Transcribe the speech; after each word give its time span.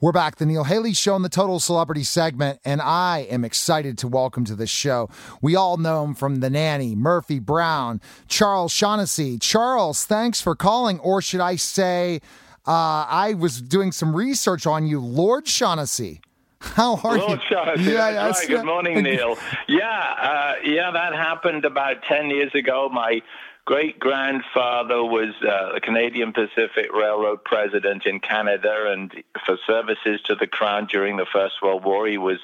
We're 0.00 0.12
back, 0.12 0.36
the 0.36 0.46
Neil 0.46 0.62
Haley 0.62 0.92
Show 0.92 1.16
in 1.16 1.22
the 1.22 1.28
Total 1.28 1.58
Celebrity 1.58 2.04
segment, 2.04 2.60
and 2.64 2.80
I 2.80 3.26
am 3.30 3.44
excited 3.44 3.98
to 3.98 4.06
welcome 4.06 4.44
to 4.44 4.54
the 4.54 4.64
show. 4.64 5.10
We 5.42 5.56
all 5.56 5.76
know 5.76 6.04
him 6.04 6.14
from 6.14 6.36
The 6.36 6.48
Nanny, 6.48 6.94
Murphy 6.94 7.40
Brown, 7.40 8.00
Charles 8.28 8.70
Shaughnessy. 8.70 9.38
Charles, 9.38 10.04
thanks 10.04 10.40
for 10.40 10.54
calling, 10.54 11.00
or 11.00 11.20
should 11.20 11.40
I 11.40 11.56
say, 11.56 12.20
uh, 12.64 13.06
I 13.08 13.34
was 13.36 13.60
doing 13.60 13.90
some 13.90 14.14
research 14.14 14.68
on 14.68 14.86
you, 14.86 15.00
Lord 15.00 15.48
Shaughnessy. 15.48 16.20
How 16.60 17.00
are 17.02 17.18
Lord 17.18 17.40
you? 17.40 17.46
Shaughnessy, 17.48 17.90
yeah, 17.90 18.12
that's 18.12 18.38
right. 18.38 18.48
Good 18.50 18.66
morning, 18.66 19.02
Neil. 19.02 19.36
Yeah, 19.66 19.88
uh, 19.88 20.54
yeah, 20.62 20.92
that 20.92 21.12
happened 21.12 21.64
about 21.64 22.04
10 22.04 22.30
years 22.30 22.54
ago. 22.54 22.88
My 22.88 23.20
great 23.68 23.98
grandfather 23.98 25.04
was 25.04 25.34
uh, 25.46 25.74
the 25.74 25.80
Canadian 25.82 26.32
Pacific 26.32 26.90
Railroad 26.90 27.44
president 27.44 28.06
in 28.06 28.18
Canada, 28.18 28.90
and 28.90 29.12
for 29.44 29.58
services 29.66 30.22
to 30.22 30.34
the 30.34 30.46
crown 30.46 30.86
during 30.86 31.18
the 31.18 31.26
First 31.30 31.56
World 31.60 31.84
War, 31.84 32.06
he 32.06 32.16
was 32.16 32.38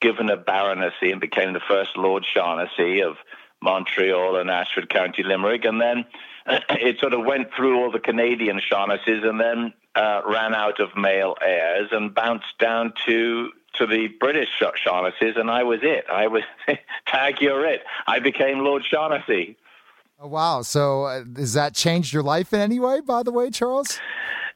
given 0.00 0.30
a 0.30 0.36
baronetcy 0.36 1.10
and 1.10 1.20
became 1.20 1.54
the 1.54 1.60
first 1.68 1.96
Lord 1.96 2.24
Shaughnessy 2.24 3.02
of 3.02 3.16
Montreal 3.60 4.36
and 4.36 4.48
Ashford 4.48 4.88
County, 4.88 5.24
Limerick. 5.24 5.64
And 5.64 5.80
then 5.80 6.04
it 6.46 7.00
sort 7.00 7.14
of 7.14 7.26
went 7.26 7.52
through 7.52 7.82
all 7.82 7.90
the 7.90 7.98
Canadian 7.98 8.60
Shaughnesses 8.60 9.24
and 9.24 9.40
then 9.40 9.72
uh, 9.96 10.20
ran 10.24 10.54
out 10.54 10.78
of 10.78 10.96
male 10.96 11.34
heirs 11.44 11.88
and 11.90 12.14
bounced 12.14 12.56
down 12.60 12.92
to 13.06 13.50
to 13.74 13.86
the 13.86 14.08
British 14.20 14.48
Shaughnesses, 14.76 15.36
and 15.36 15.50
I 15.50 15.62
was 15.62 15.80
it. 15.82 16.04
I 16.10 16.26
was 16.28 16.42
tag 17.06 17.40
you're 17.40 17.66
it. 17.66 17.82
I 18.06 18.20
became 18.20 18.60
Lord 18.60 18.84
Shaughnessy. 18.84 19.56
Oh, 20.22 20.28
wow. 20.28 20.60
So, 20.60 21.04
uh, 21.04 21.24
has 21.36 21.54
that 21.54 21.74
changed 21.74 22.12
your 22.12 22.22
life 22.22 22.52
in 22.52 22.60
any 22.60 22.78
way, 22.78 23.00
by 23.00 23.22
the 23.22 23.32
way, 23.32 23.50
Charles? 23.50 23.98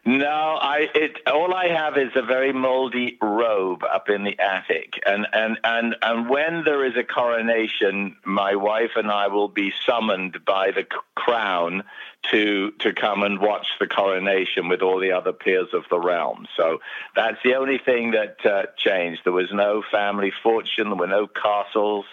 No, 0.07 0.59
I 0.61 0.91
it 0.95 1.17
all 1.27 1.55
I 1.55 1.69
have 1.69 1.97
is 1.97 2.11
a 2.15 2.21
very 2.21 2.53
moldy 2.53 3.17
robe 3.23 3.83
up 3.85 4.11
in 4.11 4.25
the 4.25 4.39
attic, 4.39 5.01
and 5.07 5.27
and 5.33 5.59
and 5.65 5.97
and 6.03 6.29
when 6.29 6.65
there 6.65 6.85
is 6.85 6.95
a 6.99 7.03
coronation, 7.03 8.15
my 8.23 8.55
wife 8.55 8.91
and 8.97 9.11
I 9.11 9.29
will 9.29 9.49
be 9.49 9.73
summoned 9.87 10.45
by 10.45 10.73
the 10.73 10.85
crown 11.15 11.85
to 12.31 12.73
to 12.81 12.93
come 12.93 13.23
and 13.23 13.41
watch 13.41 13.67
the 13.81 13.87
coronation 13.87 14.69
with 14.69 14.83
all 14.83 15.01
the 15.01 15.13
other 15.13 15.33
peers 15.33 15.73
of 15.73 15.85
the 15.89 15.99
realm. 15.99 16.47
So 16.55 16.81
that's 17.17 17.39
the 17.43 17.55
only 17.55 17.79
thing 17.79 18.11
that 18.11 18.45
uh, 18.45 18.67
changed. 18.77 19.23
There 19.25 19.33
was 19.33 19.53
no 19.55 19.83
family 19.91 20.35
fortune, 20.43 20.91
there 20.91 20.97
were 20.97 21.07
no 21.07 21.27
castles 21.27 22.05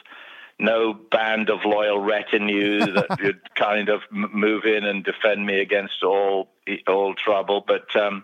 no 0.62 0.94
band 0.94 1.50
of 1.50 1.66
loyal 1.66 2.00
retinue 2.00 2.80
that 2.80 3.20
would 3.24 3.56
kind 3.56 3.90
of 3.90 4.02
move 4.12 4.64
in 4.66 4.86
and 4.86 5.04
defend 5.04 5.46
me 5.46 5.60
against 5.60 6.04
all 6.04 6.50
all 6.88 7.14
trouble. 7.16 7.64
But 7.66 7.94
um, 7.96 8.24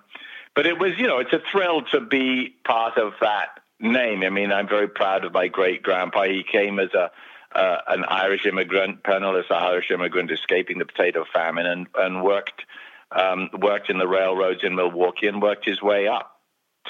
but 0.56 0.66
it 0.66 0.80
was 0.80 0.92
you 0.98 1.08
know 1.08 1.20
it's 1.20 1.34
a 1.34 1.42
thrill 1.52 1.82
to 1.92 2.00
be 2.00 2.56
part 2.64 2.98
of 2.98 3.14
that 3.22 3.60
name. 3.80 4.24
I 4.24 4.30
mean 4.30 4.52
I'm 4.52 4.68
very 4.70 4.88
proud 4.88 5.26
of 5.26 5.34
my 5.34 5.48
great 5.48 5.84
grandpa. 5.84 6.24
He 6.24 6.44
came 6.44 6.80
as 6.80 6.94
a 6.94 7.12
uh, 7.56 7.78
an 7.88 8.04
Irish 8.06 8.46
immigrant, 8.46 9.04
penniless 9.04 9.48
Irish 9.50 9.90
immigrant, 9.90 10.32
escaping 10.32 10.78
the 10.78 10.86
potato 10.86 11.26
famine, 11.34 11.66
and 11.66 11.88
and 11.98 12.24
worked 12.24 12.64
um, 13.12 13.50
worked 13.58 13.90
in 13.90 13.98
the 13.98 14.08
railroads 14.08 14.64
in 14.64 14.76
Milwaukee 14.76 15.28
and 15.28 15.42
worked 15.42 15.66
his 15.66 15.82
way 15.82 16.08
up 16.08 16.40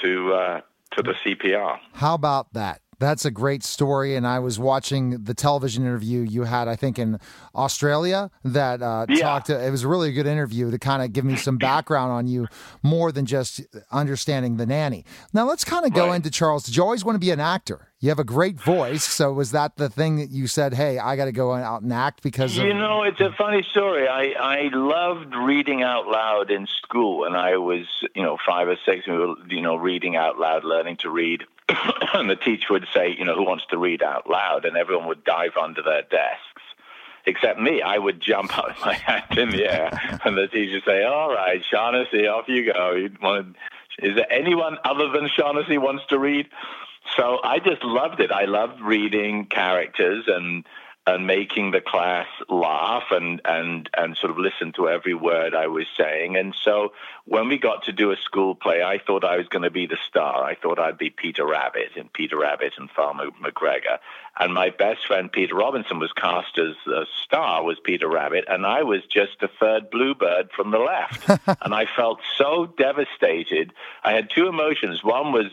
to 0.01 0.33
uh, 0.33 0.61
to 0.95 1.03
the 1.03 1.13
CPR. 1.13 1.79
How 1.93 2.15
about 2.15 2.53
that? 2.53 2.81
That's 2.99 3.25
a 3.25 3.31
great 3.31 3.63
story. 3.63 4.15
And 4.15 4.25
I 4.25 4.39
was 4.39 4.57
watching 4.57 5.23
the 5.23 5.33
television 5.33 5.83
interview 5.83 6.21
you 6.21 6.43
had, 6.43 6.67
I 6.67 6.75
think, 6.75 6.97
in 6.97 7.19
Australia 7.53 8.31
that 8.43 8.81
uh, 8.81 9.05
yeah. 9.07 9.21
talked. 9.21 9.47
To, 9.47 9.65
it 9.65 9.69
was 9.69 9.83
a 9.83 9.87
really 9.87 10.11
good 10.11 10.27
interview 10.27 10.71
to 10.71 10.79
kind 10.79 11.03
of 11.03 11.13
give 11.13 11.25
me 11.25 11.35
some 11.35 11.57
background 11.57 12.11
on 12.11 12.27
you 12.27 12.47
more 12.81 13.11
than 13.11 13.25
just 13.25 13.61
understanding 13.91 14.57
the 14.57 14.65
nanny. 14.65 15.05
Now, 15.33 15.45
let's 15.47 15.63
kind 15.63 15.85
of 15.85 15.93
go 15.93 16.07
right. 16.07 16.15
into 16.15 16.31
Charles. 16.31 16.63
Did 16.63 16.75
you 16.75 16.83
always 16.83 17.05
want 17.05 17.15
to 17.15 17.19
be 17.19 17.31
an 17.31 17.39
actor? 17.39 17.87
You 17.99 18.09
have 18.09 18.19
a 18.19 18.23
great 18.23 18.59
voice. 18.59 19.03
So, 19.03 19.33
was 19.33 19.51
that 19.51 19.77
the 19.77 19.89
thing 19.89 20.17
that 20.17 20.29
you 20.29 20.47
said, 20.47 20.73
hey, 20.73 20.99
I 20.99 21.15
got 21.15 21.25
to 21.25 21.31
go 21.31 21.53
out 21.53 21.81
and 21.81 21.91
act 21.91 22.21
because 22.21 22.55
You 22.55 22.71
of... 22.71 22.77
know, 22.77 23.03
it's 23.03 23.19
a 23.19 23.31
funny 23.37 23.63
story. 23.71 24.07
I, 24.07 24.33
I 24.39 24.69
loved 24.71 25.35
reading 25.35 25.81
out 25.81 26.07
loud 26.07 26.51
in 26.51 26.67
school. 26.67 27.25
And 27.25 27.35
I 27.35 27.57
was, 27.57 27.85
you 28.15 28.23
know, 28.23 28.37
five 28.45 28.67
or 28.67 28.77
six, 28.85 29.07
we 29.07 29.17
were, 29.17 29.35
you 29.49 29.61
know, 29.61 29.75
reading 29.75 30.15
out 30.15 30.37
loud, 30.37 30.63
learning 30.63 30.97
to 30.97 31.09
read 31.09 31.43
and 32.13 32.29
the 32.29 32.35
teacher 32.35 32.67
would 32.71 32.87
say, 32.93 33.15
you 33.17 33.25
know, 33.25 33.35
who 33.35 33.43
wants 33.43 33.65
to 33.69 33.77
read 33.77 34.01
out 34.01 34.29
loud? 34.29 34.65
And 34.65 34.77
everyone 34.77 35.07
would 35.07 35.23
dive 35.23 35.57
under 35.61 35.81
their 35.81 36.03
desks, 36.03 36.61
except 37.25 37.59
me. 37.59 37.81
I 37.81 37.97
would 37.97 38.21
jump 38.21 38.57
out 38.57 38.69
with 38.69 38.85
my 38.85 38.93
hand 38.93 39.37
in 39.37 39.49
the 39.49 39.65
air, 39.71 40.19
and 40.25 40.37
the 40.37 40.47
teacher 40.47 40.75
would 40.75 40.85
say, 40.85 41.03
all 41.03 41.33
right, 41.33 41.63
Shaughnessy, 41.69 42.27
off 42.27 42.47
you 42.47 42.71
go. 42.71 43.07
Is 43.99 44.15
there 44.15 44.31
anyone 44.31 44.77
other 44.83 45.09
than 45.09 45.27
Shaughnessy 45.27 45.77
wants 45.77 46.03
to 46.09 46.19
read? 46.19 46.47
So 47.15 47.39
I 47.43 47.59
just 47.59 47.83
loved 47.83 48.19
it. 48.19 48.31
I 48.31 48.45
loved 48.45 48.81
reading 48.81 49.45
characters 49.45 50.25
and 50.27 50.65
and 51.07 51.25
making 51.25 51.71
the 51.71 51.79
class 51.79 52.27
laugh 52.49 53.05
and, 53.11 53.39
and, 53.45 53.89
and 53.97 54.17
sort 54.17 54.29
of 54.29 54.37
listen 54.37 54.73
to 54.73 54.89
every 54.89 55.13
word 55.13 55.55
I 55.55 55.67
was 55.67 55.85
saying. 55.97 56.35
And 56.35 56.53
so 56.53 56.91
when 57.23 57.47
we 57.47 57.57
got 57.57 57.85
to 57.85 57.93
do 57.93 58.11
a 58.11 58.17
school 58.17 58.55
play, 58.55 58.83
I 58.83 58.97
thought 58.99 59.23
I 59.23 59.37
was 59.37 59.47
going 59.47 59.63
to 59.63 59.71
be 59.71 59.87
the 59.87 59.97
star. 60.05 60.43
I 60.43 60.55
thought 60.55 60.79
I'd 60.79 60.97
be 60.97 61.09
Peter 61.09 61.47
Rabbit 61.47 61.91
in 61.95 62.09
Peter 62.09 62.37
Rabbit 62.37 62.73
and 62.77 62.91
Farmer 62.91 63.27
McGregor. 63.41 63.99
And 64.37 64.53
my 64.53 64.69
best 64.69 65.07
friend 65.07 65.31
Peter 65.31 65.55
Robinson 65.55 65.97
was 65.97 66.11
cast 66.11 66.59
as 66.59 66.75
a 66.91 67.05
star, 67.23 67.63
was 67.63 67.79
Peter 67.81 68.09
Rabbit, 68.09 68.43
and 68.49 68.65
I 68.65 68.83
was 68.83 69.01
just 69.09 69.39
the 69.39 69.49
third 69.59 69.89
bluebird 69.89 70.51
from 70.51 70.71
the 70.71 70.77
left. 70.77 71.29
and 71.61 71.73
I 71.73 71.85
felt 71.95 72.19
so 72.37 72.65
devastated. 72.77 73.71
I 74.03 74.11
had 74.11 74.29
two 74.29 74.47
emotions. 74.47 75.05
One 75.05 75.31
was 75.31 75.47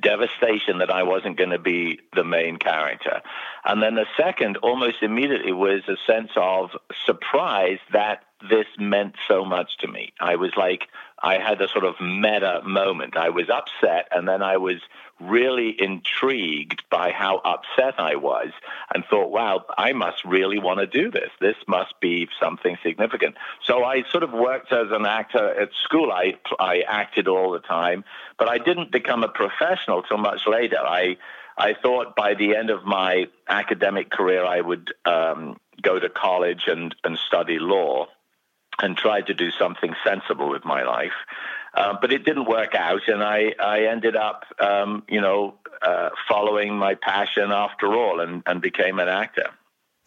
devastation 0.00 0.78
that 0.78 0.90
I 0.90 1.02
wasn't 1.02 1.36
going 1.36 1.50
to 1.50 1.58
be 1.58 2.00
the 2.14 2.24
main 2.24 2.56
character. 2.56 3.22
And 3.64 3.82
then 3.82 3.94
the 3.94 4.06
second, 4.16 4.56
almost 4.58 5.02
immediately, 5.02 5.52
was 5.52 5.82
a 5.88 5.96
sense 6.06 6.30
of 6.36 6.70
surprise 7.04 7.78
that 7.92 8.24
this 8.50 8.66
meant 8.78 9.14
so 9.28 9.44
much 9.44 9.78
to 9.78 9.88
me. 9.88 10.12
I 10.20 10.36
was 10.36 10.52
like, 10.56 10.88
I 11.22 11.38
had 11.38 11.60
a 11.60 11.68
sort 11.68 11.84
of 11.84 11.94
meta 12.00 12.60
moment. 12.64 13.16
I 13.16 13.30
was 13.30 13.48
upset, 13.48 14.08
and 14.10 14.28
then 14.28 14.42
I 14.42 14.56
was 14.56 14.80
really 15.20 15.74
intrigued 15.80 16.82
by 16.90 17.10
how 17.10 17.38
upset 17.38 17.98
I 17.98 18.16
was 18.16 18.48
and 18.94 19.04
thought, 19.04 19.30
wow, 19.30 19.64
I 19.76 19.92
must 19.92 20.24
really 20.24 20.58
want 20.58 20.80
to 20.80 20.86
do 20.86 21.10
this. 21.10 21.30
This 21.40 21.56
must 21.66 21.94
be 22.00 22.28
something 22.38 22.76
significant. 22.82 23.36
So 23.64 23.82
I 23.82 24.02
sort 24.10 24.22
of 24.22 24.32
worked 24.32 24.72
as 24.72 24.88
an 24.90 25.06
actor 25.06 25.60
at 25.60 25.70
school. 25.84 26.12
I, 26.12 26.34
I 26.58 26.82
acted 26.86 27.28
all 27.28 27.50
the 27.52 27.60
time, 27.60 28.04
but 28.38 28.48
I 28.48 28.58
didn't 28.58 28.92
become 28.92 29.24
a 29.24 29.28
professional 29.28 30.02
till 30.02 30.18
much 30.18 30.46
later. 30.46 30.78
I, 30.78 31.16
I 31.56 31.74
thought 31.74 32.14
by 32.14 32.34
the 32.34 32.54
end 32.54 32.68
of 32.68 32.84
my 32.84 33.28
academic 33.48 34.10
career, 34.10 34.44
I 34.44 34.60
would 34.60 34.92
um, 35.06 35.56
go 35.80 35.98
to 35.98 36.10
college 36.10 36.64
and, 36.66 36.94
and 37.04 37.16
study 37.16 37.58
law 37.58 38.08
and 38.78 38.96
try 38.96 39.22
to 39.22 39.32
do 39.32 39.50
something 39.50 39.94
sensible 40.04 40.50
with 40.50 40.64
my 40.64 40.82
life. 40.82 41.14
Uh, 41.76 41.94
but 42.00 42.10
it 42.10 42.24
didn't 42.24 42.48
work 42.48 42.74
out, 42.74 43.06
and 43.06 43.22
I, 43.22 43.52
I 43.60 43.84
ended 43.84 44.16
up, 44.16 44.44
um, 44.58 45.04
you 45.08 45.20
know, 45.20 45.56
uh, 45.82 46.08
following 46.26 46.74
my 46.74 46.94
passion 46.94 47.52
after 47.52 47.94
all 47.94 48.20
and, 48.20 48.42
and 48.46 48.62
became 48.62 48.98
an 48.98 49.08
actor. 49.08 49.50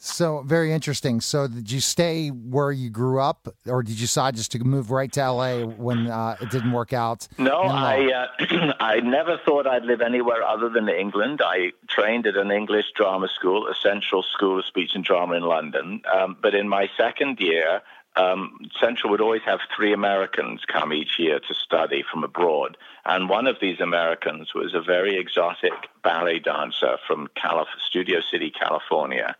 So 0.01 0.43
very 0.43 0.71
interesting. 0.71 1.19
So 1.19 1.47
did 1.47 1.69
you 1.69 1.81
stay 1.81 2.29
where 2.29 2.71
you 2.71 2.89
grew 2.89 3.19
up, 3.19 3.49
or 3.67 3.83
did 3.83 3.99
you 3.99 4.07
decide 4.07 4.37
just 4.37 4.53
to 4.53 4.59
move 4.59 4.91
right 4.91 5.11
to 5.11 5.31
LA 5.31 5.65
when 5.65 6.07
uh, 6.07 6.37
it 6.39 6.49
didn't 6.51 6.71
work 6.71 6.93
out? 6.93 7.27
No, 7.37 7.63
I 7.63 8.27
uh, 8.39 8.73
I 8.79 9.01
never 9.01 9.37
thought 9.45 9.67
I'd 9.67 9.83
live 9.83 9.99
anywhere 9.99 10.41
other 10.41 10.69
than 10.69 10.87
England. 10.87 11.41
I 11.43 11.73
trained 11.89 12.25
at 12.27 12.37
an 12.37 12.49
English 12.49 12.93
drama 12.95 13.27
school, 13.27 13.67
a 13.67 13.75
Central 13.75 14.23
School 14.23 14.59
of 14.59 14.65
Speech 14.65 14.91
and 14.95 15.03
Drama 15.03 15.35
in 15.35 15.43
London. 15.43 16.01
Um, 16.11 16.37
but 16.41 16.55
in 16.55 16.69
my 16.69 16.89
second 16.97 17.41
year, 17.41 17.81
um, 18.15 18.59
Central 18.79 19.11
would 19.11 19.21
always 19.21 19.43
have 19.45 19.59
three 19.75 19.93
Americans 19.93 20.61
come 20.65 20.91
each 20.91 21.19
year 21.19 21.39
to 21.39 21.53
study 21.53 22.03
from 22.11 22.23
abroad. 22.23 22.77
And 23.05 23.29
one 23.29 23.47
of 23.47 23.57
these 23.61 23.79
Americans 23.79 24.53
was 24.53 24.73
a 24.73 24.81
very 24.81 25.17
exotic 25.17 25.73
ballet 26.03 26.39
dancer 26.39 26.97
from 27.07 27.29
Calif- 27.35 27.67
Studio 27.87 28.19
City, 28.31 28.51
California. 28.51 29.35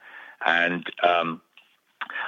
And 0.46 0.86
um, 1.04 1.42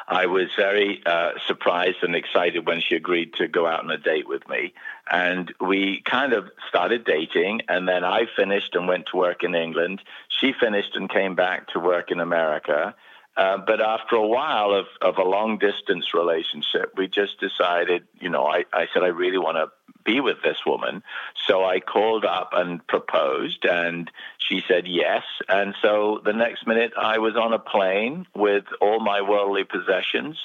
I 0.07 0.25
was 0.25 0.49
very 0.55 1.01
uh, 1.05 1.31
surprised 1.47 2.03
and 2.03 2.15
excited 2.15 2.67
when 2.67 2.81
she 2.81 2.95
agreed 2.95 3.33
to 3.35 3.47
go 3.47 3.65
out 3.65 3.83
on 3.83 3.91
a 3.91 3.97
date 3.97 4.27
with 4.27 4.47
me. 4.49 4.73
And 5.09 5.53
we 5.61 6.01
kind 6.05 6.33
of 6.33 6.49
started 6.67 7.05
dating. 7.05 7.61
And 7.69 7.88
then 7.88 8.03
I 8.03 8.25
finished 8.35 8.75
and 8.75 8.88
went 8.88 9.07
to 9.07 9.17
work 9.17 9.43
in 9.43 9.55
England. 9.55 10.01
She 10.27 10.53
finished 10.53 10.95
and 10.95 11.09
came 11.09 11.35
back 11.35 11.67
to 11.69 11.79
work 11.79 12.11
in 12.11 12.19
America. 12.19 12.93
Uh, 13.41 13.57
but 13.57 13.81
after 13.81 14.15
a 14.15 14.27
while 14.27 14.71
of, 14.71 14.85
of 15.01 15.17
a 15.17 15.23
long 15.23 15.57
distance 15.57 16.13
relationship, 16.13 16.93
we 16.95 17.07
just 17.07 17.39
decided, 17.39 18.03
you 18.19 18.29
know, 18.29 18.45
I, 18.45 18.65
I 18.71 18.85
said, 18.93 19.01
I 19.01 19.07
really 19.07 19.39
want 19.39 19.57
to 19.57 19.71
be 20.03 20.19
with 20.19 20.43
this 20.43 20.59
woman. 20.63 21.01
So 21.47 21.65
I 21.65 21.79
called 21.79 22.23
up 22.23 22.51
and 22.53 22.85
proposed, 22.85 23.65
and 23.65 24.11
she 24.38 24.63
said 24.67 24.88
yes. 24.88 25.23
And 25.49 25.73
so 25.81 26.21
the 26.23 26.33
next 26.33 26.67
minute, 26.67 26.93
I 26.95 27.17
was 27.17 27.35
on 27.35 27.51
a 27.51 27.57
plane 27.57 28.27
with 28.35 28.65
all 28.79 28.99
my 28.99 29.23
worldly 29.23 29.63
possessions 29.63 30.38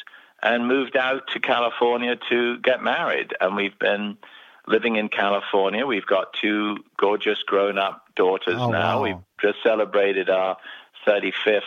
and 0.43 0.67
moved 0.67 0.97
out 0.97 1.29
to 1.35 1.39
California 1.41 2.17
to 2.31 2.57
get 2.61 2.83
married. 2.83 3.35
And 3.39 3.57
we've 3.57 3.79
been 3.79 4.17
living 4.67 4.97
in 4.97 5.11
California. 5.11 5.85
We've 5.85 6.07
got 6.07 6.33
two 6.33 6.79
gorgeous 6.97 7.43
grown 7.43 7.77
up 7.77 8.07
daughters 8.15 8.57
oh, 8.57 8.71
now. 8.71 8.97
Wow. 8.97 9.03
We've 9.03 9.23
just 9.39 9.63
celebrated 9.63 10.31
our 10.31 10.57
35th 11.07 11.61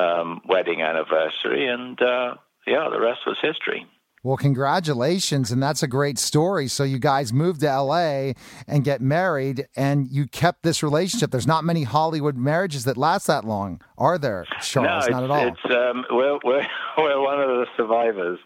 um, 0.00 0.40
wedding 0.48 0.82
anniversary, 0.82 1.66
and 1.66 2.00
uh, 2.00 2.34
yeah, 2.66 2.88
the 2.90 3.00
rest 3.00 3.20
was 3.26 3.36
history. 3.42 3.86
Well, 4.22 4.36
congratulations, 4.36 5.50
and 5.50 5.62
that's 5.62 5.82
a 5.82 5.86
great 5.86 6.18
story. 6.18 6.68
So 6.68 6.84
you 6.84 6.98
guys 6.98 7.32
moved 7.32 7.62
to 7.62 7.74
LA 7.74 8.32
and 8.66 8.84
get 8.84 9.00
married, 9.00 9.66
and 9.74 10.06
you 10.10 10.26
kept 10.26 10.62
this 10.62 10.82
relationship. 10.82 11.30
There's 11.30 11.46
not 11.46 11.64
many 11.64 11.84
Hollywood 11.84 12.36
marriages 12.36 12.84
that 12.84 12.98
last 12.98 13.26
that 13.28 13.46
long, 13.46 13.80
are 13.96 14.18
there, 14.18 14.44
Charles? 14.60 15.08
No, 15.08 15.20
not 15.20 15.24
at 15.24 15.30
all. 15.30 15.48
It's 15.48 15.74
um, 15.74 16.04
we're, 16.10 16.38
we're 16.44 16.66
we're 16.98 17.20
one 17.22 17.40
of 17.40 17.48
the 17.48 17.66
survivors. 17.78 18.38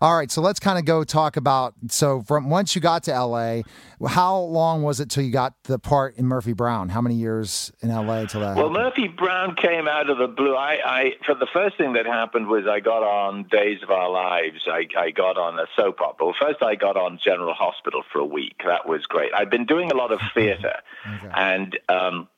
All 0.00 0.16
right, 0.16 0.30
so 0.30 0.40
let's 0.40 0.60
kind 0.60 0.78
of 0.78 0.84
go 0.84 1.04
talk 1.04 1.36
about 1.36 1.74
so 1.88 2.22
from 2.22 2.50
once 2.50 2.74
you 2.74 2.80
got 2.80 3.02
to 3.04 3.12
LA, 3.12 3.62
how 4.06 4.36
long 4.38 4.82
was 4.82 5.00
it 5.00 5.10
till 5.10 5.22
you 5.24 5.32
got 5.32 5.54
the 5.64 5.78
part 5.78 6.16
in 6.16 6.26
Murphy 6.26 6.52
Brown? 6.52 6.88
How 6.88 7.00
many 7.00 7.14
years 7.14 7.72
in 7.80 7.88
LA 7.90 8.26
till 8.26 8.40
that? 8.40 8.56
Well, 8.56 8.68
happened? 8.68 8.72
Murphy 8.74 9.08
Brown 9.08 9.54
came 9.56 9.88
out 9.88 10.10
of 10.10 10.18
the 10.18 10.28
blue. 10.28 10.54
I, 10.54 10.78
I 10.84 11.10
for 11.26 11.34
the 11.34 11.48
first 11.52 11.76
thing 11.76 11.94
that 11.94 12.06
happened 12.06 12.46
was 12.48 12.64
I 12.68 12.80
got 12.80 13.02
on 13.02 13.44
Days 13.50 13.82
of 13.82 13.90
Our 13.90 14.10
Lives. 14.10 14.62
I, 14.66 14.86
I 14.98 15.10
got 15.10 15.36
on 15.38 15.58
a 15.58 15.66
soap 15.76 16.00
opera. 16.00 16.26
Well, 16.26 16.36
first 16.40 16.62
I 16.62 16.74
got 16.74 16.96
on 16.96 17.18
General 17.22 17.54
Hospital 17.54 18.02
for 18.12 18.18
a 18.20 18.24
week. 18.26 18.60
That 18.66 18.88
was 18.88 19.06
great. 19.06 19.32
I'd 19.34 19.50
been 19.50 19.66
doing 19.66 19.90
a 19.90 19.96
lot 19.96 20.12
of 20.12 20.20
theater, 20.34 20.74
Okay. 21.06 21.30
and 21.34 21.78
um, 21.88 22.28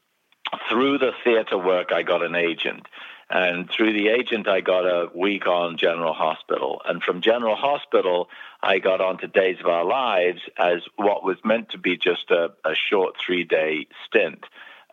through 0.68 0.98
the 0.98 1.12
theater 1.24 1.58
work, 1.58 1.92
I 1.92 2.02
got 2.02 2.22
an 2.22 2.34
agent. 2.34 2.86
And 3.30 3.70
through 3.70 3.92
the 3.92 4.08
agent, 4.08 4.48
I 4.48 4.60
got 4.60 4.84
a 4.84 5.08
week 5.14 5.46
on 5.46 5.76
General 5.76 6.12
Hospital. 6.12 6.82
And 6.84 7.00
from 7.00 7.20
General 7.20 7.54
Hospital, 7.54 8.28
I 8.60 8.80
got 8.80 9.00
onto 9.00 9.28
Days 9.28 9.58
of 9.60 9.66
Our 9.66 9.84
Lives 9.84 10.40
as 10.58 10.82
what 10.96 11.22
was 11.22 11.36
meant 11.44 11.70
to 11.70 11.78
be 11.78 11.96
just 11.96 12.32
a, 12.32 12.50
a 12.64 12.74
short 12.74 13.14
three 13.24 13.44
day 13.44 13.86
stint. 14.04 14.44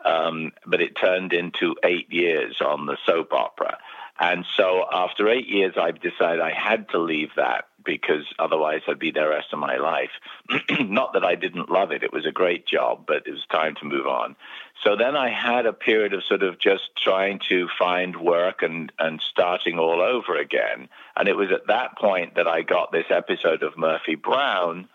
Um, 0.06 0.51
but 0.68 0.81
it 0.81 0.95
turned 0.95 1.34
into 1.34 1.75
eight 1.84 2.13
years 2.13 2.62
on 2.62 2.86
the 2.86 2.98
soap 3.07 3.34
opera. 3.34 3.80
And 4.19 4.46
so 4.56 4.86
after 4.92 5.30
eight 5.30 5.48
years, 5.48 5.75
I 5.78 5.92
decided 5.92 6.42
I 6.42 6.52
had 6.52 6.90
to 6.90 6.98
leave 6.98 7.30
that 7.36 7.66
because 7.84 8.25
otherwise 8.38 8.81
I'd 8.88 9.00
be 9.00 9.12
there 9.12 9.25
the 9.25 9.36
rest 9.36 9.54
of 9.54 9.60
my 9.60 9.78
life. 9.78 10.10
Not 10.80 11.14
that 11.14 11.24
I 11.24 11.36
didn't 11.36 11.69
love 11.69 11.92
it, 11.92 12.04
it 12.04 12.12
was 12.12 12.25
a 12.25 12.31
great 12.31 12.68
job, 12.68 13.06
but 13.08 13.25
it 13.25 13.31
was 13.31 13.46
time 13.50 13.75
to 13.75 13.86
move 13.86 14.08
on. 14.08 14.36
So 14.84 14.96
then 14.96 15.16
I 15.16 15.30
had 15.30 15.66
a 15.66 15.74
period 15.74 16.14
of 16.14 16.24
sort 16.24 16.44
of 16.44 16.60
just 16.60 16.90
trying 16.96 17.40
to 17.50 17.68
find 17.80 18.16
work 18.16 18.62
and, 18.62 18.92
and 19.00 19.22
starting 19.22 19.80
all 19.80 20.02
over 20.02 20.38
again. 20.38 20.90
And 21.16 21.28
it 21.28 21.36
was 21.36 21.52
at 21.52 21.68
that 21.68 21.98
point 21.98 22.36
that 22.36 22.48
I 22.48 22.62
got 22.62 22.92
this 22.92 23.08
episode 23.10 23.63
of 23.63 23.78
Murphy 23.78 24.16
Brown. 24.16 24.88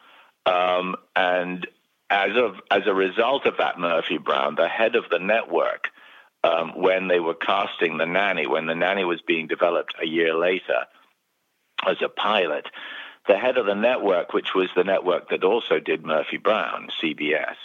Um, 0.46 0.96
and 1.16 1.66
as 2.10 2.36
of 2.36 2.56
as 2.70 2.82
a 2.86 2.94
result 2.94 3.46
of 3.46 3.56
that 3.56 3.78
Murphy 3.78 4.18
Brown, 4.18 4.54
the 4.54 4.68
head 4.68 4.96
of 4.96 5.04
the 5.10 5.18
network, 5.18 5.88
um, 6.44 6.72
when 6.76 7.08
they 7.08 7.20
were 7.20 7.34
casting 7.34 7.98
the 7.98 8.06
nanny, 8.06 8.46
when 8.46 8.66
the 8.66 8.74
nanny 8.74 9.04
was 9.04 9.20
being 9.22 9.46
developed 9.46 9.94
a 10.02 10.06
year 10.06 10.34
later 10.34 10.86
as 11.86 11.96
a 12.02 12.08
pilot, 12.08 12.66
the 13.28 13.36
head 13.36 13.56
of 13.56 13.66
the 13.66 13.74
network, 13.74 14.32
which 14.32 14.54
was 14.54 14.68
the 14.74 14.84
network 14.84 15.30
that 15.30 15.44
also 15.44 15.78
did 15.78 16.04
Murphy 16.04 16.38
Brown, 16.38 16.88
CBS, 17.02 17.56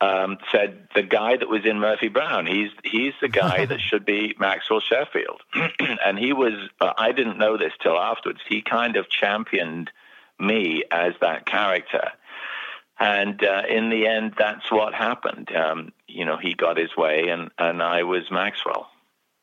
um, 0.00 0.38
said 0.52 0.88
the 0.94 1.02
guy 1.02 1.36
that 1.36 1.48
was 1.48 1.64
in 1.64 1.78
Murphy 1.80 2.08
Brown, 2.08 2.46
he's 2.46 2.70
he's 2.84 3.14
the 3.20 3.28
guy 3.28 3.66
that 3.66 3.80
should 3.80 4.04
be 4.04 4.34
Maxwell 4.38 4.80
Sheffield, 4.80 5.42
and 6.04 6.18
he 6.18 6.32
was. 6.32 6.54
Uh, 6.80 6.92
I 6.96 7.12
didn't 7.12 7.38
know 7.38 7.56
this 7.56 7.72
till 7.82 7.98
afterwards. 7.98 8.40
He 8.48 8.62
kind 8.62 8.96
of 8.96 9.08
championed 9.08 9.90
me 10.38 10.84
as 10.90 11.14
that 11.20 11.46
character. 11.46 12.12
And 13.00 13.42
uh, 13.44 13.62
in 13.68 13.90
the 13.90 14.06
end, 14.06 14.34
that's 14.38 14.70
what 14.72 14.92
happened. 14.94 15.54
Um, 15.54 15.92
you 16.08 16.24
know, 16.24 16.36
he 16.36 16.54
got 16.54 16.76
his 16.76 16.96
way, 16.96 17.28
and, 17.28 17.50
and 17.58 17.82
I 17.82 18.02
was 18.02 18.24
Maxwell. 18.30 18.88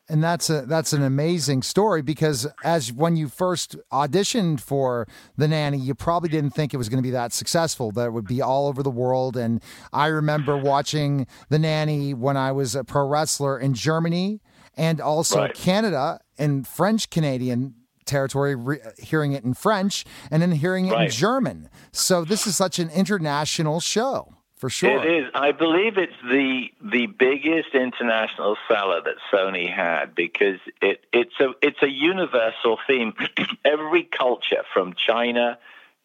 and 0.10 0.24
that's 0.24 0.50
a 0.52 0.62
that's 0.68 0.94
an 0.94 1.02
amazing 1.02 1.64
story 1.64 2.02
because 2.04 2.46
as 2.64 2.92
when 2.94 3.16
you 3.16 3.28
first 3.28 3.76
auditioned 3.92 4.60
for 4.60 5.08
the 5.36 5.48
nanny 5.48 5.80
you 5.80 5.96
probably 5.96 6.30
didn't 6.30 6.52
think 6.52 6.74
it 6.76 6.78
was 6.78 6.90
going 6.90 7.02
to 7.02 7.08
be 7.08 7.10
that 7.22 7.34
successful 7.34 7.90
that 7.92 8.06
it 8.06 8.14
would 8.14 8.28
be 8.28 8.40
all 8.40 8.68
over 8.68 8.84
the 8.84 8.92
world 8.92 9.36
and 9.36 9.64
i 9.92 10.06
remember 10.06 10.56
watching 10.58 11.26
the 11.50 11.58
nanny 11.58 12.14
when 12.14 12.38
i 12.38 12.52
was 12.52 12.76
a 12.76 12.84
pro 12.84 13.04
wrestler 13.08 13.58
in 13.60 13.74
germany 13.74 14.40
and 14.78 15.02
also 15.02 15.40
Right. 15.40 15.56
canada 15.56 16.20
and 16.38 16.68
french 16.68 17.10
canadian 17.10 17.74
territory 18.06 18.56
re- 18.56 18.80
hearing 18.98 19.34
it 19.34 19.44
in 19.44 19.54
french 19.54 20.06
and 20.32 20.42
then 20.42 20.52
hearing 20.52 20.88
it 20.88 20.94
in 20.94 21.10
german 21.10 21.70
so 21.92 22.24
this 22.24 22.48
is 22.48 22.56
such 22.56 22.80
an 22.80 22.90
international 22.90 23.80
show 23.80 24.36
for 24.56 24.70
sure 24.70 25.04
It 25.06 25.26
is. 25.26 25.32
I 25.36 25.52
believe 25.52 25.98
it's 25.98 26.14
the 26.24 26.72
the 26.82 27.08
biggest 27.08 27.76
international 27.76 28.56
seller 28.70 29.02
that 29.02 29.16
Sony 29.32 29.72
had 29.72 30.16
because 30.16 30.60
it 30.82 31.04
it's 31.12 31.38
a 31.42 31.52
it's 31.62 31.84
a 31.84 31.90
universal 31.90 32.80
theme. 32.88 33.14
Every 33.66 34.04
culture 34.04 34.64
from 34.74 34.94
China 34.94 35.60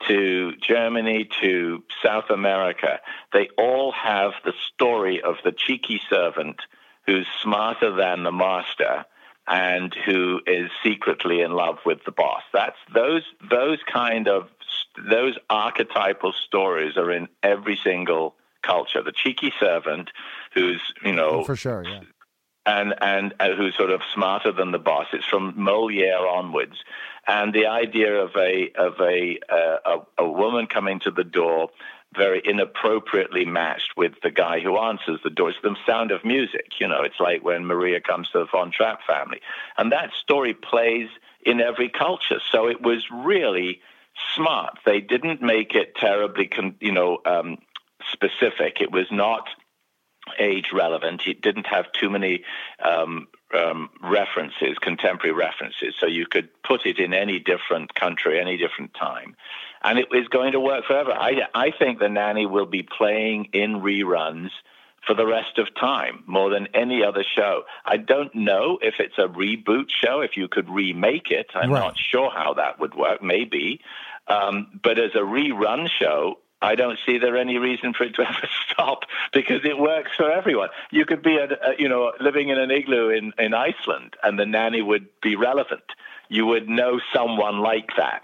to 0.09 0.55
Germany 0.57 1.29
to 1.41 1.85
South 2.03 2.29
America, 2.29 3.01
they 3.33 3.49
all 3.57 3.93
have 3.93 4.33
the 4.45 4.55
story 4.75 5.23
of 5.23 5.37
the 5.45 5.53
cheeky 5.53 6.01
servant 6.11 6.61
who's 7.07 7.29
smarter 7.43 7.95
than 7.95 8.25
the 8.25 8.33
master 8.33 9.05
and 9.51 9.93
who 10.07 10.41
is 10.47 10.71
secretly 10.83 11.43
in 11.43 11.51
love 11.51 11.79
with 11.85 11.99
the 12.05 12.13
boss. 12.13 12.43
That's 12.53 12.79
those 12.95 13.25
those 13.51 13.79
kind 13.93 14.29
of 14.29 14.49
those 15.11 15.37
archetypal 15.51 16.33
stories 16.33 16.97
are 16.97 17.11
in 17.11 17.29
every 17.43 17.77
single 17.77 18.37
culture. 18.63 19.03
The 19.03 19.13
cheeky 19.13 19.53
servant 19.59 20.11
who's, 20.55 20.81
you 21.05 21.13
know, 21.13 21.45
for 21.45 21.57
sure 21.57 21.85
yeah 21.85 22.01
and 22.67 22.95
and 23.01 23.35
uh, 23.41 23.55
who's 23.57 23.77
sort 23.77 23.91
of 23.91 24.03
smarter 24.15 24.53
than 24.53 24.71
the 24.71 24.79
boss. 24.79 25.07
It's 25.13 25.27
from 25.27 25.55
Moliere 25.57 26.27
onwards, 26.27 26.77
and 27.27 27.53
the 27.53 27.67
idea 27.67 28.15
of 28.15 28.31
a 28.37 28.71
of 28.77 29.01
a 29.01 29.39
uh, 29.49 29.77
a, 30.19 30.25
a 30.25 30.31
woman 30.31 30.67
coming 30.67 31.01
to 31.01 31.11
the 31.11 31.25
door 31.25 31.71
very 32.17 32.43
inappropriately 32.45 33.45
matched 33.45 33.93
with 33.97 34.13
the 34.23 34.31
guy 34.31 34.61
who 34.61 34.79
answers 34.79 35.21
the 35.23 35.31
door. 35.31 35.51
It's 35.51 35.59
the 35.63 35.77
sound 35.87 36.11
of 36.11 36.25
music. 36.25 36.73
You 36.81 36.89
know, 36.89 37.03
it's 37.03 37.21
like 37.21 37.45
when 37.45 37.67
Maria 37.67 38.01
comes 38.01 38.29
to 38.31 38.41
the 38.41 38.47
Von 38.51 38.73
Trapp 38.73 39.01
family, 39.07 39.41
and 39.79 39.93
that 39.93 40.11
story 40.21 40.55
plays 40.55 41.09
in 41.45 41.61
every 41.61 41.89
culture. 41.89 42.41
So 42.51 42.67
it 42.67 42.83
was 42.83 43.05
really 43.13 43.81
smart. 44.35 44.79
They 44.85 45.01
didn't 45.01 45.41
make 45.41 45.75
it 45.75 45.95
terribly, 45.95 46.49
con- 46.49 46.77
you 46.81 46.93
know, 46.93 47.19
um, 47.25 47.59
specific. 48.13 48.81
It 48.81 48.91
was 48.91 49.07
not 49.11 49.49
age 50.39 50.71
relevant. 50.73 51.23
It 51.27 51.41
didn't 51.41 51.67
have 51.67 51.93
too 51.93 52.11
many 52.11 52.45
um, 52.85 53.29
um, 53.57 53.91
references, 54.03 54.79
contemporary 54.81 55.33
references, 55.33 55.95
so 55.99 56.07
you 56.07 56.27
could 56.27 56.49
put 56.63 56.87
it 56.87 56.99
in 56.99 57.13
any 57.13 57.39
different 57.39 57.95
country, 57.95 58.41
any 58.41 58.57
different 58.57 58.95
time, 58.95 59.35
and 59.83 59.99
it 59.99 60.09
is 60.13 60.29
going 60.29 60.53
to 60.53 60.61
work 60.61 60.85
forever. 60.87 61.13
I, 61.13 61.43
I 61.55 61.71
think 61.71 61.99
the 61.99 62.09
nanny 62.09 62.47
will 62.47 62.67
be 62.67 62.83
playing 62.83 63.47
in 63.53 63.81
reruns 63.81 64.51
for 65.07 65.15
the 65.15 65.27
rest 65.27 65.59
of 65.59 65.75
time 65.75 66.23
more 66.27 66.51
than 66.51 66.69
any 66.75 67.03
other 67.03 67.25
show. 67.37 67.63
I 67.87 67.97
don't 67.97 68.35
know 68.35 68.79
if 68.83 68.95
it's 68.99 69.17
a 69.19 69.27
reboot 69.29 69.87
show, 69.91 70.21
if 70.21 70.37
you 70.37 70.47
could 70.49 70.69
remake 70.69 71.31
it. 71.31 71.47
I'm 71.55 71.71
Right. 71.71 71.81
not 71.81 71.97
sure 71.99 72.31
how 72.31 72.55
that 72.55 72.79
would 72.81 72.95
work, 72.95 73.23
maybe. 73.23 73.81
Um, 74.29 74.79
but 74.83 74.99
as 74.99 75.13
a 75.15 75.21
rerun 75.21 75.89
show, 75.91 76.39
I 76.63 76.75
don't 76.75 76.99
see 77.07 77.17
there 77.17 77.39
any 77.39 77.57
reason 77.57 77.95
for 77.95 78.05
it 78.05 78.15
to 78.17 78.23
ever 78.29 78.49
stop 78.71 79.05
because 79.33 79.65
it 79.65 79.79
works 79.79 80.11
for 80.17 80.31
everyone. 80.31 80.69
You 80.91 81.07
could 81.07 81.23
be, 81.23 81.39
a, 81.39 81.49
you 81.79 81.89
know, 81.89 82.13
living 82.21 82.51
in 82.51 82.59
an 82.59 82.71
igloo 82.71 83.09
in, 83.09 83.33
in 83.39 83.55
Iceland, 83.55 84.17
and 84.23 84.39
the 84.39 84.45
nanny 84.45 84.83
would 84.83 85.07
be 85.23 85.37
relevant. 85.37 85.85
You 86.29 86.45
would 86.47 86.69
know 86.69 87.01
someone 87.15 87.61
like 87.61 87.91
that. 87.97 88.23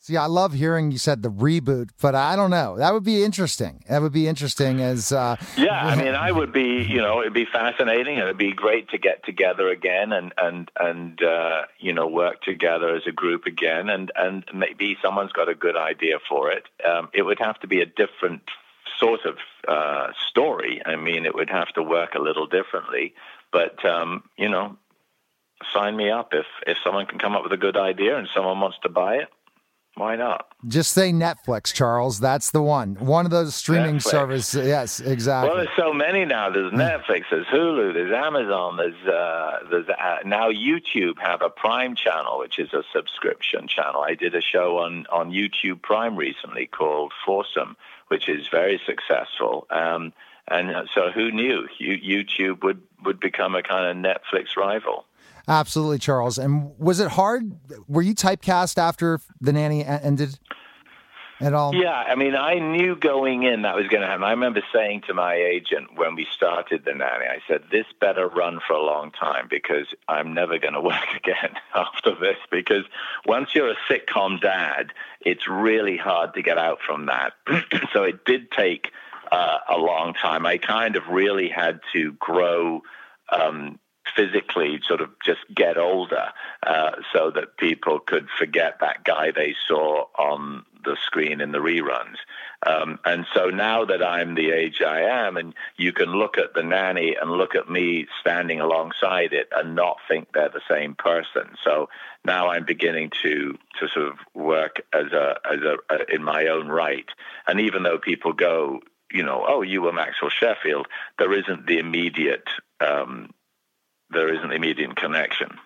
See, 0.00 0.16
I 0.16 0.26
love 0.26 0.52
hearing 0.52 0.92
you 0.92 0.98
said 0.98 1.22
the 1.22 1.30
reboot, 1.30 1.90
but 2.00 2.14
I 2.14 2.36
don't 2.36 2.50
know. 2.50 2.76
That 2.76 2.94
would 2.94 3.02
be 3.02 3.24
interesting. 3.24 3.82
That 3.88 4.00
would 4.00 4.12
be 4.12 4.28
interesting 4.28 4.80
as 4.80 5.10
uh, 5.10 5.36
Yeah, 5.56 5.74
I 5.74 5.96
mean, 6.02 6.14
I 6.14 6.30
would 6.30 6.52
be, 6.52 6.84
you 6.88 7.00
know, 7.00 7.20
it'd 7.20 7.34
be 7.34 7.44
fascinating, 7.44 8.14
and 8.14 8.24
it'd 8.24 8.38
be 8.38 8.52
great 8.52 8.88
to 8.90 8.98
get 8.98 9.24
together 9.24 9.68
again 9.68 10.12
and 10.12 10.32
and 10.38 10.70
and 10.78 11.22
uh, 11.22 11.62
you 11.78 11.92
know 11.92 12.06
work 12.06 12.42
together 12.42 12.94
as 12.94 13.02
a 13.06 13.12
group 13.12 13.44
again, 13.44 13.88
and 13.88 14.12
and 14.14 14.44
maybe 14.54 14.96
someone's 15.02 15.32
got 15.32 15.48
a 15.48 15.54
good 15.54 15.76
idea 15.76 16.18
for 16.28 16.50
it. 16.52 16.64
Um, 16.88 17.08
it 17.12 17.22
would 17.22 17.40
have 17.40 17.58
to 17.60 17.66
be 17.66 17.80
a 17.80 17.86
different 17.86 18.42
sort 18.98 19.24
of 19.24 19.36
uh, 19.66 20.12
story. 20.30 20.80
I 20.86 20.94
mean, 20.94 21.26
it 21.26 21.34
would 21.34 21.50
have 21.50 21.68
to 21.74 21.82
work 21.82 22.14
a 22.14 22.20
little 22.20 22.46
differently, 22.46 23.14
but 23.52 23.84
um, 23.84 24.22
you 24.36 24.48
know, 24.48 24.76
sign 25.72 25.96
me 25.96 26.10
up 26.10 26.32
if 26.32 26.46
if 26.66 26.78
someone 26.84 27.06
can 27.06 27.18
come 27.18 27.34
up 27.34 27.42
with 27.42 27.52
a 27.52 27.56
good 27.56 27.76
idea 27.76 28.16
and 28.16 28.28
someone 28.32 28.60
wants 28.60 28.78
to 28.84 28.88
buy 28.88 29.16
it. 29.16 29.28
Why 29.98 30.16
not? 30.16 30.46
Just 30.66 30.92
say 30.92 31.12
Netflix, 31.12 31.72
Charles. 31.72 32.20
That's 32.20 32.50
the 32.50 32.62
one. 32.62 32.94
One 32.96 33.24
of 33.24 33.30
those 33.30 33.54
streaming 33.54 33.96
Netflix. 33.96 34.02
services. 34.10 34.66
Yes, 34.66 35.00
exactly. 35.00 35.48
Well, 35.48 35.58
there's 35.58 35.76
so 35.76 35.92
many 35.92 36.24
now. 36.24 36.50
There's. 36.50 36.72
Netflix, 36.72 37.24
there's 37.30 37.46
Hulu, 37.46 37.94
there's 37.94 38.12
Amazon, 38.12 38.76
there's 38.76 39.06
uh, 39.06 39.58
there's 39.70 39.88
uh, 39.88 40.18
now 40.24 40.50
YouTube 40.50 41.18
have 41.18 41.42
a 41.42 41.50
Prime 41.50 41.94
channel, 41.94 42.38
which 42.38 42.58
is 42.58 42.72
a 42.72 42.82
subscription 42.92 43.66
channel. 43.66 44.02
I 44.02 44.14
did 44.14 44.34
a 44.34 44.40
show 44.40 44.78
on 44.78 45.06
on 45.10 45.30
YouTube 45.30 45.82
Prime 45.82 46.16
recently 46.16 46.66
called 46.66 47.12
Foursome, 47.26 47.76
which 48.08 48.28
is 48.28 48.48
very 48.48 48.80
successful. 48.86 49.66
Um, 49.70 50.12
and 50.50 50.88
so, 50.94 51.10
who 51.10 51.30
knew 51.30 51.68
YouTube 51.80 52.62
would 52.62 52.80
would 53.04 53.20
become 53.20 53.54
a 53.54 53.62
kind 53.62 53.86
of 53.86 53.96
Netflix 53.96 54.56
rival? 54.56 55.04
Absolutely, 55.48 55.98
Charles. 55.98 56.36
And 56.36 56.78
was 56.78 57.00
it 57.00 57.08
hard? 57.08 57.52
Were 57.88 58.02
you 58.02 58.14
typecast 58.14 58.76
after 58.76 59.18
the 59.40 59.52
nanny 59.52 59.84
ended? 59.84 60.38
At 61.40 61.54
all? 61.54 61.72
Yeah, 61.72 61.92
I 61.92 62.16
mean, 62.16 62.34
I 62.34 62.54
knew 62.54 62.96
going 62.96 63.44
in 63.44 63.62
that 63.62 63.76
was 63.76 63.86
going 63.86 64.00
to 64.00 64.08
happen. 64.08 64.24
I 64.24 64.32
remember 64.32 64.60
saying 64.74 65.02
to 65.06 65.14
my 65.14 65.36
agent 65.36 65.96
when 65.96 66.16
we 66.16 66.26
started 66.34 66.84
the 66.84 66.94
nanny, 66.94 67.26
I 67.26 67.38
said, 67.46 67.62
"This 67.70 67.86
better 68.00 68.26
run 68.26 68.58
for 68.66 68.72
a 68.72 68.82
long 68.82 69.12
time 69.12 69.46
because 69.48 69.86
I'm 70.08 70.34
never 70.34 70.58
going 70.58 70.74
to 70.74 70.80
work 70.80 71.06
again 71.16 71.54
after 71.76 72.16
this." 72.16 72.38
Because 72.50 72.82
once 73.24 73.54
you're 73.54 73.70
a 73.70 73.76
sitcom 73.88 74.40
dad, 74.40 74.92
it's 75.20 75.46
really 75.46 75.96
hard 75.96 76.34
to 76.34 76.42
get 76.42 76.58
out 76.58 76.80
from 76.84 77.06
that. 77.06 77.34
so 77.92 78.02
it 78.02 78.24
did 78.24 78.50
take 78.50 78.90
uh, 79.30 79.58
a 79.70 79.78
long 79.78 80.14
time. 80.14 80.44
I 80.44 80.58
kind 80.58 80.96
of 80.96 81.06
really 81.06 81.48
had 81.48 81.78
to 81.92 82.14
grow. 82.14 82.82
Um, 83.30 83.78
physically 84.18 84.80
sort 84.86 85.00
of 85.00 85.10
just 85.24 85.40
get 85.54 85.78
older 85.78 86.26
uh, 86.66 86.90
so 87.12 87.30
that 87.30 87.56
people 87.56 88.00
could 88.00 88.26
forget 88.36 88.78
that 88.80 89.04
guy 89.04 89.30
they 89.30 89.54
saw 89.68 90.06
on 90.18 90.64
the 90.84 90.96
screen 91.04 91.40
in 91.40 91.52
the 91.52 91.58
reruns. 91.58 92.16
Um, 92.66 92.98
and 93.04 93.26
so 93.34 93.50
now 93.50 93.84
that 93.84 94.02
I'm 94.02 94.34
the 94.34 94.50
age 94.50 94.80
I 94.82 95.02
am, 95.02 95.36
and 95.36 95.54
you 95.76 95.92
can 95.92 96.08
look 96.08 96.38
at 96.38 96.54
the 96.54 96.62
nanny 96.62 97.14
and 97.20 97.30
look 97.30 97.54
at 97.54 97.70
me 97.70 98.06
standing 98.20 98.60
alongside 98.60 99.32
it 99.32 99.48
and 99.54 99.76
not 99.76 99.98
think 100.08 100.32
they're 100.32 100.48
the 100.48 100.60
same 100.68 100.94
person. 100.94 101.54
So 101.62 101.88
now 102.24 102.48
I'm 102.48 102.64
beginning 102.64 103.10
to 103.22 103.56
to 103.78 103.88
sort 103.88 104.08
of 104.08 104.18
work 104.34 104.82
as 104.92 105.12
a 105.12 105.36
as 105.44 105.60
a, 105.60 105.76
a 105.94 106.14
in 106.14 106.24
my 106.24 106.46
own 106.46 106.68
right. 106.68 107.08
And 107.46 107.60
even 107.60 107.84
though 107.84 107.98
people 107.98 108.32
go, 108.32 108.80
you 109.12 109.22
know, 109.22 109.44
oh, 109.46 109.62
you 109.62 109.82
were 109.82 109.92
Maxwell 109.92 110.30
Sheffield, 110.30 110.88
there 111.18 111.32
isn't 111.32 111.66
the 111.66 111.78
immediate 111.78 112.48
um, 112.80 113.30
there 114.10 114.32
isn't 114.34 114.52
immediate 114.52 114.96
connection. 114.96 115.58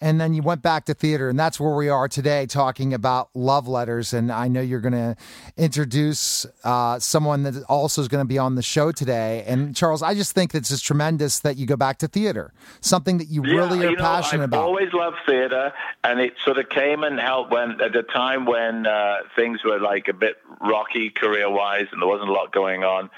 And 0.00 0.20
then 0.20 0.32
you 0.32 0.42
went 0.42 0.62
back 0.62 0.84
to 0.84 0.94
theater, 0.94 1.28
and 1.28 1.38
that's 1.38 1.58
where 1.58 1.74
we 1.74 1.88
are 1.88 2.06
today, 2.06 2.46
talking 2.46 2.94
about 2.94 3.30
love 3.34 3.66
letters. 3.66 4.12
And 4.12 4.30
I 4.30 4.46
know 4.46 4.60
you're 4.60 4.80
going 4.80 4.92
to 4.92 5.16
introduce 5.56 6.46
uh, 6.62 7.00
someone 7.00 7.42
that 7.42 7.64
also 7.64 8.00
is 8.00 8.06
going 8.06 8.22
to 8.22 8.28
be 8.28 8.38
on 8.38 8.54
the 8.54 8.62
show 8.62 8.92
today. 8.92 9.42
And 9.46 9.74
Charles, 9.74 10.02
I 10.02 10.14
just 10.14 10.32
think 10.32 10.54
it's 10.54 10.68
just 10.68 10.84
tremendous 10.84 11.40
that 11.40 11.56
you 11.56 11.66
go 11.66 11.76
back 11.76 11.98
to 11.98 12.08
theater, 12.08 12.52
something 12.80 13.18
that 13.18 13.26
you 13.26 13.42
yeah, 13.44 13.54
really 13.54 13.86
are 13.86 13.90
you 13.90 13.96
know, 13.96 14.02
passionate 14.02 14.44
I've 14.44 14.50
about. 14.50 14.60
I've 14.60 14.66
always 14.66 14.92
loved 14.92 15.16
theater, 15.26 15.72
and 16.04 16.20
it 16.20 16.34
sort 16.44 16.58
of 16.58 16.68
came 16.68 17.02
and 17.02 17.18
helped 17.18 17.50
when 17.50 17.80
at 17.80 17.92
the 17.92 18.04
time 18.04 18.46
when 18.46 18.86
uh, 18.86 19.16
things 19.34 19.64
were 19.64 19.80
like 19.80 20.06
a 20.06 20.14
bit 20.14 20.36
rocky 20.60 21.10
career 21.10 21.50
wise, 21.50 21.86
and 21.90 22.00
there 22.00 22.08
wasn't 22.08 22.28
a 22.28 22.32
lot 22.32 22.52
going 22.52 22.84
on 22.84 23.10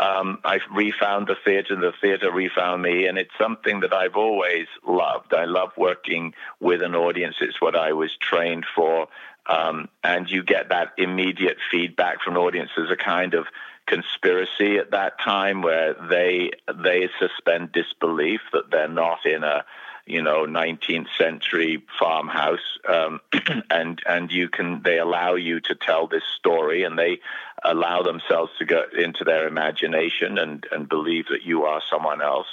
um, 0.00 0.38
I 0.44 0.60
refound 0.72 1.26
the 1.26 1.36
theatre, 1.44 1.74
the 1.74 1.92
theatre 2.00 2.30
refound 2.30 2.82
me, 2.82 3.06
and 3.06 3.18
it's 3.18 3.36
something 3.38 3.80
that 3.80 3.92
I've 3.92 4.16
always 4.16 4.66
loved. 4.86 5.34
I 5.34 5.44
love 5.44 5.72
working 5.76 6.34
with 6.60 6.82
an 6.82 6.94
audience. 6.94 7.36
It's 7.40 7.60
what 7.60 7.76
I 7.76 7.92
was 7.92 8.16
trained 8.16 8.64
for, 8.74 9.08
um, 9.46 9.88
and 10.04 10.30
you 10.30 10.44
get 10.44 10.68
that 10.68 10.92
immediate 10.98 11.58
feedback 11.70 12.22
from 12.22 12.34
an 12.34 12.42
audience. 12.42 12.70
There's 12.76 12.90
a 12.90 12.96
kind 12.96 13.34
of 13.34 13.46
conspiracy 13.86 14.76
at 14.76 14.90
that 14.90 15.18
time 15.18 15.62
where 15.62 15.94
they 16.08 16.50
they 16.72 17.08
suspend 17.18 17.72
disbelief 17.72 18.40
that 18.52 18.70
they're 18.70 18.86
not 18.86 19.24
in 19.24 19.42
a 19.42 19.64
you 20.08 20.22
know 20.22 20.46
19th 20.46 21.06
century 21.16 21.84
farmhouse 21.98 22.78
um, 22.88 23.20
and 23.70 24.00
and 24.06 24.32
you 24.32 24.48
can 24.48 24.82
they 24.82 24.98
allow 24.98 25.34
you 25.34 25.60
to 25.60 25.74
tell 25.74 26.06
this 26.06 26.22
story 26.36 26.82
and 26.82 26.98
they 26.98 27.20
allow 27.64 28.02
themselves 28.02 28.50
to 28.58 28.64
go 28.64 28.84
into 28.96 29.24
their 29.24 29.46
imagination 29.46 30.38
and 30.38 30.66
and 30.72 30.88
believe 30.88 31.26
that 31.28 31.42
you 31.42 31.64
are 31.64 31.82
someone 31.88 32.22
else. 32.22 32.46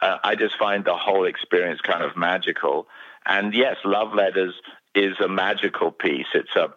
Uh, 0.00 0.18
i 0.24 0.34
just 0.34 0.58
find 0.58 0.84
the 0.84 0.96
whole 0.96 1.24
experience 1.24 1.80
kind 1.80 2.02
of 2.02 2.16
magical. 2.16 2.86
And 3.26 3.54
yes 3.54 3.76
love 3.84 4.14
letters 4.14 4.54
is 4.94 5.20
a 5.20 5.28
magical 5.28 5.90
piece. 5.90 6.26
It's 6.34 6.56
a 6.56 6.72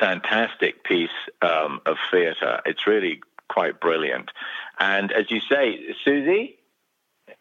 fantastic 0.00 0.84
piece 0.84 1.18
um, 1.42 1.80
of 1.86 1.96
theater. 2.10 2.60
It's 2.66 2.86
really 2.86 3.20
quite 3.48 3.80
brilliant. 3.80 4.30
And 4.78 5.12
as 5.12 5.30
you 5.30 5.40
say 5.40 5.94
susie 6.04 6.55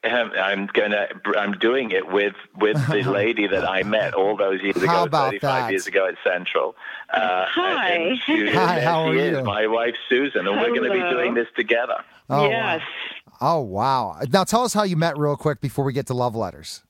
I'm 0.05 0.67
gonna. 0.67 1.07
I'm 1.38 1.53
doing 1.53 1.91
it 1.91 2.07
with 2.07 2.35
with 2.59 2.77
the 2.88 3.01
lady 3.09 3.47
that 3.47 3.67
I 3.67 3.83
met 3.83 4.13
all 4.13 4.38
those 4.38 4.62
years 4.62 4.77
ago, 4.77 5.07
35 5.09 5.41
that? 5.41 5.71
years 5.71 5.88
ago 5.88 6.07
at 6.07 6.15
Central. 6.24 6.75
Uh, 7.12 7.45
Hi. 7.47 7.89
And 7.89 8.19
she, 8.25 8.51
Hi. 8.51 8.81
How 8.81 9.07
are 9.07 9.15
you? 9.15 9.43
my 9.43 9.67
wife 9.67 9.95
Susan, 10.09 10.47
and 10.47 10.50
Hello. 10.50 10.62
we're 10.62 10.75
going 10.75 10.91
to 10.91 11.05
be 11.05 11.09
doing 11.09 11.33
this 11.33 11.47
together. 11.55 12.03
Oh, 12.29 12.50
yes. 12.50 12.81
Wow. 12.81 13.38
Oh 13.41 13.59
wow! 13.59 14.19
Now 14.31 14.45
tell 14.45 14.63
us 14.63 14.74
how 14.74 14.83
you 14.83 14.95
met, 14.95 15.17
real 15.17 15.35
quick, 15.35 15.59
before 15.59 15.83
we 15.83 15.91
get 15.91 16.07
to 16.07 16.13
love 16.13 16.35
letters. 16.35 16.83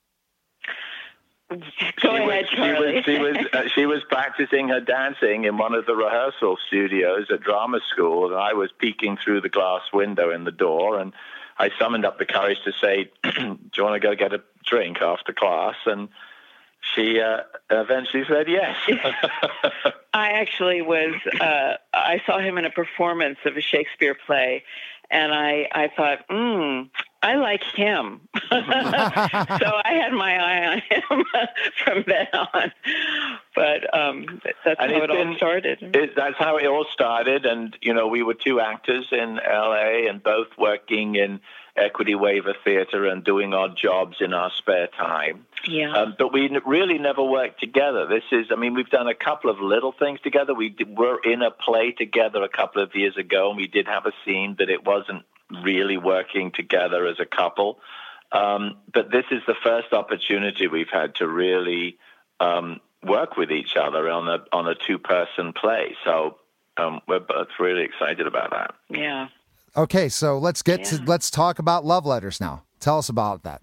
Go 1.50 1.58
she 2.00 2.08
ahead, 2.08 2.28
was, 2.28 2.46
Charlie. 2.50 3.04
She 3.04 3.20
was 3.20 3.36
she 3.36 3.42
was, 3.42 3.48
uh, 3.54 3.68
she 3.74 3.86
was 3.86 4.04
practicing 4.10 4.70
her 4.70 4.80
dancing 4.80 5.44
in 5.46 5.58
one 5.58 5.74
of 5.74 5.86
the 5.86 5.96
rehearsal 5.96 6.58
studios 6.68 7.28
at 7.32 7.42
drama 7.42 7.80
school, 7.92 8.32
and 8.32 8.36
I 8.36 8.54
was 8.54 8.72
peeking 8.78 9.18
through 9.18 9.42
the 9.42 9.50
glass 9.50 9.82
window 9.94 10.32
in 10.32 10.44
the 10.44 10.52
door 10.52 11.00
and 11.00 11.14
I 11.58 11.70
summoned 11.80 12.06
up 12.06 12.20
the 12.20 12.26
courage 12.26 12.60
to 12.66 12.74
say, 12.74 13.12
"Do 13.24 13.58
you 13.76 13.84
want 13.84 14.02
to 14.02 14.06
go 14.06 14.16
get 14.16 14.34
a 14.34 14.42
drink 14.66 15.02
after 15.02 15.34
class?" 15.34 15.76
And 15.86 16.10
she 16.94 17.20
uh, 17.20 17.42
eventually 17.70 18.24
said 18.28 18.48
yes. 18.48 18.76
I 20.14 20.32
actually 20.32 20.82
was. 20.82 21.16
Uh, 21.40 21.78
I 21.94 22.22
saw 22.26 22.40
him 22.40 22.58
in 22.58 22.66
a 22.66 22.70
performance 22.70 23.40
of 23.46 23.58
a 23.58 23.62
Shakespeare 23.62 24.16
play, 24.16 24.64
and 25.10 25.34
I 25.34 25.68
I 25.72 25.90
thought, 25.96 26.26
hmm, 26.30 26.84
I 27.22 27.36
like 27.36 27.64
him. 27.64 28.22
so 28.36 28.58
I 28.58 30.00
had 30.02 30.14
my 30.14 30.38
eye 30.38 30.68
on 30.68 30.78
him 30.78 31.26
from 31.84 32.04
then 32.06 32.28
on. 32.34 32.72
But 33.56 33.98
um, 33.98 34.42
that's 34.64 34.80
and 34.80 34.92
how 34.92 35.04
it 35.04 35.08
been, 35.10 35.28
all 35.30 35.36
started. 35.38 35.78
It, 35.82 36.16
that's 36.16 36.38
how 36.38 36.58
it 36.58 36.68
all 36.68 36.86
started, 36.94 37.46
and 37.46 37.76
you 37.82 37.94
know, 37.94 38.08
we 38.08 38.22
were 38.22 38.36
two 38.36 38.60
actors 38.60 39.08
in 39.12 39.40
L.A. 39.40 40.08
and 40.08 40.22
both 40.22 40.48
working 40.58 41.16
in 41.16 41.40
Equity 41.76 42.16
Waiver 42.16 42.56
Theatre 42.64 43.06
and 43.06 43.24
doing 43.24 43.54
odd 43.54 43.78
jobs 43.78 44.18
in 44.22 44.34
our 44.34 44.52
spare 44.52 44.88
time. 44.88 45.46
Yeah. 45.68 45.92
Um, 45.94 46.16
but 46.18 46.32
we 46.32 46.50
really 46.66 46.98
never 46.98 47.24
worked 47.24 47.60
together. 47.60 48.06
This 48.08 48.24
is, 48.32 48.48
I 48.52 48.56
mean, 48.56 48.76
we've 48.76 48.90
done 48.90 49.08
a 49.08 49.16
couple 49.16 49.50
of 49.50 49.60
little 49.60 49.92
things 49.92 50.22
together. 50.22 50.54
We 50.54 50.70
did, 50.70 50.96
were 50.98 51.20
in 51.24 51.42
a 51.42 51.52
play 51.52 51.92
together 51.92 52.44
a 52.44 52.50
couple 52.50 52.82
of 52.82 52.96
years 52.96 53.18
ago, 53.18 53.50
and 53.50 53.58
we 53.58 53.68
did 53.68 53.88
have 53.88 54.06
a 54.06 54.14
scene, 54.24 54.56
but 54.58 54.70
it 54.70 54.86
wasn't 54.86 55.24
really 55.50 55.98
working 55.98 56.52
together 56.52 57.06
as 57.08 57.20
a 57.20 57.26
couple. 57.26 57.80
Um, 58.32 58.78
but 58.94 59.12
this 59.12 59.26
is 59.32 59.42
the 59.48 59.56
first 59.64 59.94
opportunity 59.94 60.68
we've 60.68 60.90
had 60.92 61.16
to 61.16 61.28
really 61.28 61.98
um, 62.40 62.82
work 63.04 63.38
with 63.38 63.52
each 63.52 63.76
other 63.76 64.10
on 64.10 64.28
a 64.28 64.44
on 64.52 64.68
a 64.68 64.76
two 64.76 64.98
person 64.98 65.54
play. 65.54 65.96
So 66.04 66.38
um, 66.78 67.02
we're 67.08 67.20
both 67.20 67.48
really 67.60 67.84
excited 67.84 68.28
about 68.28 68.52
that. 68.52 68.76
Yeah. 68.90 69.28
Okay, 69.78 70.10
so 70.10 70.38
let's 70.38 70.62
get 70.62 70.80
yeah. 70.80 70.98
to 70.98 71.04
let's 71.06 71.30
talk 71.30 71.60
about 71.60 71.86
love 71.86 72.06
letters 72.06 72.40
now. 72.40 72.64
Tell 72.80 72.98
us 72.98 73.10
about 73.10 73.44
that. 73.44 73.62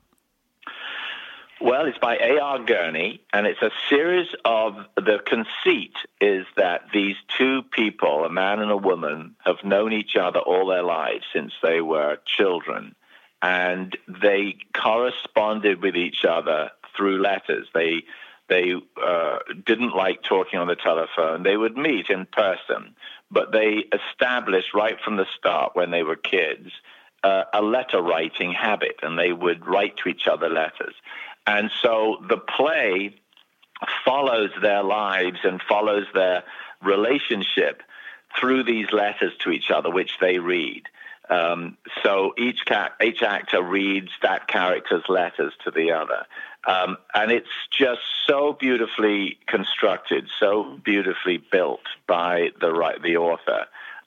Well, 1.63 1.87
it's 1.87 1.99
by 1.99 2.17
A.R. 2.17 2.59
Gurney, 2.65 3.21
and 3.33 3.47
it's 3.47 3.63
a 3.63 3.71
series 3.89 4.27
of 4.45 4.75
the 4.97 5.21
conceit 5.25 5.95
is 6.21 6.45
that 6.57 6.87
these 6.93 7.15
two 7.39 7.63
people, 7.63 8.25
a 8.25 8.29
man 8.29 8.59
and 8.59 8.73
a 8.73 8.77
woman, 8.77 9.37
have 9.45 9.63
known 9.63 9.93
each 9.93 10.17
other 10.17 10.41
all 10.41 10.67
their 10.67 10.83
lives 10.83 11.25
since 11.33 11.53
they 11.63 11.81
were 11.81 12.19
children, 12.27 12.97
and 13.43 13.97
they 14.09 14.57
corresponded 14.75 15.81
with 15.83 15.95
each 15.95 16.25
other 16.25 16.73
through 16.97 17.23
letters. 17.23 17.69
They 17.73 18.03
they 18.49 18.75
uh, 19.01 19.39
didn't 19.65 19.95
like 19.95 20.25
talking 20.25 20.59
on 20.59 20.67
the 20.67 20.75
telephone. 20.75 21.45
They 21.45 21.57
would 21.57 21.77
meet 21.77 22.11
in 22.11 22.27
person, 22.27 22.97
but 23.31 23.53
they 23.53 23.85
established 23.93 24.75
right 24.75 24.99
from 25.05 25.15
the 25.15 25.27
start 25.39 25.77
when 25.77 25.93
they 25.93 26.03
were 26.03 26.17
kids 26.17 26.73
uh, 27.25 27.45
a 27.53 27.63
letter 27.63 28.01
writing 28.01 28.53
habit, 28.53 28.97
and 29.03 29.19
they 29.19 29.33
would 29.33 29.67
write 29.67 29.97
to 29.99 30.09
each 30.09 30.27
other 30.27 30.49
letters. 30.49 30.95
And 31.47 31.71
so 31.83 32.23
the 32.29 32.39
play 32.39 33.17
follows 34.05 34.51
their 34.61 34.83
lives 34.83 35.39
and 35.45 35.61
follows 35.69 36.07
their 36.15 36.45
relationship 36.83 37.83
through 38.39 38.65
these 38.65 38.93
letters 38.93 39.33
to 39.41 39.51
each 39.51 39.71
other, 39.71 39.91
which 39.91 40.19
they 40.21 40.39
read. 40.39 40.85
Um, 41.29 41.77
so 42.03 42.35
each 42.37 42.65
ca- 42.67 42.93
each 43.03 43.23
actor 43.23 43.63
reads 43.63 44.11
that 44.23 44.49
character's 44.49 45.05
letters 45.09 45.53
to 45.65 45.71
the 45.71 45.93
other, 45.93 46.27
um, 46.67 46.99
and 47.15 47.31
it's 47.31 47.49
just 47.71 48.01
so 48.27 48.53
beautifully 48.53 49.39
constructed, 49.47 50.29
so 50.39 50.79
beautifully 50.85 51.39
built 51.39 51.87
by 52.07 52.51
the 52.61 52.99
the 53.03 53.17
author. 53.17 53.67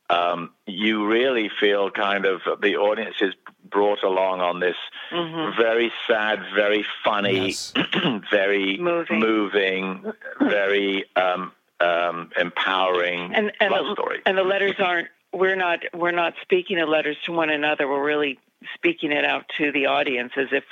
Um, 0.10 0.52
you 0.68 1.08
really 1.08 1.50
feel 1.60 1.90
kind 1.90 2.26
of 2.26 2.42
the 2.62 2.76
audience 2.76 3.16
is 3.22 3.34
brought 3.76 4.04
along 4.04 4.40
on 4.40 4.62
this 4.62 4.78
mm-hmm. 5.12 5.62
very 5.62 5.92
sad, 6.08 6.40
very 6.56 6.86
funny, 7.04 7.48
yes. 7.48 7.74
very 8.32 8.78
moving, 8.78 9.20
moving 9.20 10.14
very 10.40 11.04
um, 11.18 11.52
um, 11.82 12.32
empowering 12.40 13.36
and, 13.36 13.52
and 13.60 13.72
love 13.72 13.86
the, 13.88 13.94
story. 13.94 14.22
And 14.26 14.38
the 14.38 14.44
letters 14.44 14.76
aren't. 14.80 15.10
We're 15.34 15.58
not. 15.58 15.80
We're 15.94 16.12
not 16.12 16.36
speaking 16.42 16.78
the 16.78 16.86
letters 16.86 17.18
to 17.26 17.34
one 17.34 17.50
another. 17.50 17.86
We're 17.90 18.06
really 18.06 18.40
speaking 18.74 19.12
it 19.12 19.26
out 19.26 19.44
to 19.58 19.74
the 19.74 19.88
audience 19.88 20.32
as 20.38 20.48
if 20.54 20.64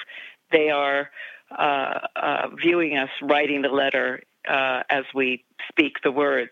they 0.54 0.70
are 0.70 1.10
uh, 1.52 2.00
uh, 2.16 2.48
viewing 2.56 2.98
us 2.98 3.10
writing 3.22 3.64
the 3.64 3.70
letter 3.70 4.24
uh, 4.48 4.84
as 4.90 5.04
we 5.14 5.44
speak 5.68 5.98
the 6.04 6.12
words. 6.12 6.52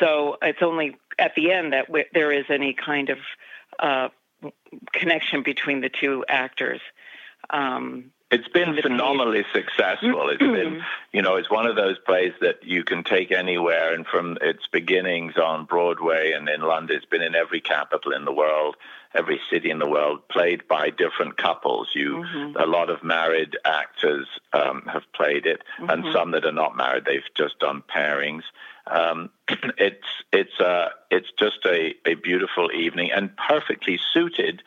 So 0.00 0.36
it's 0.42 0.62
only 0.62 0.96
at 1.16 1.36
the 1.36 1.52
end 1.52 1.72
that 1.72 1.88
we, 1.88 2.06
there 2.12 2.32
is 2.32 2.46
any 2.50 2.74
kind 2.74 3.08
of 3.08 3.18
uh, 3.78 4.08
connection 4.92 5.42
between 5.42 5.80
the 5.80 5.88
two 5.88 6.24
actors. 6.28 6.80
Um, 7.50 8.12
it's 8.28 8.48
been 8.48 8.76
phenomenally 8.82 9.44
successful. 9.52 10.30
It's 10.30 10.38
been, 10.38 10.82
you 11.12 11.22
know, 11.22 11.36
it's 11.36 11.48
one 11.48 11.66
of 11.66 11.76
those 11.76 11.96
plays 12.00 12.32
that 12.40 12.64
you 12.64 12.82
can 12.82 13.04
take 13.04 13.30
anywhere. 13.30 13.94
And 13.94 14.04
from 14.04 14.36
its 14.40 14.66
beginnings 14.66 15.36
on 15.36 15.64
Broadway 15.64 16.32
and 16.32 16.48
in 16.48 16.60
London, 16.62 16.96
it's 16.96 17.06
been 17.06 17.22
in 17.22 17.36
every 17.36 17.60
capital 17.60 18.12
in 18.12 18.24
the 18.24 18.32
world, 18.32 18.76
every 19.14 19.40
city 19.48 19.70
in 19.70 19.78
the 19.78 19.88
world, 19.88 20.26
played 20.28 20.66
by 20.66 20.90
different 20.90 21.36
couples. 21.36 21.90
You, 21.94 22.24
mm-hmm. 22.26 22.56
a 22.56 22.66
lot 22.66 22.90
of 22.90 23.04
married 23.04 23.56
actors 23.64 24.26
um, 24.52 24.82
have 24.92 25.04
played 25.14 25.46
it, 25.46 25.62
mm-hmm. 25.80 25.90
and 25.90 26.12
some 26.12 26.32
that 26.32 26.44
are 26.44 26.52
not 26.52 26.76
married, 26.76 27.04
they've 27.04 27.22
just 27.36 27.60
done 27.60 27.84
pairings. 27.88 28.42
Um, 28.86 29.30
it's 29.78 30.06
it's 30.32 30.60
uh, 30.60 30.90
it's 31.10 31.30
just 31.38 31.64
a, 31.64 31.94
a 32.06 32.14
beautiful 32.14 32.70
evening 32.72 33.10
and 33.12 33.30
perfectly 33.36 33.98
suited 34.12 34.62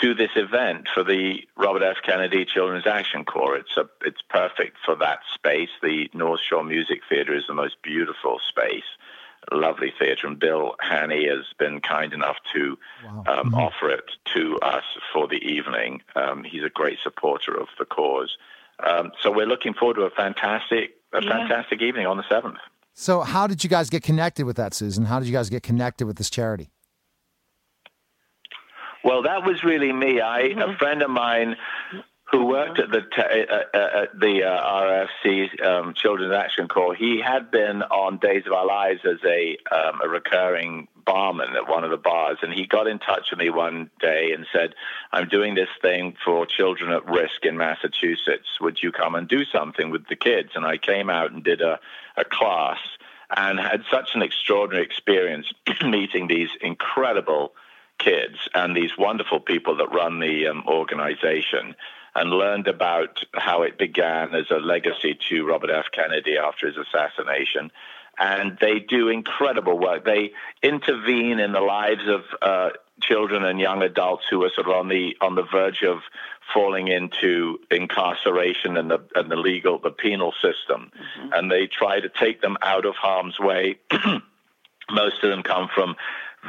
to 0.00 0.14
this 0.14 0.30
event 0.36 0.88
for 0.92 1.04
the 1.04 1.40
Robert 1.56 1.82
F. 1.82 1.96
Kennedy 2.02 2.44
Children's 2.44 2.86
Action 2.86 3.24
Corps. 3.24 3.56
It's 3.56 3.76
a, 3.76 3.88
it's 4.02 4.22
perfect 4.28 4.76
for 4.84 4.96
that 4.96 5.20
space. 5.34 5.68
The 5.82 6.08
North 6.14 6.40
Shore 6.40 6.64
Music 6.64 7.00
Theater 7.08 7.34
is 7.34 7.44
the 7.46 7.54
most 7.54 7.82
beautiful 7.82 8.38
space, 8.48 8.84
lovely 9.52 9.92
theater, 9.98 10.26
and 10.26 10.38
Bill 10.38 10.76
Hanney 10.80 11.28
has 11.28 11.44
been 11.58 11.80
kind 11.80 12.12
enough 12.12 12.36
to 12.54 12.78
wow. 13.04 13.18
um, 13.18 13.24
mm-hmm. 13.24 13.54
offer 13.54 13.90
it 13.90 14.10
to 14.34 14.58
us 14.60 14.84
for 15.12 15.28
the 15.28 15.36
evening. 15.36 16.02
Um, 16.14 16.44
he's 16.44 16.64
a 16.64 16.70
great 16.70 16.98
supporter 17.02 17.58
of 17.58 17.68
the 17.78 17.84
cause. 17.84 18.36
Um, 18.78 19.12
so 19.20 19.30
we're 19.30 19.46
looking 19.46 19.74
forward 19.74 19.96
to 19.96 20.02
a 20.02 20.10
fantastic, 20.10 20.96
a 21.12 21.22
yeah. 21.22 21.28
fantastic 21.28 21.82
evening 21.82 22.06
on 22.06 22.16
the 22.16 22.24
seventh. 22.28 22.58
So, 22.94 23.20
how 23.22 23.46
did 23.46 23.64
you 23.64 23.70
guys 23.70 23.88
get 23.88 24.02
connected 24.02 24.44
with 24.44 24.56
that, 24.56 24.74
Susan? 24.74 25.06
How 25.06 25.18
did 25.18 25.28
you 25.28 25.32
guys 25.32 25.48
get 25.48 25.62
connected 25.62 26.06
with 26.06 26.16
this 26.16 26.30
charity? 26.30 26.70
Well, 29.02 29.22
that 29.22 29.44
was 29.44 29.64
really 29.64 29.92
me. 29.92 30.20
I 30.20 30.42
mm-hmm. 30.42 30.60
a 30.60 30.76
friend 30.76 31.02
of 31.02 31.10
mine 31.10 31.56
who 32.30 32.46
worked 32.46 32.78
at 32.78 32.90
the 32.90 33.00
uh, 33.00 33.76
uh, 33.76 34.02
at 34.02 34.20
the 34.20 34.44
uh, 34.44 35.24
RFK 35.24 35.64
um, 35.64 35.94
Children's 35.94 36.34
Action 36.34 36.68
Corps. 36.68 36.94
He 36.94 37.20
had 37.20 37.50
been 37.50 37.82
on 37.82 38.18
Days 38.18 38.44
of 38.46 38.52
Our 38.52 38.66
Lives 38.66 39.00
as 39.04 39.18
a 39.24 39.56
um, 39.74 40.00
a 40.04 40.08
recurring 40.08 40.86
barman 41.04 41.56
at 41.56 41.68
one 41.68 41.84
of 41.84 41.90
the 41.90 41.96
bars, 41.96 42.38
and 42.42 42.52
he 42.52 42.66
got 42.66 42.86
in 42.86 42.98
touch 42.98 43.28
with 43.30 43.38
me 43.38 43.50
one 43.50 43.90
day 44.00 44.32
and 44.32 44.46
said, 44.52 44.74
"I'm 45.12 45.28
doing 45.28 45.54
this 45.54 45.68
thing 45.82 46.16
for 46.24 46.46
children 46.46 46.92
at 46.92 47.06
risk 47.06 47.44
in 47.44 47.56
Massachusetts. 47.56 48.60
Would 48.60 48.82
you 48.82 48.92
come 48.92 49.14
and 49.14 49.28
do 49.28 49.44
something 49.44 49.90
with 49.90 50.06
the 50.08 50.16
kids?" 50.16 50.50
And 50.54 50.64
I 50.64 50.76
came 50.76 51.10
out 51.10 51.30
and 51.30 51.42
did 51.42 51.60
a 51.60 51.80
a 52.16 52.24
class 52.24 52.78
and 53.36 53.58
had 53.60 53.84
such 53.90 54.14
an 54.14 54.22
extraordinary 54.22 54.84
experience 54.84 55.52
meeting 55.84 56.26
these 56.26 56.50
incredible 56.60 57.52
kids 57.98 58.48
and 58.54 58.76
these 58.76 58.96
wonderful 58.98 59.40
people 59.40 59.76
that 59.76 59.92
run 59.92 60.20
the 60.20 60.48
um, 60.48 60.64
organization 60.66 61.74
and 62.14 62.30
learned 62.30 62.66
about 62.66 63.22
how 63.34 63.62
it 63.62 63.78
began 63.78 64.34
as 64.34 64.50
a 64.50 64.56
legacy 64.56 65.16
to 65.28 65.46
Robert 65.46 65.70
F. 65.70 65.86
Kennedy 65.92 66.36
after 66.36 66.66
his 66.66 66.76
assassination. 66.76 67.70
And 68.20 68.58
they 68.60 68.80
do 68.80 69.08
incredible 69.08 69.78
work. 69.78 70.04
They 70.04 70.32
intervene 70.62 71.40
in 71.40 71.52
the 71.52 71.60
lives 71.60 72.06
of 72.06 72.22
uh, 72.42 72.70
children 73.00 73.44
and 73.44 73.58
young 73.58 73.82
adults 73.82 74.24
who 74.30 74.44
are 74.44 74.50
sort 74.54 74.66
of 74.66 74.74
on 74.74 74.88
the 74.88 75.16
on 75.20 75.34
the 75.34 75.42
verge 75.42 75.82
of 75.82 76.00
falling 76.52 76.88
into 76.88 77.58
incarceration 77.70 78.76
and 78.76 78.90
the 78.90 79.00
and 79.14 79.30
the 79.30 79.36
legal 79.36 79.78
the 79.78 79.90
penal 79.90 80.32
system, 80.42 80.90
mm-hmm. 80.94 81.32
and 81.32 81.50
they 81.50 81.66
try 81.66 82.00
to 82.00 82.08
take 82.08 82.40
them 82.42 82.56
out 82.62 82.84
of 82.84 82.94
harm's 82.94 83.38
way. 83.38 83.78
Most 84.90 85.22
of 85.22 85.30
them 85.30 85.42
come 85.42 85.68
from 85.74 85.96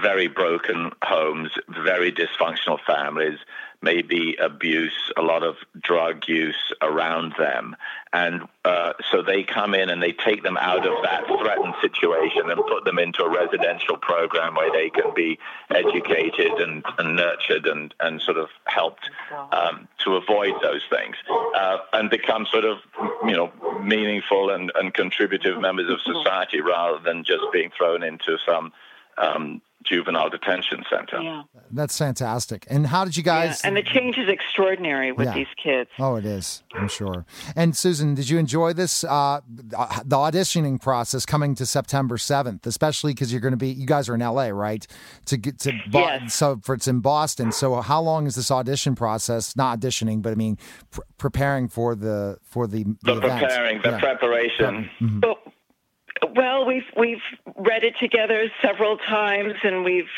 very 0.02 0.28
broken 0.28 0.92
homes, 1.04 1.52
very 1.68 2.12
dysfunctional 2.12 2.80
families, 2.86 3.38
maybe 3.82 4.36
abuse, 4.39 5.12
a 5.17 5.22
lot 5.22 5.44
of 5.44 5.56
drug 5.82 6.28
use 6.28 6.74
around 6.82 7.34
them. 7.38 7.76
And 8.13 8.48
uh, 8.63 8.94
so 9.10 9.22
they 9.22 9.44
come 9.44 9.74
in 9.74 9.89
and 9.89 10.04
they 10.04 10.12
take 10.12 10.44
them 10.44 10.58
out 10.58 10.86
of 10.86 11.02
that 11.04 11.26
threatened 11.26 11.74
situation 11.82 12.50
and 12.50 12.62
put 12.67 12.84
them 12.86 13.00
into 13.00 13.24
a 13.24 13.30
residential 13.30 13.98
program 13.98 14.56
where 14.56 14.72
they 14.72 14.89
can 14.89 15.13
be 15.15 15.39
educated 15.70 16.52
and, 16.60 16.84
and 17.00 17.15
nurtured 17.15 17.65
and, 17.65 17.94
and 18.00 18.22
sort 18.22 18.38
of 18.38 18.50
helped 18.65 19.10
um, 19.52 19.88
to 20.04 20.15
avoid 20.15 20.54
those 20.62 20.82
things 20.89 21.15
uh, 21.56 21.78
and 21.94 22.10
become 22.10 22.46
sort 22.52 22.65
of, 22.65 22.80
you 23.26 23.36
know, 23.36 23.52
meaningful 23.82 24.52
and, 24.52 24.72
and 24.76 24.94
contributive 24.94 25.60
members 25.60 25.89
of 25.89 26.00
society 26.02 26.62
rather 26.62 27.00
than 27.00 27.24
just 27.24 27.44
being 27.52 27.72
thrown 27.76 28.04
into 28.04 28.38
some 28.46 28.72
um, 29.17 29.62
juvenile 29.84 30.30
detention 30.30 30.84
center. 30.89 31.22
Yeah. 31.22 31.44
That's 31.72 31.98
fantastic. 31.98 32.65
And 32.70 32.88
how 32.88 33.06
did 33.06 33.17
you 33.17 33.24
guys? 33.24 33.62
Yeah. 33.63 33.70
And 33.70 33.78
the 33.78 33.84
change 33.84 34.17
is 34.17 34.30
extraordinary 34.30 35.12
with 35.12 35.28
yeah. 35.28 35.34
these 35.34 35.48
kids. 35.62 35.89
Oh, 36.00 36.15
it 36.15 36.26
is. 36.26 36.63
I'm 36.74 36.88
sure. 36.88 37.26
And 37.56 37.76
Susan, 37.76 38.15
did 38.15 38.30
you 38.30 38.38
enjoy 38.38 38.74
this? 38.74 39.04
Uh, 39.04 39.41
the 39.48 40.15
auditioning 40.15 40.82
process 40.82 41.26
coming 41.26 41.56
to 41.56 41.65
September 41.65 42.17
7th, 42.17 42.65
especially 42.65 43.13
because 43.13 43.32
you're 43.32 43.41
going 43.41 43.54
to 43.54 43.58
be. 43.58 43.70
You 43.70 43.86
guys 43.86 44.10
are 44.10 44.15
in 44.15 44.22
LA, 44.22 44.48
right? 44.48 44.86
To 45.26 45.38
get 45.38 45.60
to 45.60 45.74
Bo- 45.89 46.00
yes. 46.00 46.34
so 46.34 46.60
for 46.63 46.76
it's 46.76 46.88
in 46.88 47.00
Boston. 47.00 47.52
So 47.52 47.82
how 47.82 48.02
long 48.02 48.28
is 48.28 48.36
this 48.36 48.52
audition 48.52 48.96
process? 48.96 49.56
Not 49.56 49.80
auditioning, 49.80 50.22
but 50.22 50.32
I 50.32 50.36
mean 50.36 50.58
pr- 50.91 51.02
preparing 51.17 51.67
for 51.67 51.96
the 51.96 52.38
for 52.44 52.67
the 52.67 52.84
the, 53.04 53.15
the 53.15 53.22
preparing 53.22 53.82
the 53.82 53.91
yeah. 53.91 54.00
preparation. 54.00 54.89
Mm-hmm. 55.00 55.20
Well, 55.22 55.38
well, 56.36 56.66
we've 56.66 56.86
we've 56.96 57.22
read 57.58 57.84
it 57.84 57.96
together 58.00 58.52
several 58.62 58.98
times, 58.98 59.54
and 59.64 59.84
we've, 59.84 60.10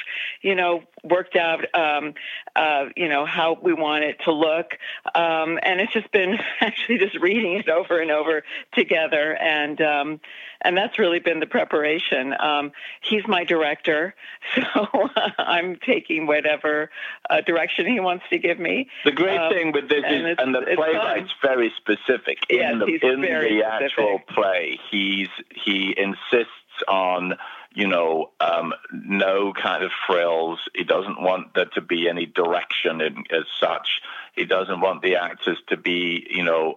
you 0.42 0.56
know, 0.56 0.84
worked 1.04 1.36
out, 1.36 1.66
um, 1.74 2.13
uh, 2.56 2.86
you 2.96 3.08
know, 3.08 3.26
how 3.26 3.58
we 3.62 3.74
want 3.74 4.04
it 4.04 4.18
to 4.26 4.32
look, 4.32 4.78
um, 5.16 5.60
and 5.63 5.80
it's 5.80 5.94
just 5.94 6.12
been 6.12 6.38
actually 6.62 6.98
just 6.98 7.18
reading 7.20 7.54
it 7.54 7.70
over 7.70 8.00
and 8.00 8.12
over 8.12 8.44
together, 8.74 9.36
and 9.36 9.82
um, 9.82 10.20
and 10.63 10.78
that's 10.78 10.97
really 10.99 11.19
been 11.19 11.39
the 11.39 11.47
preparation. 11.47 12.34
Um, 12.39 12.71
he's 13.02 13.28
my 13.28 13.43
director, 13.43 14.15
so 14.56 15.10
I'm 15.38 15.78
taking 15.78 16.28
whatever 16.28 16.89
uh, 17.30 17.41
direction 17.41 17.86
he 17.86 17.99
wants 17.99 18.26
to 18.30 18.38
give 18.38 18.60
me. 18.60 18.89
The 19.06 19.12
great 19.12 19.38
um, 19.38 19.52
thing 19.52 19.71
with 19.71 19.89
this 19.89 20.04
is, 20.08 20.36
and 20.38 20.54
the 20.56 20.62
playwright's 20.76 21.34
very 21.41 21.71
specific 21.78 22.39
in 22.49 22.60
yes, 22.60 23.02
the 23.02 23.08
in 23.08 23.21
the 23.21 23.63
actual 23.63 24.19
play. 24.30 24.80
He's 24.89 25.30
he 25.54 25.93
insists 25.97 26.52
on 26.88 27.36
you 27.76 27.88
know, 27.88 28.30
um, 28.39 28.73
no 28.91 29.52
kind 29.54 29.84
of 29.84 29.91
frills. 30.06 30.60
He 30.76 30.84
doesn't 30.84 31.21
want 31.21 31.56
there 31.56 31.65
to 31.73 31.82
be 31.82 32.08
any 32.08 32.26
direction 32.26 33.02
in, 33.02 33.23
as 33.32 33.45
such. 33.60 34.02
He 34.36 34.45
doesn't 34.45 34.80
want 34.80 35.02
the 35.02 35.15
actors 35.15 35.58
to 35.69 35.78
be, 35.78 36.28
you 36.30 36.43
know, 36.43 36.76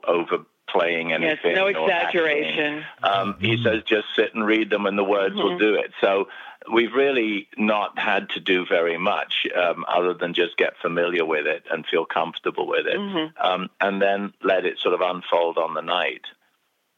overplaying 0.76 1.12
anything. 1.12 1.52
Yes, 1.52 1.56
no 1.56 1.66
exaggeration. 1.66 2.84
Um, 3.02 3.36
he 3.40 3.62
says 3.62 3.82
just 3.86 4.06
sit 4.14 4.34
and 4.34 4.46
read 4.46 4.70
them 4.70 4.86
and 4.86 4.98
the 4.98 5.04
words 5.04 5.34
mm-hmm. 5.34 5.44
will 5.44 5.58
do 5.58 5.74
it. 5.74 5.92
So 6.00 6.28
we've 6.72 6.92
really 6.92 7.48
not 7.56 7.98
had 7.98 8.28
to 8.30 8.40
do 8.40 8.66
very 8.66 8.98
much 8.98 9.46
um, 9.56 9.84
other 9.88 10.14
than 10.14 10.34
just 10.34 10.56
get 10.56 10.74
familiar 10.80 11.24
with 11.24 11.46
it 11.46 11.64
and 11.70 11.84
feel 11.86 12.04
comfortable 12.04 12.66
with 12.66 12.86
it 12.86 12.98
mm-hmm. 12.98 13.46
um, 13.46 13.70
and 13.80 14.00
then 14.00 14.32
let 14.42 14.64
it 14.64 14.78
sort 14.78 14.94
of 14.94 15.00
unfold 15.00 15.58
on 15.58 15.74
the 15.74 15.82
night. 15.82 16.22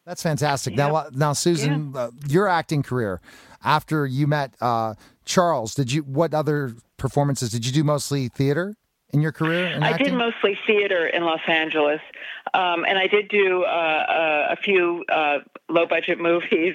That's 0.07 0.23
fantastic. 0.23 0.75
Now, 0.75 0.97
uh, 0.97 1.11
now, 1.12 1.35
Susan, 1.35 1.93
yeah. 1.95 2.01
uh, 2.01 2.11
your 2.27 2.49
acting 2.49 2.83
career 2.83 3.21
after 3.62 4.07
you 4.07 4.27
met 4.27 4.55
uh, 4.59 4.95
Charles, 5.27 5.75
did 5.75 5.93
you? 5.93 6.01
What 6.03 6.33
other 6.33 6.75
performances 6.97 7.51
did 7.51 7.67
you 7.67 7.73
do? 7.73 7.85
Mostly 7.85 8.29
theater 8.29 8.75
in 9.12 9.23
your 9.23 9.33
career? 9.33 9.66
In 9.66 9.83
I 9.83 9.97
did 9.97 10.12
mostly 10.12 10.59
theater 10.66 11.07
in 11.07 11.25
Los 11.25 11.40
Angeles, 11.49 12.01
um, 12.55 12.85
and 12.85 12.99
I 12.99 13.07
did 13.07 13.29
do 13.29 13.64
uh, 13.64 13.66
uh, 13.66 14.47
a 14.51 14.57
few 14.57 15.05
uh, 15.11 15.38
low 15.68 15.87
budget 15.87 16.18
movies 16.21 16.75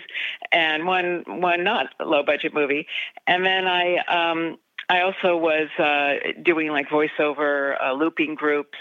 and 0.51 0.85
one 0.85 1.23
one 1.27 1.63
not 1.63 1.87
low 1.99 2.23
budget 2.23 2.53
movie, 2.53 2.87
and 3.27 3.45
then 3.45 3.67
I. 3.67 3.97
Um, 4.07 4.57
I 4.89 4.99
also 4.99 5.37
was 5.37 5.69
uh, 5.79 6.33
doing 6.43 6.67
like 6.67 6.89
voiceover, 6.89 7.77
uh, 7.81 7.93
looping 7.93 8.35
groups, 8.35 8.77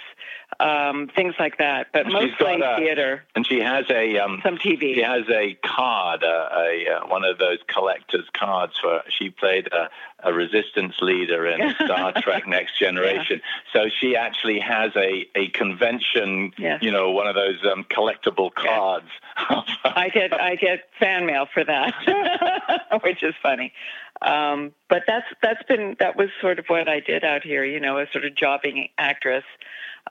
um, 0.62 1.08
things 1.14 1.34
like 1.38 1.58
that. 1.58 1.88
But 1.92 2.06
mostly 2.06 2.60
a- 2.60 2.76
theater, 2.76 3.24
And 3.34 3.46
she 3.46 3.60
has 3.60 3.84
a 3.90 4.18
um, 4.18 4.40
some 4.42 4.56
TV. 4.56 4.94
She 4.94 5.02
has 5.02 5.28
a 5.28 5.54
card, 5.64 6.22
uh, 6.22 6.48
a 6.52 6.86
uh, 6.88 7.06
one 7.08 7.24
of 7.24 7.38
those 7.38 7.58
collector's 7.66 8.26
cards 8.32 8.74
for. 8.80 9.02
She 9.18 9.30
played 9.30 9.68
a, 9.72 9.90
a 10.22 10.32
resistance 10.32 10.94
leader 11.00 11.46
in 11.46 11.74
Star 11.84 12.12
Trek: 12.20 12.46
Next 12.46 12.78
Generation, 12.78 13.40
so 13.72 13.88
she 14.00 14.14
actually 14.16 14.60
has 14.60 14.92
a 14.96 15.26
a 15.34 15.48
convention. 15.48 16.52
Yes. 16.56 16.82
You 16.82 16.92
know, 16.92 17.10
one 17.10 17.26
of 17.26 17.34
those 17.34 17.58
um, 17.70 17.84
collectible 17.84 18.54
cards. 18.54 19.08
I 19.36 20.10
get 20.14 20.32
I 20.32 20.54
get 20.54 20.84
fan 21.00 21.26
mail 21.26 21.46
for 21.52 21.64
that, 21.64 22.90
which 23.02 23.22
is 23.22 23.34
funny. 23.42 23.72
Um, 24.20 24.72
but 24.88 25.02
that's 25.06 25.26
that's 25.42 25.62
been 25.64 25.96
that 25.98 26.16
was 26.16 26.28
sort 26.40 26.60
of 26.60 26.66
what 26.68 26.88
I 26.88 27.00
did 27.00 27.24
out 27.24 27.42
here, 27.42 27.64
you 27.64 27.80
know, 27.80 27.98
a 27.98 28.06
sort 28.12 28.24
of 28.24 28.36
jobbing 28.36 28.88
actress. 28.98 29.44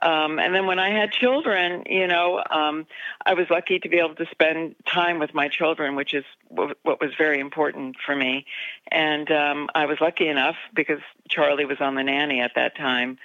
Um, 0.00 0.38
and 0.38 0.54
then 0.54 0.66
when 0.66 0.78
I 0.78 0.90
had 0.90 1.12
children, 1.12 1.84
you 1.86 2.06
know, 2.06 2.42
um, 2.50 2.86
I 3.26 3.34
was 3.34 3.50
lucky 3.50 3.78
to 3.78 3.88
be 3.88 3.98
able 3.98 4.14
to 4.14 4.26
spend 4.30 4.74
time 4.86 5.18
with 5.18 5.34
my 5.34 5.48
children, 5.48 5.94
which 5.96 6.14
is 6.14 6.24
w- 6.48 6.74
what 6.82 7.00
was 7.00 7.10
very 7.16 7.40
important 7.40 7.96
for 8.04 8.16
me. 8.16 8.46
And 8.90 9.30
um, 9.30 9.68
I 9.74 9.86
was 9.86 10.00
lucky 10.00 10.28
enough 10.28 10.56
because 10.74 11.00
Charlie 11.28 11.66
was 11.66 11.80
on 11.80 11.94
the 11.94 12.02
nanny 12.02 12.40
at 12.40 12.52
that 12.54 12.76
time, 12.76 13.18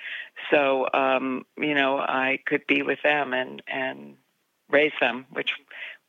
so 0.51 0.88
um, 0.93 1.45
you 1.58 1.73
know 1.73 1.97
I 1.97 2.39
could 2.45 2.67
be 2.67 2.82
with 2.82 2.99
them 3.01 3.34
and 3.34 3.62
and 3.67 4.15
raise 4.69 4.93
them, 4.99 5.25
which 5.32 5.53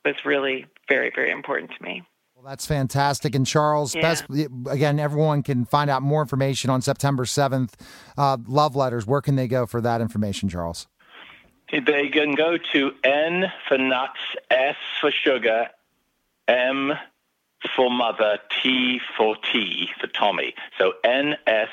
was 0.04 0.16
really 0.24 0.66
very 0.88 1.12
very 1.14 1.30
important 1.30 1.70
to 1.76 1.82
me. 1.82 2.02
Well, 2.40 2.48
that's 2.50 2.66
fantastic. 2.66 3.34
And 3.34 3.44
Charles, 3.44 3.96
Yeah. 3.96 4.00
best 4.02 4.24
again, 4.70 5.00
everyone 5.00 5.42
can 5.42 5.64
find 5.64 5.90
out 5.90 6.02
more 6.02 6.22
information 6.22 6.70
on 6.70 6.80
September 6.80 7.24
7th. 7.24 7.74
Uh, 8.16 8.36
love 8.46 8.76
letters. 8.76 9.08
Where 9.08 9.20
can 9.20 9.34
they 9.34 9.48
go 9.48 9.66
for 9.66 9.80
that 9.80 10.00
information, 10.00 10.48
Charles? 10.48 10.86
They 11.72 12.08
can 12.10 12.36
go 12.36 12.56
to 12.56 12.92
N 13.02 13.52
for 13.66 13.76
nuts, 13.76 14.20
S 14.52 14.76
for 15.00 15.10
sugar, 15.10 15.66
M 16.46 16.92
for 17.74 17.90
mother, 17.90 18.38
T 18.62 19.00
for 19.16 19.34
T 19.52 19.90
for 20.00 20.06
Tommy. 20.06 20.54
So 20.78 20.92
nsmt.org. 21.04 21.64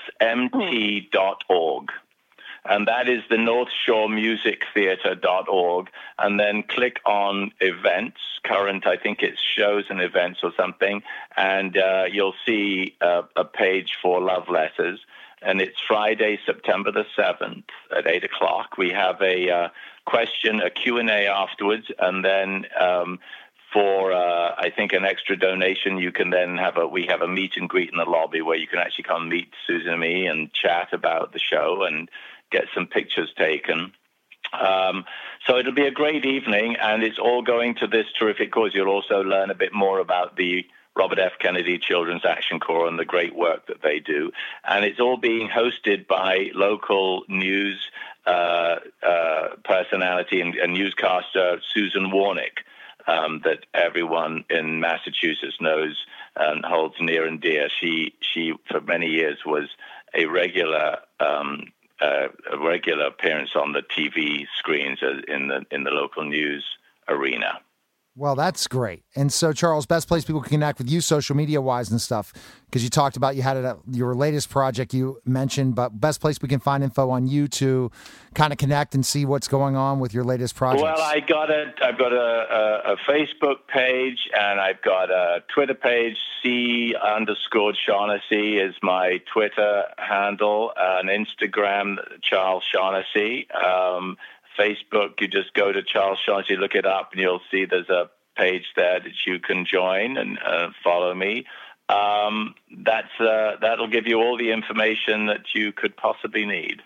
And 2.67 2.88
that 2.88 3.08
is 3.08 3.23
the 3.30 3.38
North 3.38 3.69
Shore 3.86 4.10
Music 4.10 4.63
Theater.org. 4.73 5.89
And 6.17 6.39
then 6.39 6.63
click 6.63 6.99
on 7.06 7.51
events, 7.60 8.19
current, 8.43 8.88
I 8.88 8.97
think 8.97 9.21
it's 9.21 9.41
shows 9.41 9.86
and 9.89 10.01
events 10.01 10.39
or 10.43 10.51
something. 10.58 11.04
And 11.38 11.78
uh, 11.78 12.06
you'll 12.12 12.36
see 12.45 12.95
uh, 13.01 13.23
a 13.36 13.45
page 13.45 13.97
for 14.01 14.21
love 14.21 14.49
letters 14.49 14.99
and 15.45 15.62
it's 15.62 15.80
Friday, 15.88 16.39
September 16.45 16.91
the 16.91 17.06
7th 17.15 17.65
at 17.95 18.08
8 18.08 18.23
o'clock. 18.23 18.78
We 18.78 18.89
have 18.89 19.21
a 19.21 19.49
uh, 19.49 19.69
question, 20.06 20.60
a 20.60 20.71
Q&A 20.71 21.28
afterwards, 21.28 21.91
and 21.99 22.25
then 22.25 22.65
um, 22.80 23.19
for, 23.71 24.12
uh, 24.12 24.56
I 24.58 24.71
think, 24.75 24.93
an 24.93 25.06
extra 25.06 25.38
donation, 25.38 25.97
you 25.97 26.12
can 26.12 26.30
then 26.30 26.58
have 26.58 26.78
a, 26.78 26.88
we 26.88 27.06
have 27.08 27.21
a 27.21 27.28
meet 27.28 27.58
and 27.58 27.69
greet 27.69 27.91
in 27.91 27.97
the 27.97 28.06
lobby 28.06 28.41
where 28.41 28.58
you 28.58 28.67
can 28.67 28.80
actually 28.80 29.04
come 29.04 29.30
meet 29.30 29.54
Susan 29.67 29.91
and 29.91 29.99
me 29.99 30.25
and 30.25 30.51
chat 30.54 30.93
about 30.93 31.34
the 31.34 31.39
show 31.39 31.84
and 31.84 32.10
get 32.56 32.65
some 32.74 32.88
pictures 32.88 33.32
taken. 33.38 33.91
Um, 34.54 35.06
so 35.46 35.58
it'll 35.58 35.74
be 35.74 35.88
a 35.88 35.91
great 35.91 36.26
evening, 36.26 36.76
and 36.82 37.04
it's 37.04 37.20
all 37.20 37.41
going 37.41 37.76
to 37.76 37.88
this 37.88 38.08
terrific 38.18 38.52
cause. 38.52 38.72
You'll 38.74 38.96
also 39.00 39.22
learn 39.22 39.50
a 39.50 39.56
bit 39.56 39.74
more 39.74 40.00
about 40.00 40.36
the 40.38 40.65
Robert 40.98 41.20
F. 41.20 41.34
Kennedy 41.39 41.78
Children's 41.78 42.26
Action 42.26 42.60
Corps 42.60 42.88
and 42.88 42.98
the 42.98 43.06
great 43.06 43.36
work 43.36 43.68
that 43.68 43.82
they 43.82 44.00
do. 44.00 44.32
And 44.63 44.86
it's 44.86 45.00
all 45.00 45.18
being 45.18 45.50
hosted 45.50 46.08
by 46.08 46.52
local 46.54 47.24
news 47.28 47.78
uh, 48.26 48.78
uh, 49.06 49.48
personality 49.63 50.39
and, 50.39 50.56
and 50.56 50.74
newscaster 50.74 51.60
Susan 51.74 52.12
Wornick, 52.12 52.63
um, 53.08 53.41
that 53.44 53.65
everyone 53.74 54.46
in 54.50 54.80
Massachusetts 54.80 55.58
knows 55.60 56.06
and 56.36 56.63
holds 56.65 56.96
near 57.00 57.26
and 57.28 57.41
dear. 57.41 57.68
She, 57.82 58.15
she 58.22 58.54
for 58.72 58.80
many 58.82 59.08
years, 59.08 59.39
was 59.46 59.68
a 60.13 60.26
regular. 60.26 61.00
Um, 61.20 61.74
uh, 62.01 62.27
regular 62.58 63.05
appearance 63.08 63.51
on 63.55 63.71
the 63.71 63.81
TV 63.81 64.45
screens 64.58 64.99
uh, 65.01 65.21
in 65.27 65.47
the 65.47 65.65
in 65.71 65.84
the 65.84 65.91
local 65.91 66.23
news 66.23 66.65
arena. 67.08 67.60
Well, 68.17 68.36
that's 68.36 68.65
great. 68.67 69.04
And 69.15 69.32
so, 69.32 69.51
Charles, 69.51 69.86
best 69.86 70.08
place 70.08 70.23
people 70.23 70.41
can 70.41 70.51
connect 70.51 70.78
with 70.78 70.89
you 70.89 71.01
social 71.01 71.36
media 71.36 71.60
wise 71.60 71.91
and 71.91 71.99
stuff, 71.99 72.32
because 72.65 72.82
you 72.82 72.89
talked 72.89 73.17
about 73.17 73.36
you 73.36 73.41
had 73.41 73.58
it 73.58 73.65
at 73.65 73.78
your 73.91 74.15
latest 74.15 74.49
project 74.49 74.93
you 74.93 75.19
mentioned, 75.25 75.75
but 75.75 75.99
best 75.99 76.21
place 76.21 76.41
we 76.41 76.47
can 76.47 76.62
find 76.62 76.82
info 76.82 77.10
on 77.10 77.28
you 77.28 77.49
to 77.49 77.91
kind 78.34 78.54
of 78.54 78.58
connect 78.58 78.95
and 78.95 79.06
see 79.06 79.25
what's 79.25 79.49
going 79.49 79.75
on 79.75 79.99
with 79.99 80.13
your 80.13 80.23
latest 80.23 80.56
project. 80.56 80.84
Well, 80.84 81.01
I 81.01 81.19
got 81.19 81.51
a 81.51 81.73
I've 81.84 81.97
got 81.97 82.13
a, 82.13 82.86
a, 82.86 82.93
a 82.93 82.97
Facebook 83.06 83.67
page 83.67 84.30
and 84.34 84.62
I've 84.62 84.82
got 84.82 85.12
a 85.12 85.43
Twitter 85.54 85.73
page. 85.73 86.15
C 86.41 86.95
underscore 86.95 87.73
Shaughnessy 87.75 88.60
is 88.60 88.75
my 88.82 89.21
Twitter 89.34 89.84
handle. 89.97 90.71
and 90.78 91.10
Instagram, 91.10 91.97
Charles 92.21 92.63
Shaughnessy. 92.63 93.47
Um, 93.51 94.17
Facebook, 94.58 95.20
you 95.20 95.28
just 95.28 95.54
go 95.54 95.72
to 95.72 95.82
Charles 95.84 96.20
Shaughnessy, 96.26 96.56
look 96.56 96.76
it 96.76 96.86
up, 96.86 97.12
and 97.12 97.22
you'll 97.22 97.41
see 97.52 97.65
there's 97.65 97.89
a 97.89 98.10
page 98.38 98.65
there 98.76 99.00
that 99.00 99.26
you 99.26 99.39
can 99.39 99.65
join 99.65 100.18
and 100.18 100.38
uh, 100.46 100.70
follow 100.84 101.13
me. 101.13 101.46
Um, 101.88 102.56
that's 102.84 103.20
uh, 103.20 103.58
that'll 103.62 103.88
give 103.88 104.08
you 104.08 104.20
all 104.20 104.38
the 104.38 104.52
information 104.52 105.28
that 105.28 105.54
you 105.54 105.72
could 105.72 105.96
possibly 105.96 106.46
need. 106.46 106.82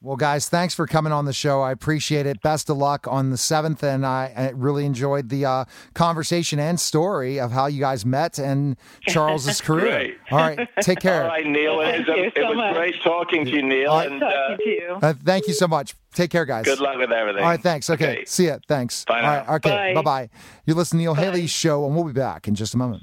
Well, 0.00 0.14
guys, 0.16 0.48
thanks 0.48 0.74
for 0.74 0.86
coming 0.86 1.12
on 1.12 1.24
the 1.24 1.32
show. 1.32 1.60
I 1.60 1.72
appreciate 1.72 2.24
it. 2.24 2.40
Best 2.40 2.70
of 2.70 2.76
luck 2.76 3.08
on 3.08 3.30
the 3.30 3.36
7th. 3.36 3.82
And 3.82 4.06
I, 4.06 4.32
I 4.36 4.50
really 4.50 4.86
enjoyed 4.86 5.28
the 5.28 5.44
uh, 5.44 5.64
conversation 5.94 6.60
and 6.60 6.78
story 6.78 7.40
of 7.40 7.50
how 7.50 7.66
you 7.66 7.80
guys 7.80 8.06
met 8.06 8.38
and 8.38 8.76
Charles's 9.08 9.60
career. 9.60 9.80
Great. 9.90 10.16
All 10.30 10.38
right. 10.38 10.68
Take 10.82 11.00
care. 11.00 11.22
All 11.24 11.28
right, 11.30 11.44
Neil. 11.44 11.80
Thank 11.82 12.06
it 12.06 12.10
was, 12.10 12.16
you 12.16 12.24
it 12.26 12.32
so 12.36 12.46
was 12.48 12.56
much. 12.56 12.74
great 12.76 12.94
talking 13.02 13.44
to 13.46 13.50
you, 13.50 13.62
Neil. 13.62 13.90
All 13.90 13.98
right. 13.98 14.12
And 14.12 14.22
uh, 14.22 14.56
to 14.56 14.68
you. 14.68 14.98
Uh, 15.02 15.14
thank 15.24 15.48
you 15.48 15.54
so 15.54 15.66
much. 15.66 15.96
Take 16.14 16.30
care, 16.30 16.44
guys. 16.46 16.64
good 16.64 16.78
luck 16.78 16.96
with 16.96 17.10
everything. 17.10 17.42
All 17.42 17.48
right, 17.50 17.60
thanks. 17.60 17.90
Okay, 17.90 18.12
Okay. 18.12 18.24
see 18.24 18.46
ya. 18.46 18.58
Thanks. 18.68 19.04
Bye 19.04 19.16
All 19.16 19.22
now. 19.22 19.28
right, 19.40 19.48
okay, 19.56 19.92
Bye. 19.94 19.94
bye 19.94 20.02
bye. 20.02 20.30
You 20.64 20.74
listen 20.74 20.98
to 20.98 21.02
Neil 21.02 21.14
Bye. 21.16 21.22
Haley's 21.22 21.50
show, 21.50 21.84
and 21.86 21.94
we'll 21.96 22.04
be 22.04 22.12
back 22.12 22.46
in 22.46 22.54
just 22.54 22.72
a 22.72 22.76
moment. 22.78 23.02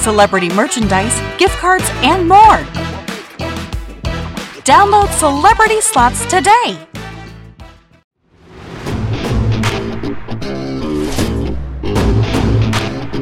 celebrity 0.00 0.48
merchandise, 0.48 1.18
gift 1.38 1.56
cards, 1.58 1.88
and 2.02 2.28
more. 2.28 2.58
Download 4.64 5.08
Celebrity 5.18 5.80
Slots 5.80 6.24
today. 6.26 6.86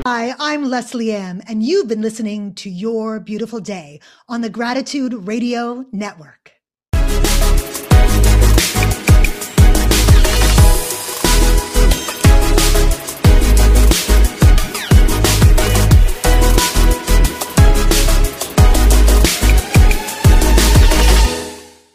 Hi, 0.07 0.35
I'm 0.39 0.65
Leslie 0.65 1.13
M., 1.13 1.43
and 1.47 1.63
you've 1.63 1.87
been 1.87 2.01
listening 2.01 2.55
to 2.55 2.71
Your 2.71 3.21
Beautiful 3.21 3.61
Day 3.61 4.01
on 4.29 4.41
the 4.41 4.51
Gratitude 4.51 5.13
Radio 5.29 5.85
Network. 5.93 6.58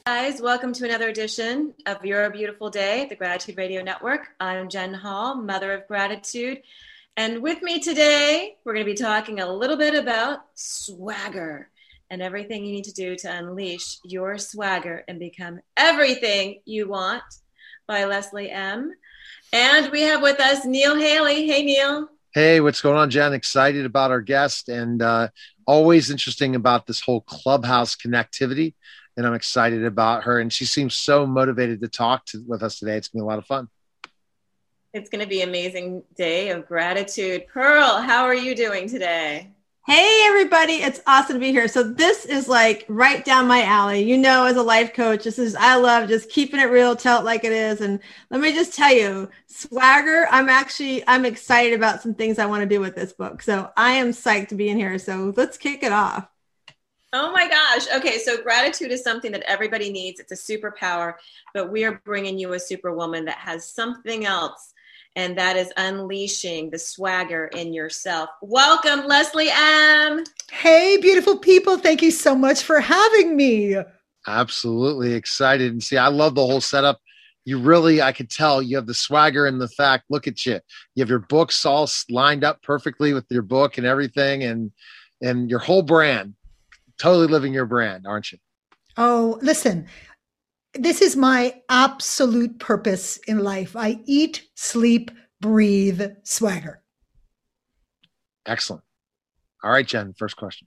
Guys. 0.06 0.42
Welcome 0.42 0.74
to 0.74 0.84
another 0.86 1.08
edition 1.08 1.74
of 1.86 2.04
Your 2.04 2.30
Beautiful 2.30 2.70
Day, 2.70 3.06
the 3.08 3.16
Gratitude 3.16 3.58
Radio 3.58 3.82
Network. 3.82 4.28
I'm 4.38 4.68
Jen 4.68 4.94
Hall, 4.94 5.34
Mother 5.36 5.72
of 5.72 5.88
Gratitude. 5.88 6.62
And 7.16 7.42
with 7.42 7.62
me 7.62 7.80
today, 7.80 8.58
we're 8.66 8.74
going 8.74 8.86
to 8.86 8.92
be 8.92 8.98
talking 8.98 9.40
a 9.40 9.50
little 9.50 9.78
bit 9.78 9.96
about 9.96 10.40
swagger 10.56 11.70
and 12.10 12.22
everything 12.22 12.66
you 12.66 12.74
need 12.74 12.84
to 12.84 12.92
do 12.92 13.16
to 13.16 13.34
unleash 13.34 14.00
your 14.04 14.38
swagger 14.38 15.06
and 15.08 15.20
become 15.20 15.62
everything 15.78 16.60
you 16.66 16.90
want. 16.90 17.24
by 17.88 18.04
Leslie 18.04 18.52
M. 18.52 18.92
And 19.54 19.90
we 19.90 20.02
have 20.02 20.22
with 20.22 20.42
us 20.42 20.66
Neil 20.66 20.98
Haley. 20.98 21.48
Hey, 21.48 21.64
Neil. 21.64 22.10
Hey, 22.34 22.60
what's 22.60 22.82
going 22.82 22.98
on, 22.98 23.10
Jen? 23.10 23.32
Excited 23.32 23.86
about 23.86 24.12
our 24.12 24.22
guest 24.22 24.68
and 24.68 25.02
uh, 25.02 25.30
always 25.66 26.10
interesting 26.10 26.56
about 26.56 26.88
this 26.88 27.00
whole 27.00 27.22
clubhouse 27.22 27.96
connectivity. 27.96 28.74
And 29.16 29.28
I'm 29.28 29.34
excited 29.34 29.86
about 29.86 30.24
her. 30.24 30.40
And 30.40 30.52
she 30.52 30.66
seems 30.66 30.96
so 30.96 31.26
motivated 31.26 31.82
to 31.82 31.88
talk 31.88 32.26
to, 32.28 32.44
with 32.48 32.64
us 32.64 32.80
today. 32.80 32.98
It's 32.98 33.10
going 33.10 33.20
to 33.20 33.24
be 33.24 33.28
a 33.28 33.30
lot 33.30 33.40
of 33.40 33.46
fun. 33.46 33.70
It's 34.94 35.10
going 35.10 35.22
to 35.22 35.28
be 35.28 35.42
amazing 35.42 36.04
day 36.16 36.50
of 36.50 36.68
gratitude. 36.68 37.48
Pearl, 37.48 38.02
how 38.02 38.26
are 38.26 38.36
you 38.36 38.56
doing 38.56 38.88
today? 38.88 39.52
Hey, 39.86 40.24
everybody. 40.28 40.76
It's 40.76 41.02
awesome 41.06 41.34
to 41.34 41.40
be 41.42 41.52
here. 41.52 41.68
So, 41.68 41.84
this 41.84 42.26
is 42.26 42.48
like 42.48 42.86
right 42.88 43.26
down 43.26 43.48
my 43.48 43.64
alley. 43.64 44.02
You 44.02 44.18
know, 44.18 44.46
as 44.46 44.56
a 44.56 44.64
life 44.64 44.94
coach, 44.94 45.26
this 45.26 45.38
is, 45.38 45.56
I 45.56 45.76
love 45.76 46.08
just 46.08 46.30
keeping 46.30 46.62
it 46.62 46.70
real, 46.70 46.96
tell 46.96 47.20
it 47.20 47.26
like 47.26 47.44
it 47.44 47.52
is. 47.52 47.82
And 47.82 48.00
let 48.30 48.40
me 48.40 48.54
just 48.54 48.74
tell 48.74 48.94
you, 48.94 49.30
swagger, 49.48 50.26
I'm 50.32 50.48
actually, 50.48 51.06
I'm 51.06 51.26
excited 51.26 51.74
about 51.74 52.02
some 52.02 52.14
things 52.14 52.40
I 52.40 52.46
want 52.46 52.62
to 52.62 52.70
do 52.70 52.80
with 52.80 52.96
this 52.96 53.12
book. 53.12 53.42
So, 53.42 53.72
I 53.76 53.94
am 53.94 54.12
psyched 54.12 54.50
to 54.50 54.56
be 54.56 54.70
in 54.70 54.78
here. 54.78 54.98
So, 55.00 55.34
let's 55.36 55.58
kick 55.58 55.84
it 55.84 55.92
off. 55.92 56.30
Oh 57.14 57.32
my 57.32 57.48
gosh. 57.48 57.86
Okay. 57.96 58.18
So, 58.18 58.42
gratitude 58.42 58.92
is 58.92 59.04
something 59.04 59.32
that 59.32 59.44
everybody 59.44 59.92
needs. 59.92 60.20
It's 60.20 60.32
a 60.32 60.36
superpower, 60.58 61.14
but 61.54 61.72
we 61.72 61.86
are 61.86 62.02
bringing 62.04 62.40
you 62.40 62.54
a 62.54 62.60
superwoman 62.60 63.26
that 63.26 63.38
has 63.38 63.70
something 63.70 64.26
else 64.26 64.74
and 65.16 65.38
that 65.38 65.56
is 65.56 65.72
unleashing 65.78 66.72
the 66.72 66.80
swagger 66.80 67.46
in 67.48 67.74
yourself. 67.74 68.30
Welcome, 68.42 69.06
Leslie 69.06 69.52
M. 69.52 70.24
Hey, 70.52 70.98
beautiful 70.98 71.38
people. 71.38 71.78
Thank 71.78 72.02
you 72.02 72.12
so 72.12 72.36
much 72.36 72.64
for 72.64 72.80
having 72.80 73.36
me. 73.36 73.76
Absolutely 74.26 75.14
excited. 75.14 75.72
And 75.72 75.84
see, 75.84 75.98
I 75.98 76.08
love 76.08 76.36
the 76.36 76.46
whole 76.46 76.62
setup. 76.62 77.00
You 77.46 77.60
really, 77.60 78.02
I 78.02 78.12
could 78.12 78.30
tell 78.30 78.62
you 78.62 78.78
have 78.78 78.88
the 78.88 78.94
swagger 78.94 79.46
and 79.46 79.60
the 79.60 79.68
fact. 79.68 80.06
Look 80.10 80.28
at 80.28 80.46
you. 80.46 80.60
You 80.96 81.02
have 81.02 81.10
your 81.10 81.20
books 81.20 81.66
all 81.66 81.88
lined 82.10 82.44
up 82.44 82.62
perfectly 82.64 83.14
with 83.14 83.26
your 83.30 83.42
book 83.44 83.78
and 83.78 83.86
everything, 83.86 84.44
and 84.44 84.72
and 85.22 85.50
your 85.50 85.60
whole 85.60 85.84
brand. 85.84 86.36
Totally 87.04 87.28
living 87.28 87.54
your 87.54 87.66
brand, 87.66 88.08
aren't 88.08 88.32
you? 88.32 88.38
Oh, 88.96 89.38
listen, 89.42 89.88
this 90.74 91.02
is 91.02 91.18
my 91.18 91.62
absolute 91.68 92.60
purpose 92.60 93.18
in 93.28 93.40
life. 93.40 93.76
I 93.76 94.00
eat, 94.06 94.48
sleep, 94.56 95.12
breathe 95.42 96.02
swagger. 96.24 96.82
Excellent. 98.46 98.84
All 99.66 99.72
right, 99.72 99.86
Jen, 99.86 100.14
first 100.18 100.38
question. 100.38 100.66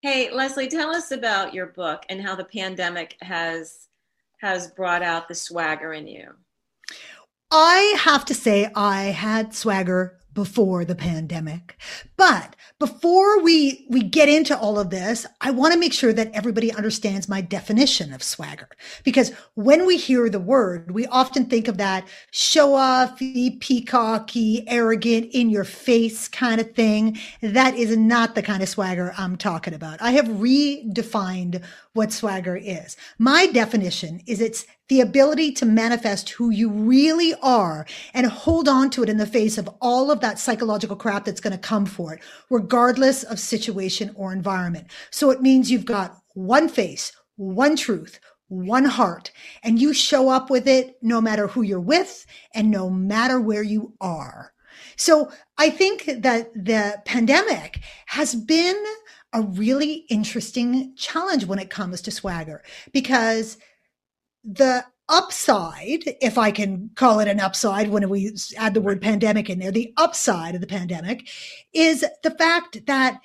Hey, 0.00 0.32
Leslie, 0.32 0.66
tell 0.66 0.90
us 0.90 1.12
about 1.12 1.54
your 1.54 1.66
book 1.66 2.02
and 2.08 2.20
how 2.20 2.34
the 2.34 2.44
pandemic 2.44 3.14
has 3.20 3.86
has 4.38 4.66
brought 4.66 5.04
out 5.04 5.28
the 5.28 5.34
swagger 5.36 5.92
in 5.92 6.08
you. 6.08 6.32
I 7.52 7.94
have 8.00 8.24
to 8.24 8.34
say 8.34 8.68
I 8.74 9.04
had 9.04 9.54
swagger 9.54 10.18
before 10.34 10.84
the 10.84 10.94
pandemic. 10.94 11.76
But 12.16 12.56
before 12.78 13.42
we 13.42 13.86
we 13.88 14.02
get 14.02 14.28
into 14.28 14.58
all 14.58 14.78
of 14.78 14.90
this, 14.90 15.26
I 15.40 15.50
want 15.50 15.72
to 15.72 15.78
make 15.78 15.92
sure 15.92 16.12
that 16.12 16.30
everybody 16.32 16.72
understands 16.72 17.28
my 17.28 17.40
definition 17.40 18.12
of 18.12 18.22
swagger 18.22 18.68
because 19.04 19.32
when 19.54 19.86
we 19.86 19.96
hear 19.96 20.28
the 20.28 20.40
word, 20.40 20.90
we 20.90 21.06
often 21.06 21.46
think 21.46 21.68
of 21.68 21.78
that 21.78 22.06
show 22.30 22.70
offy, 22.70 23.60
peacocky, 23.60 24.64
arrogant, 24.66 25.30
in 25.32 25.50
your 25.50 25.64
face 25.64 26.28
kind 26.28 26.60
of 26.60 26.72
thing. 26.72 27.18
That 27.40 27.74
is 27.74 27.96
not 27.96 28.34
the 28.34 28.42
kind 28.42 28.62
of 28.62 28.68
swagger 28.68 29.14
I'm 29.16 29.36
talking 29.36 29.74
about. 29.74 30.00
I 30.00 30.12
have 30.12 30.26
redefined 30.26 31.62
what 31.94 32.12
swagger 32.12 32.56
is. 32.56 32.96
My 33.18 33.46
definition 33.46 34.22
is 34.26 34.40
it's 34.40 34.64
the 34.88 35.00
ability 35.00 35.52
to 35.52 35.66
manifest 35.66 36.30
who 36.30 36.50
you 36.50 36.70
really 36.70 37.34
are 37.42 37.86
and 38.14 38.26
hold 38.26 38.68
on 38.68 38.90
to 38.90 39.02
it 39.02 39.08
in 39.08 39.18
the 39.18 39.26
face 39.26 39.58
of 39.58 39.68
all 39.80 40.10
of 40.10 40.20
that 40.20 40.38
psychological 40.38 40.96
crap 40.96 41.24
that's 41.24 41.40
going 41.40 41.52
to 41.52 41.58
come 41.58 41.86
for 41.86 42.14
it, 42.14 42.20
regardless 42.50 43.22
of 43.24 43.38
situation 43.38 44.10
or 44.14 44.32
environment. 44.32 44.86
So 45.10 45.30
it 45.30 45.42
means 45.42 45.70
you've 45.70 45.84
got 45.84 46.18
one 46.34 46.68
face, 46.68 47.12
one 47.36 47.76
truth, 47.76 48.18
one 48.48 48.84
heart, 48.84 49.30
and 49.62 49.80
you 49.80 49.92
show 49.92 50.28
up 50.28 50.50
with 50.50 50.66
it 50.66 50.96
no 51.02 51.20
matter 51.20 51.46
who 51.46 51.62
you're 51.62 51.80
with 51.80 52.26
and 52.54 52.70
no 52.70 52.90
matter 52.90 53.40
where 53.40 53.62
you 53.62 53.94
are. 54.00 54.52
So 54.96 55.30
I 55.58 55.70
think 55.70 56.04
that 56.06 56.52
the 56.54 57.00
pandemic 57.04 57.80
has 58.06 58.34
been 58.34 58.82
a 59.32 59.42
really 59.42 60.04
interesting 60.08 60.94
challenge 60.96 61.44
when 61.46 61.58
it 61.58 61.70
comes 61.70 62.00
to 62.02 62.10
swagger 62.10 62.62
because 62.92 63.58
the 64.44 64.84
upside, 65.08 66.02
if 66.20 66.38
I 66.38 66.50
can 66.50 66.90
call 66.94 67.20
it 67.20 67.28
an 67.28 67.40
upside 67.40 67.88
when 67.88 68.08
we 68.08 68.34
add 68.56 68.74
the 68.74 68.80
word 68.80 69.00
pandemic 69.00 69.50
in 69.50 69.58
there, 69.58 69.70
the 69.70 69.92
upside 69.96 70.54
of 70.54 70.60
the 70.60 70.66
pandemic 70.66 71.28
is 71.72 72.04
the 72.22 72.30
fact 72.30 72.86
that 72.86 73.20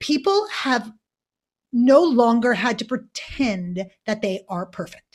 people 0.00 0.46
have 0.48 0.92
no 1.72 2.02
longer 2.02 2.54
had 2.54 2.78
to 2.78 2.84
pretend 2.84 3.86
that 4.06 4.22
they 4.22 4.44
are 4.48 4.66
perfect. 4.66 5.09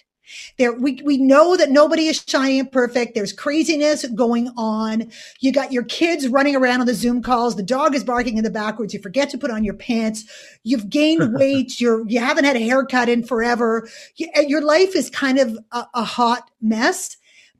There, 0.57 0.73
we, 0.73 1.01
we 1.03 1.17
know 1.17 1.55
that 1.57 1.69
nobody 1.69 2.07
is 2.07 2.23
shiny 2.27 2.59
and 2.59 2.71
perfect. 2.71 3.15
There's 3.15 3.33
craziness 3.33 4.05
going 4.07 4.49
on. 4.57 5.11
You 5.39 5.51
got 5.51 5.71
your 5.71 5.83
kids 5.83 6.27
running 6.27 6.55
around 6.55 6.81
on 6.81 6.87
the 6.87 6.93
Zoom 6.93 7.21
calls. 7.21 7.55
The 7.55 7.63
dog 7.63 7.95
is 7.95 8.03
barking 8.03 8.37
in 8.37 8.43
the 8.43 8.49
backwards. 8.49 8.93
You 8.93 9.01
forget 9.01 9.29
to 9.31 9.37
put 9.37 9.51
on 9.51 9.63
your 9.63 9.73
pants. 9.73 10.25
You've 10.63 10.89
gained 10.89 11.33
weight. 11.37 11.79
You're, 11.79 12.07
you 12.07 12.19
haven't 12.19 12.45
had 12.45 12.55
a 12.55 12.59
haircut 12.59 13.09
in 13.09 13.23
forever. 13.23 13.87
You, 14.15 14.29
your 14.47 14.61
life 14.61 14.95
is 14.95 15.09
kind 15.09 15.39
of 15.39 15.57
a, 15.71 15.85
a 15.93 16.03
hot 16.03 16.49
mess, 16.61 17.17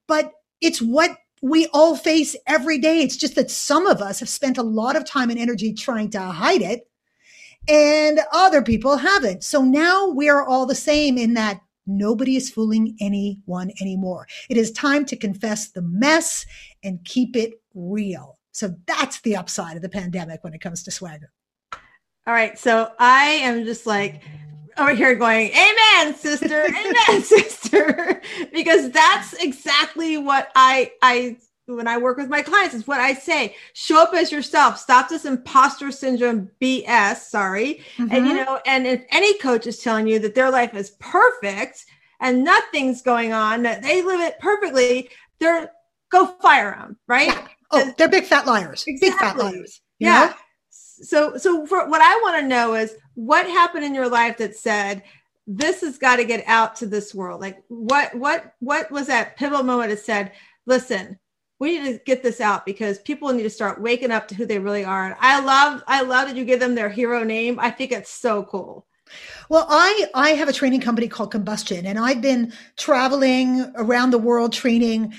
but 0.08 0.32
it's 0.62 0.82
what 0.82 1.18
we 1.42 1.68
all 1.74 1.96
face 1.96 2.36
every 2.48 2.80
day. 2.80 3.02
It's 3.02 3.18
just 3.18 3.36
that 3.36 3.52
some 3.52 3.86
of 3.86 4.02
us 4.02 4.20
have 4.20 4.30
spent 4.30 4.58
a 4.58 4.64
lot 4.64 4.96
of 4.96 5.06
time 5.06 5.30
and 5.30 5.40
energy 5.40 5.74
trying 5.74 6.10
to 6.12 6.20
hide 6.20 6.62
it 6.62 6.88
and 7.68 8.20
other 8.32 8.62
people 8.62 8.98
haven't. 8.98 9.44
So 9.44 9.64
now 9.64 10.08
we 10.08 10.30
are 10.30 10.46
all 10.46 10.66
the 10.66 10.76
same 10.76 11.18
in 11.18 11.34
that 11.34 11.62
Nobody 11.88 12.36
is 12.36 12.50
fooling 12.50 12.96
anyone 13.00 13.72
anymore. 13.82 14.28
It 14.50 14.58
is 14.58 14.72
time 14.72 15.06
to 15.06 15.16
confess 15.16 15.70
the 15.70 15.82
mess 15.82 16.46
and 16.84 17.04
keep 17.06 17.36
it 17.36 17.54
real. 17.74 18.40
So 18.52 18.76
that's 18.88 19.22
the 19.22 19.36
upside 19.36 19.76
of 19.76 19.82
the 19.82 19.90
pandemic 19.90 20.44
when 20.44 20.54
it 20.54 20.62
comes 20.62 20.84
to 20.84 20.92
swagger. 20.92 21.32
All 22.28 22.34
right. 22.34 22.58
So 22.58 22.92
I 22.98 23.26
am 23.26 23.66
just 23.66 23.86
like 23.86 24.24
over 24.78 24.94
here 24.94 25.16
going, 25.16 25.52
Amen, 25.52 26.16
sister, 26.16 26.66
Amen, 26.66 27.22
sister. 27.22 28.22
because 28.52 28.92
that's 28.92 29.34
exactly 29.34 30.18
what 30.18 30.52
I 30.56 30.92
I 31.02 31.38
when 31.68 31.88
I 31.88 31.98
work 31.98 32.18
with 32.18 32.30
my 32.30 32.42
clients, 32.42 32.76
is 32.76 32.88
what 32.88 33.00
I 33.00 33.14
say. 33.14 33.56
Show 33.74 34.02
up 34.02 34.14
as 34.14 34.32
yourself. 34.32 34.78
Stop 34.78 35.10
this 35.10 35.26
imposter 35.26 35.92
syndrome 35.92 36.50
BS. 36.62 37.18
Sorry. 37.18 37.82
Mm-hmm. 37.98 38.08
And 38.12 38.28
you 38.28 38.34
mm-hmm. 38.34 38.46
know, 38.46 38.60
and 38.66 38.86
if 38.86 39.04
any 39.10 39.38
coach 39.40 39.68
is 39.68 39.80
telling 39.80 40.08
you 40.08 40.20
that 40.20 40.36
their 40.36 40.52
life 40.52 40.76
is 40.76 40.92
perfect 41.00 41.86
and 42.20 42.44
nothing's 42.44 43.02
going 43.02 43.34
on, 43.34 43.64
that 43.64 43.82
they 43.82 44.02
live 44.02 44.22
it 44.22 44.40
perfectly, 44.40 45.10
they're 45.40 45.72
go 46.12 46.28
fire 46.42 46.72
them, 46.72 46.98
right? 47.08 47.28
Yeah. 47.28 47.48
Oh, 47.72 47.94
they're 47.98 48.10
big 48.10 48.26
fat 48.26 48.46
liars. 48.46 48.84
Exactly. 48.88 49.10
Big 49.10 49.20
fat 49.20 49.38
liars. 49.38 49.82
Yeah. 50.00 50.28
Know? 50.28 50.34
So 50.70 51.38
so 51.38 51.66
for 51.66 51.90
what 51.90 52.02
I 52.02 52.16
want 52.22 52.42
to 52.42 52.48
know 52.48 52.76
is 52.76 52.96
what 53.16 53.48
happened 53.48 53.86
in 53.86 53.96
your 53.96 54.08
life 54.08 54.38
that 54.38 54.56
said 54.56 55.04
this 55.48 55.82
has 55.82 55.98
got 55.98 56.18
to 56.18 56.26
get 56.26 56.44
out 56.48 56.76
to 56.78 56.86
this 56.86 57.14
world. 57.14 57.42
Like 57.42 57.62
what 57.68 58.14
what 58.16 58.54
what 58.60 58.92
was 58.92 59.08
that 59.08 59.36
pivotal 59.36 59.64
moment 59.64 59.90
that 59.90 60.00
said, 60.00 60.32
listen, 60.66 61.20
we 61.60 61.80
need 61.80 61.94
to 61.94 62.04
get 62.06 62.22
this 62.22 62.42
out 62.42 62.66
because 62.66 63.00
people 63.00 63.32
need 63.32 63.44
to 63.44 63.50
start 63.50 63.82
waking 63.82 64.12
up 64.12 64.28
to 64.28 64.36
who 64.36 64.46
they 64.46 64.60
really 64.60 64.84
are. 64.84 65.06
And 65.06 65.16
I 65.20 65.40
love, 65.40 65.84
I 65.88 66.02
love 66.02 66.28
that 66.28 66.36
you 66.36 66.44
give 66.44 66.60
them 66.60 66.76
their 66.76 66.90
hero 66.90 67.24
name. 67.24 67.60
I 67.60 67.70
think 67.70 67.92
it's 67.92 68.12
so 68.12 68.44
cool. 68.44 68.86
Well, 69.50 69.68
I 69.70 70.08
I 70.14 70.30
have 70.32 70.50
a 70.50 70.54
training 70.54 70.82
company 70.82 71.08
called 71.08 71.32
Combustion, 71.32 71.86
and 71.86 72.00
I've 72.00 72.22
been 72.22 72.52
traveling 72.78 73.72
around 73.76 74.12
the 74.12 74.18
world 74.18 74.52
training, 74.52 75.14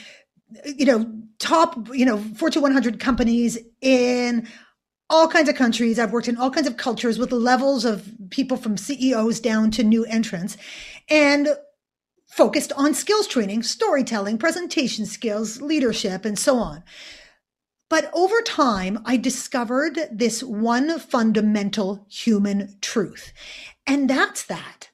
you 0.64 0.86
know, 0.86 1.10
top 1.38 1.88
you 1.94 2.04
know 2.04 2.18
Fortune 2.36 2.62
100 2.62 2.98
companies 2.98 3.58
in 3.80 4.48
all 5.08 5.28
kinds 5.28 5.48
of 5.48 5.54
countries. 5.54 5.98
I've 5.98 6.12
worked 6.12 6.28
in 6.28 6.36
all 6.36 6.50
kinds 6.50 6.66
of 6.66 6.76
cultures 6.76 7.18
with 7.18 7.30
levels 7.30 7.84
of 7.84 8.10
people 8.30 8.56
from 8.56 8.76
CEOs 8.76 9.38
down 9.40 9.70
to 9.72 9.84
new 9.84 10.04
entrants, 10.06 10.56
and 11.08 11.48
focused 12.26 12.72
on 12.76 12.94
skills 12.94 13.26
training, 13.26 13.62
storytelling, 13.62 14.38
presentation 14.38 15.06
skills, 15.06 15.60
leadership, 15.60 16.24
and 16.24 16.38
so 16.38 16.58
on. 16.58 16.82
But 17.88 18.10
over 18.12 18.40
time, 18.42 18.98
I 19.04 19.16
discovered 19.16 19.98
this 20.10 20.42
one 20.42 20.98
fundamental 20.98 22.06
human 22.10 22.76
truth. 22.80 23.32
And 23.86 24.10
that's 24.10 24.44
that 24.44 24.90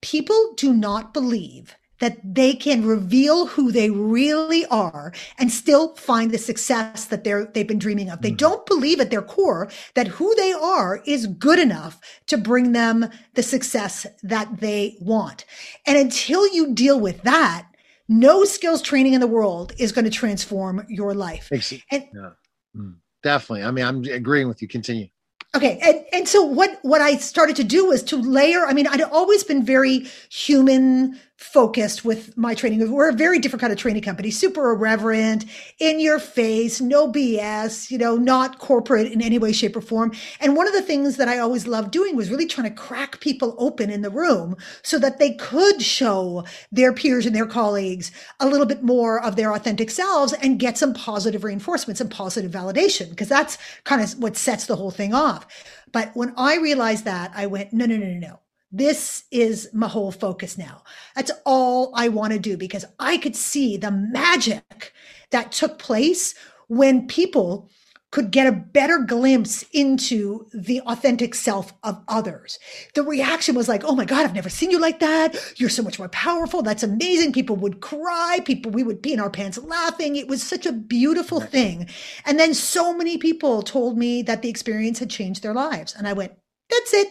people 0.00 0.54
do 0.56 0.74
not 0.74 1.14
believe 1.14 1.76
that 2.02 2.18
they 2.24 2.52
can 2.52 2.84
reveal 2.84 3.46
who 3.46 3.70
they 3.70 3.88
really 3.88 4.66
are 4.66 5.12
and 5.38 5.52
still 5.52 5.94
find 5.94 6.32
the 6.32 6.36
success 6.36 7.04
that 7.04 7.22
they're 7.22 7.44
they've 7.44 7.68
been 7.68 7.78
dreaming 7.78 8.10
of. 8.10 8.20
They 8.22 8.30
mm-hmm. 8.30 8.38
don't 8.38 8.66
believe 8.66 8.98
at 8.98 9.10
their 9.10 9.22
core 9.22 9.70
that 9.94 10.08
who 10.08 10.34
they 10.34 10.52
are 10.52 11.00
is 11.06 11.28
good 11.28 11.60
enough 11.60 12.00
to 12.26 12.36
bring 12.36 12.72
them 12.72 13.08
the 13.34 13.42
success 13.44 14.04
that 14.24 14.58
they 14.58 14.96
want. 15.00 15.44
And 15.86 15.96
until 15.96 16.52
you 16.52 16.74
deal 16.74 16.98
with 16.98 17.22
that, 17.22 17.68
no 18.08 18.44
skills 18.44 18.82
training 18.82 19.12
in 19.12 19.20
the 19.20 19.28
world 19.28 19.72
is 19.78 19.92
going 19.92 20.04
to 20.04 20.10
transform 20.10 20.84
your 20.88 21.14
life. 21.14 21.48
And, 21.52 22.08
yeah. 22.12 22.30
mm, 22.76 22.96
definitely. 23.22 23.62
I 23.62 23.70
mean, 23.70 23.84
I'm 23.84 24.02
agreeing 24.02 24.48
with 24.48 24.60
you. 24.60 24.66
Continue. 24.66 25.06
Okay, 25.54 25.78
and, 25.82 26.04
and 26.14 26.28
so 26.28 26.42
what 26.42 26.78
what 26.80 27.02
I 27.02 27.16
started 27.16 27.56
to 27.56 27.64
do 27.64 27.86
was 27.86 28.02
to 28.04 28.16
layer. 28.16 28.64
I 28.66 28.72
mean, 28.72 28.86
I'd 28.86 29.02
always 29.02 29.44
been 29.44 29.62
very 29.62 30.08
human 30.30 31.20
focused 31.42 32.04
with 32.04 32.36
my 32.36 32.54
training. 32.54 32.90
We're 32.90 33.10
a 33.10 33.14
very 33.14 33.38
different 33.38 33.60
kind 33.60 33.72
of 33.72 33.78
training 33.78 34.02
company, 34.02 34.30
super 34.30 34.70
irreverent, 34.70 35.44
in 35.78 36.00
your 36.00 36.18
face, 36.18 36.80
no 36.80 37.10
BS, 37.10 37.90
you 37.90 37.98
know, 37.98 38.16
not 38.16 38.58
corporate 38.58 39.10
in 39.10 39.20
any 39.20 39.38
way, 39.38 39.52
shape, 39.52 39.76
or 39.76 39.80
form. 39.80 40.12
And 40.40 40.56
one 40.56 40.68
of 40.68 40.72
the 40.72 40.82
things 40.82 41.16
that 41.16 41.28
I 41.28 41.38
always 41.38 41.66
loved 41.66 41.90
doing 41.90 42.16
was 42.16 42.30
really 42.30 42.46
trying 42.46 42.68
to 42.68 42.74
crack 42.74 43.20
people 43.20 43.56
open 43.58 43.90
in 43.90 44.02
the 44.02 44.10
room 44.10 44.56
so 44.82 44.98
that 45.00 45.18
they 45.18 45.32
could 45.32 45.82
show 45.82 46.44
their 46.70 46.92
peers 46.92 47.26
and 47.26 47.34
their 47.34 47.46
colleagues 47.46 48.12
a 48.40 48.46
little 48.46 48.66
bit 48.66 48.82
more 48.82 49.20
of 49.22 49.36
their 49.36 49.52
authentic 49.52 49.90
selves 49.90 50.32
and 50.34 50.60
get 50.60 50.78
some 50.78 50.94
positive 50.94 51.44
reinforcements 51.44 52.00
and 52.00 52.10
positive 52.10 52.52
validation, 52.52 53.10
because 53.10 53.28
that's 53.28 53.58
kind 53.84 54.00
of 54.00 54.18
what 54.18 54.36
sets 54.36 54.66
the 54.66 54.76
whole 54.76 54.92
thing 54.92 55.12
off. 55.12 55.46
But 55.90 56.12
when 56.14 56.32
I 56.36 56.56
realized 56.58 57.04
that, 57.04 57.32
I 57.34 57.46
went, 57.46 57.72
no, 57.72 57.84
no, 57.84 57.96
no, 57.96 58.06
no, 58.06 58.18
no 58.18 58.38
this 58.72 59.24
is 59.30 59.68
my 59.74 59.86
whole 59.86 60.10
focus 60.10 60.56
now. 60.56 60.82
That's 61.14 61.30
all 61.44 61.92
I 61.94 62.08
want 62.08 62.32
to 62.32 62.38
do 62.38 62.56
because 62.56 62.86
I 62.98 63.18
could 63.18 63.36
see 63.36 63.76
the 63.76 63.90
magic 63.90 64.92
that 65.30 65.52
took 65.52 65.78
place 65.78 66.34
when 66.68 67.06
people 67.06 67.68
could 68.10 68.30
get 68.30 68.46
a 68.46 68.52
better 68.52 68.98
glimpse 68.98 69.64
into 69.72 70.46
the 70.52 70.80
authentic 70.82 71.34
self 71.34 71.72
of 71.82 72.02
others. 72.08 72.58
The 72.94 73.02
reaction 73.02 73.54
was 73.54 73.68
like, 73.68 73.84
Oh 73.84 73.94
my 73.94 74.04
God, 74.04 74.24
I've 74.24 74.34
never 74.34 74.50
seen 74.50 74.70
you 74.70 74.78
like 74.78 75.00
that. 75.00 75.34
You're 75.56 75.70
so 75.70 75.82
much 75.82 75.98
more 75.98 76.10
powerful. 76.10 76.62
That's 76.62 76.82
amazing. 76.82 77.32
People 77.32 77.56
would 77.56 77.80
cry. 77.80 78.40
People, 78.44 78.70
we 78.70 78.82
would 78.82 79.00
be 79.00 79.14
in 79.14 79.20
our 79.20 79.30
pants 79.30 79.58
laughing. 79.58 80.16
It 80.16 80.28
was 80.28 80.42
such 80.42 80.66
a 80.66 80.72
beautiful 80.72 81.40
thing. 81.40 81.88
And 82.26 82.38
then 82.38 82.52
so 82.52 82.94
many 82.94 83.16
people 83.16 83.62
told 83.62 83.96
me 83.96 84.22
that 84.22 84.42
the 84.42 84.50
experience 84.50 84.98
had 84.98 85.10
changed 85.10 85.42
their 85.42 85.54
lives. 85.54 85.94
And 85.96 86.06
I 86.06 86.12
went, 86.12 86.32
That's 86.70 86.92
it 86.92 87.08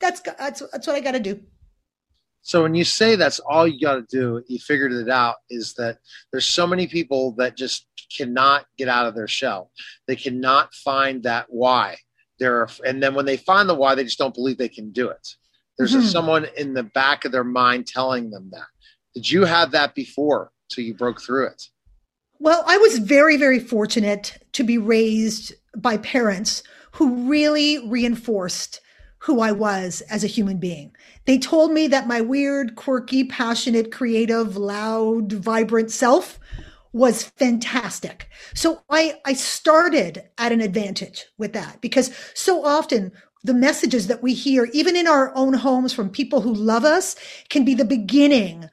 that's 0.00 0.20
that's 0.20 0.62
that's 0.72 0.86
what 0.86 0.96
I 0.96 1.00
got 1.00 1.12
to 1.12 1.20
do. 1.20 1.40
So 2.42 2.62
when 2.62 2.74
you 2.74 2.84
say 2.84 3.16
that's 3.16 3.40
all 3.40 3.66
you 3.66 3.80
got 3.80 3.96
to 3.96 4.06
do, 4.08 4.42
you 4.48 4.58
figured 4.58 4.92
it 4.92 5.08
out. 5.08 5.36
Is 5.50 5.74
that 5.74 5.98
there's 6.32 6.46
so 6.46 6.66
many 6.66 6.86
people 6.86 7.32
that 7.38 7.56
just 7.56 7.86
cannot 8.16 8.66
get 8.76 8.88
out 8.88 9.06
of 9.06 9.14
their 9.14 9.28
shell. 9.28 9.70
They 10.06 10.16
cannot 10.16 10.74
find 10.74 11.22
that 11.24 11.46
why. 11.48 11.96
There, 12.38 12.68
and 12.86 13.02
then 13.02 13.14
when 13.14 13.26
they 13.26 13.36
find 13.36 13.68
the 13.68 13.74
why, 13.74 13.96
they 13.96 14.04
just 14.04 14.18
don't 14.18 14.34
believe 14.34 14.58
they 14.58 14.68
can 14.68 14.92
do 14.92 15.08
it. 15.08 15.28
There's 15.76 15.92
mm-hmm. 15.92 16.06
a, 16.06 16.08
someone 16.08 16.46
in 16.56 16.72
the 16.72 16.84
back 16.84 17.24
of 17.24 17.32
their 17.32 17.44
mind 17.44 17.86
telling 17.86 18.30
them 18.30 18.50
that. 18.52 18.66
Did 19.14 19.30
you 19.30 19.44
have 19.44 19.72
that 19.72 19.94
before? 19.94 20.52
So 20.70 20.80
you 20.80 20.94
broke 20.94 21.20
through 21.20 21.48
it. 21.48 21.62
Well, 22.38 22.62
I 22.66 22.76
was 22.76 22.98
very, 22.98 23.36
very 23.36 23.58
fortunate 23.58 24.38
to 24.52 24.62
be 24.62 24.78
raised 24.78 25.54
by 25.76 25.96
parents 25.96 26.62
who 26.92 27.28
really 27.28 27.88
reinforced 27.88 28.80
who 29.20 29.40
I 29.40 29.52
was 29.52 30.00
as 30.02 30.24
a 30.24 30.28
human 30.28 30.58
being. 30.58 30.94
They 31.24 31.38
told 31.38 31.72
me 31.72 31.88
that 31.88 32.06
my 32.06 32.20
weird, 32.20 32.76
quirky, 32.76 33.24
passionate, 33.24 33.92
creative, 33.92 34.56
loud, 34.56 35.32
vibrant 35.32 35.90
self 35.90 36.38
was 36.92 37.24
fantastic. 37.24 38.28
So 38.54 38.82
I, 38.90 39.20
I 39.24 39.34
started 39.34 40.24
at 40.38 40.52
an 40.52 40.60
advantage 40.60 41.26
with 41.36 41.52
that 41.52 41.80
because 41.80 42.10
so 42.34 42.64
often 42.64 43.12
the 43.44 43.54
messages 43.54 44.06
that 44.08 44.22
we 44.22 44.34
hear, 44.34 44.68
even 44.72 44.96
in 44.96 45.06
our 45.06 45.34
own 45.34 45.54
homes 45.54 45.92
from 45.92 46.10
people 46.10 46.40
who 46.40 46.52
love 46.52 46.84
us, 46.84 47.14
can 47.50 47.64
be 47.64 47.74
the 47.74 47.84
beginning 47.84 48.68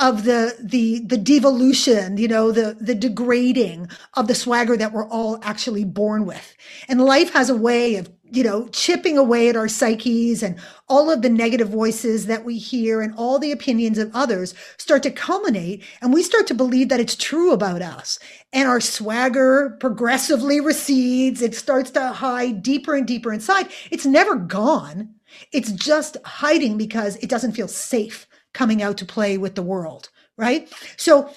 of 0.00 0.24
the 0.24 0.56
the 0.60 1.00
the 1.00 1.16
devolution 1.16 2.16
you 2.16 2.28
know 2.28 2.52
the 2.52 2.76
the 2.80 2.94
degrading 2.94 3.88
of 4.14 4.28
the 4.28 4.34
swagger 4.34 4.76
that 4.76 4.92
we're 4.92 5.08
all 5.08 5.38
actually 5.42 5.84
born 5.84 6.24
with 6.24 6.56
and 6.88 7.00
life 7.04 7.32
has 7.32 7.50
a 7.50 7.56
way 7.56 7.96
of 7.96 8.08
you 8.30 8.44
know, 8.44 8.68
chipping 8.68 9.16
away 9.16 9.48
at 9.48 9.56
our 9.56 9.68
psyches 9.68 10.42
and 10.42 10.58
all 10.88 11.10
of 11.10 11.22
the 11.22 11.30
negative 11.30 11.68
voices 11.68 12.26
that 12.26 12.44
we 12.44 12.58
hear 12.58 13.00
and 13.00 13.14
all 13.16 13.38
the 13.38 13.52
opinions 13.52 13.98
of 13.98 14.14
others 14.14 14.54
start 14.76 15.02
to 15.02 15.10
culminate 15.10 15.82
and 16.00 16.12
we 16.12 16.22
start 16.22 16.46
to 16.46 16.54
believe 16.54 16.88
that 16.88 17.00
it's 17.00 17.16
true 17.16 17.52
about 17.52 17.82
us. 17.82 18.18
And 18.52 18.68
our 18.68 18.80
swagger 18.80 19.76
progressively 19.80 20.60
recedes. 20.60 21.42
It 21.42 21.54
starts 21.54 21.90
to 21.92 22.08
hide 22.08 22.62
deeper 22.62 22.94
and 22.94 23.06
deeper 23.06 23.32
inside. 23.32 23.68
It's 23.90 24.06
never 24.06 24.34
gone. 24.36 25.14
It's 25.52 25.72
just 25.72 26.16
hiding 26.24 26.76
because 26.76 27.16
it 27.16 27.30
doesn't 27.30 27.52
feel 27.52 27.68
safe 27.68 28.26
coming 28.58 28.82
out 28.82 28.96
to 28.98 29.04
play 29.04 29.38
with 29.38 29.54
the 29.54 29.62
world. 29.62 30.08
Right. 30.36 30.68
So 30.96 31.30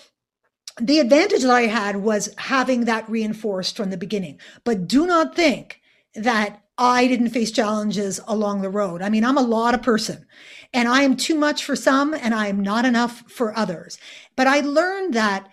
the 0.79 0.99
advantage 0.99 1.43
that 1.43 1.51
I 1.51 1.67
had 1.67 1.97
was 1.97 2.33
having 2.37 2.85
that 2.85 3.07
reinforced 3.07 3.77
from 3.77 3.91
the 3.91 3.97
beginning. 3.97 4.39
But 4.63 4.87
do 4.87 5.05
not 5.05 5.35
think 5.35 5.81
that 6.15 6.63
I 6.79 7.07
didn't 7.07 7.29
face 7.29 7.51
challenges 7.51 8.19
along 8.27 8.61
the 8.61 8.69
road. 8.69 9.03
I 9.03 9.09
mean, 9.09 9.23
I'm 9.23 9.37
a 9.37 9.41
lot 9.41 9.75
of 9.75 9.83
person 9.83 10.25
and 10.73 10.87
I 10.87 11.03
am 11.03 11.15
too 11.15 11.35
much 11.35 11.63
for 11.63 11.75
some 11.75 12.15
and 12.15 12.33
I 12.33 12.47
am 12.47 12.59
not 12.59 12.85
enough 12.85 13.23
for 13.27 13.55
others. 13.55 13.99
But 14.35 14.47
I 14.47 14.61
learned 14.61 15.13
that, 15.13 15.47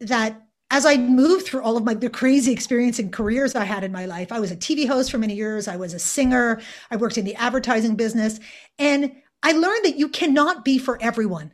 that 0.00 0.42
as 0.70 0.84
I 0.84 0.98
moved 0.98 1.46
through 1.46 1.62
all 1.62 1.78
of 1.78 1.84
my 1.84 1.94
the 1.94 2.10
crazy 2.10 2.52
experience 2.52 2.98
and 2.98 3.10
careers 3.10 3.54
I 3.54 3.64
had 3.64 3.82
in 3.82 3.92
my 3.92 4.04
life, 4.04 4.30
I 4.30 4.40
was 4.40 4.50
a 4.50 4.56
TV 4.56 4.86
host 4.86 5.10
for 5.10 5.18
many 5.18 5.34
years. 5.34 5.68
I 5.68 5.76
was 5.76 5.94
a 5.94 5.98
singer. 5.98 6.60
I 6.90 6.96
worked 6.96 7.16
in 7.16 7.24
the 7.24 7.36
advertising 7.36 7.96
business 7.96 8.40
and 8.78 9.12
I 9.44 9.52
learned 9.52 9.84
that 9.84 9.98
you 9.98 10.08
cannot 10.08 10.64
be 10.64 10.78
for 10.78 11.00
everyone. 11.02 11.52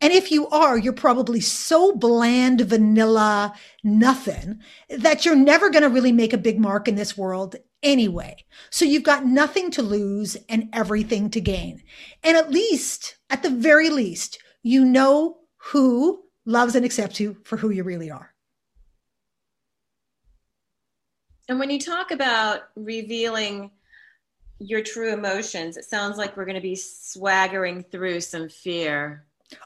And 0.00 0.12
if 0.12 0.30
you 0.30 0.46
are, 0.48 0.78
you're 0.78 0.92
probably 0.92 1.40
so 1.40 1.92
bland, 1.96 2.60
vanilla, 2.60 3.52
nothing 3.82 4.60
that 4.88 5.26
you're 5.26 5.34
never 5.34 5.68
going 5.68 5.82
to 5.82 5.88
really 5.88 6.12
make 6.12 6.32
a 6.32 6.38
big 6.38 6.60
mark 6.60 6.86
in 6.86 6.94
this 6.94 7.18
world 7.18 7.56
anyway. 7.82 8.36
So 8.70 8.84
you've 8.84 9.02
got 9.02 9.26
nothing 9.26 9.72
to 9.72 9.82
lose 9.82 10.36
and 10.48 10.68
everything 10.72 11.28
to 11.30 11.40
gain. 11.40 11.82
And 12.22 12.36
at 12.36 12.52
least, 12.52 13.16
at 13.28 13.42
the 13.42 13.50
very 13.50 13.90
least, 13.90 14.38
you 14.62 14.84
know 14.84 15.38
who 15.56 16.22
loves 16.46 16.76
and 16.76 16.84
accepts 16.84 17.18
you 17.18 17.36
for 17.42 17.56
who 17.56 17.70
you 17.70 17.82
really 17.82 18.12
are. 18.12 18.32
And 21.48 21.58
when 21.58 21.70
you 21.70 21.80
talk 21.80 22.12
about 22.12 22.68
revealing 22.76 23.72
your 24.58 24.82
true 24.82 25.12
emotions, 25.12 25.76
it 25.76 25.84
sounds 25.84 26.16
like 26.16 26.36
we're 26.36 26.44
going 26.44 26.54
to 26.54 26.60
be 26.60 26.76
swaggering 26.76 27.82
through 27.84 28.20
some 28.20 28.48
fear. 28.48 29.24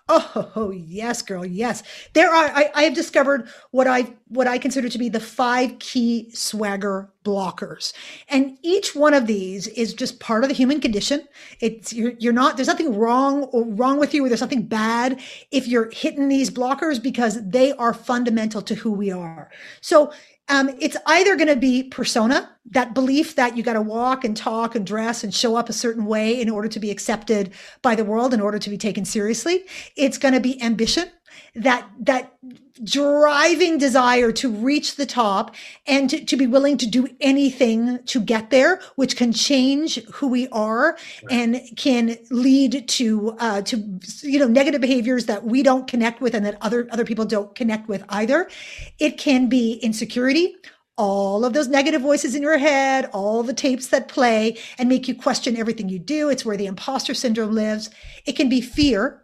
Oh 0.09 0.72
yes, 0.76 1.22
girl, 1.22 1.44
yes. 1.44 1.83
There 2.12 2.31
are. 2.31 2.46
I, 2.50 2.70
I, 2.74 2.83
have 2.85 2.94
discovered 2.94 3.48
what 3.72 3.88
I 3.88 4.14
what 4.28 4.46
I 4.46 4.59
consider 4.59 4.88
to 4.88 4.98
be 4.98 5.09
the 5.09 5.18
five 5.18 5.78
key 5.81 6.31
swagger 6.31 7.11
blockers, 7.24 7.92
and 8.28 8.59
each 8.62 8.94
one 8.94 9.12
of 9.12 9.26
these 9.26 9.66
is 9.68 9.92
just 9.92 10.20
part 10.20 10.44
of 10.44 10.48
the 10.48 10.55
human 10.55 10.81
condition. 10.81 11.26
It's 11.59 11.92
you're, 11.92 12.12
you're 12.18 12.33
not. 12.33 12.57
There's 12.57 12.68
nothing 12.68 12.96
wrong 12.96 13.44
or 13.44 13.64
wrong 13.64 13.98
with 13.98 14.14
you, 14.14 14.24
or 14.24 14.28
there's 14.28 14.40
something 14.40 14.66
bad 14.66 15.20
if 15.50 15.66
you're 15.66 15.90
hitting 15.90 16.28
these 16.28 16.50
blockers 16.50 17.02
because 17.02 17.42
they 17.48 17.72
are 17.72 17.94
fundamental 17.94 18.62
to 18.62 18.76
who 18.76 18.92
we 18.92 19.11
are. 19.11 19.50
So 19.81 20.12
um, 20.48 20.70
it's 20.81 20.96
either 21.07 21.37
going 21.37 21.48
to 21.48 21.57
be 21.57 21.85
persona, 21.85 22.50
that 22.70 22.94
belief 22.94 23.37
that 23.37 23.57
you 23.57 23.62
got 23.62 23.74
to 23.74 23.81
walk 23.81 24.24
and 24.24 24.37
talk 24.37 24.74
and 24.74 24.87
dress 24.87 25.24
and 25.24 25.35
show 25.35 25.57
up 25.57 25.68
a 25.68 25.72
certain 25.72 26.05
way 26.05 26.40
in 26.40 26.50
order 26.50 26.68
to 26.68 26.81
be 26.81 26.90
accepted 26.90 27.52
by 27.81 27.94
the 27.94 28.05
world, 28.05 28.35
in 28.35 28.40
order 28.40 28.59
to 28.59 28.70
be 28.70 28.78
taken 28.78 29.05
seriously. 29.05 29.64
It's 29.96 30.18
going 30.18 30.35
to 30.35 30.40
be 30.40 30.61
ambition, 30.62 31.11
that 31.55 31.88
that 32.01 32.35
driving 32.83 33.79
desire 33.79 34.33
to 34.33 34.51
reach 34.51 34.97
the 34.97 35.07
top 35.07 35.55
and 35.87 36.09
to, 36.11 36.25
to, 36.25 36.37
be 36.37 36.47
willing 36.47 36.79
to 36.79 36.87
do 36.87 37.07
anything 37.21 38.03
to 38.07 38.21
get 38.21 38.51
there 38.51 38.81
which 38.97 39.16
can 39.16 39.33
change 39.33 40.03
who 40.07 40.27
we 40.27 40.49
are 40.49 40.97
right. 41.23 41.31
and 41.31 41.61
can 41.77 42.16
lead 42.31 42.88
to 42.88 43.37
uh, 43.38 43.61
to 43.62 43.77
you 44.23 44.38
know 44.38 44.49
negative 44.49 44.81
behaviors 44.81 45.27
that 45.27 45.45
we 45.45 45.62
don't 45.62 45.87
connect 45.87 46.21
with 46.21 46.35
and 46.35 46.47
that 46.47 46.57
other 46.62 46.88
other 46.90 47.05
people 47.05 47.25
don't 47.25 47.55
connect 47.55 47.88
with 47.88 48.03
either 48.09 48.49
it 48.99 49.18
can 49.18 49.49
be 49.49 49.75
insecurity 49.75 50.55
all 50.99 51.45
of 51.45 51.53
those 51.53 51.68
negative 51.68 52.03
voices 52.03 52.35
in 52.35 52.42
your 52.42 52.59
head, 52.59 53.09
all 53.12 53.42
the 53.42 53.55
tapes 53.55 53.88
that 53.88 54.09
play 54.09 54.59
and 54.79 54.88
make 54.88 55.09
you 55.09 55.14
question 55.14 55.57
everything 55.57 55.88
you 55.88 55.99
do. 55.99 56.29
It's 56.29 56.45
where 56.45 56.57
the 56.57 56.66
imposter 56.66 57.14
syndrome 57.14 57.53
lives. 57.53 57.90
It 58.27 58.37
can 58.37 58.49
be 58.49 58.61
fear, 58.61 59.21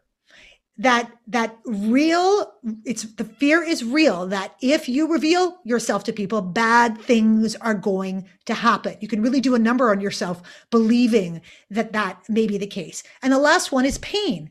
that 0.79 1.11
that 1.27 1.59
real 1.67 2.53
it's 2.85 3.03
the 3.03 3.25
fear 3.25 3.63
is 3.63 3.85
real 3.85 4.27
that 4.29 4.55
if 4.63 4.89
you 4.89 5.13
reveal 5.13 5.59
yourself 5.65 6.05
to 6.05 6.13
people 6.13 6.41
bad 6.41 6.97
things 7.01 7.57
are 7.57 7.75
going 7.75 8.25
to 8.47 8.55
happen. 8.55 8.97
You 9.01 9.09
can 9.09 9.21
really 9.21 9.41
do 9.41 9.55
a 9.55 9.59
number 9.59 9.91
on 9.91 10.01
yourself 10.01 10.41
believing 10.71 11.43
that 11.71 11.93
that 11.93 12.23
may 12.29 12.47
be 12.47 12.57
the 12.59 12.67
case. 12.67 13.03
And 13.23 13.33
the 13.33 13.39
last 13.39 13.73
one 13.73 13.85
is 13.85 13.99
pain. 13.99 14.51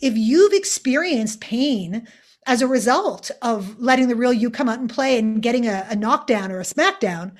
If 0.00 0.16
you've 0.16 0.52
experienced 0.52 1.40
pain 1.40 2.06
as 2.46 2.60
a 2.60 2.66
result 2.66 3.30
of 3.40 3.78
letting 3.78 4.08
the 4.08 4.16
real 4.16 4.32
you 4.32 4.50
come 4.50 4.68
out 4.68 4.80
and 4.80 4.90
play 4.90 5.18
and 5.18 5.40
getting 5.40 5.66
a, 5.66 5.86
a 5.88 5.96
knockdown 5.96 6.50
or 6.50 6.60
a 6.60 6.64
smackdown 6.64 7.32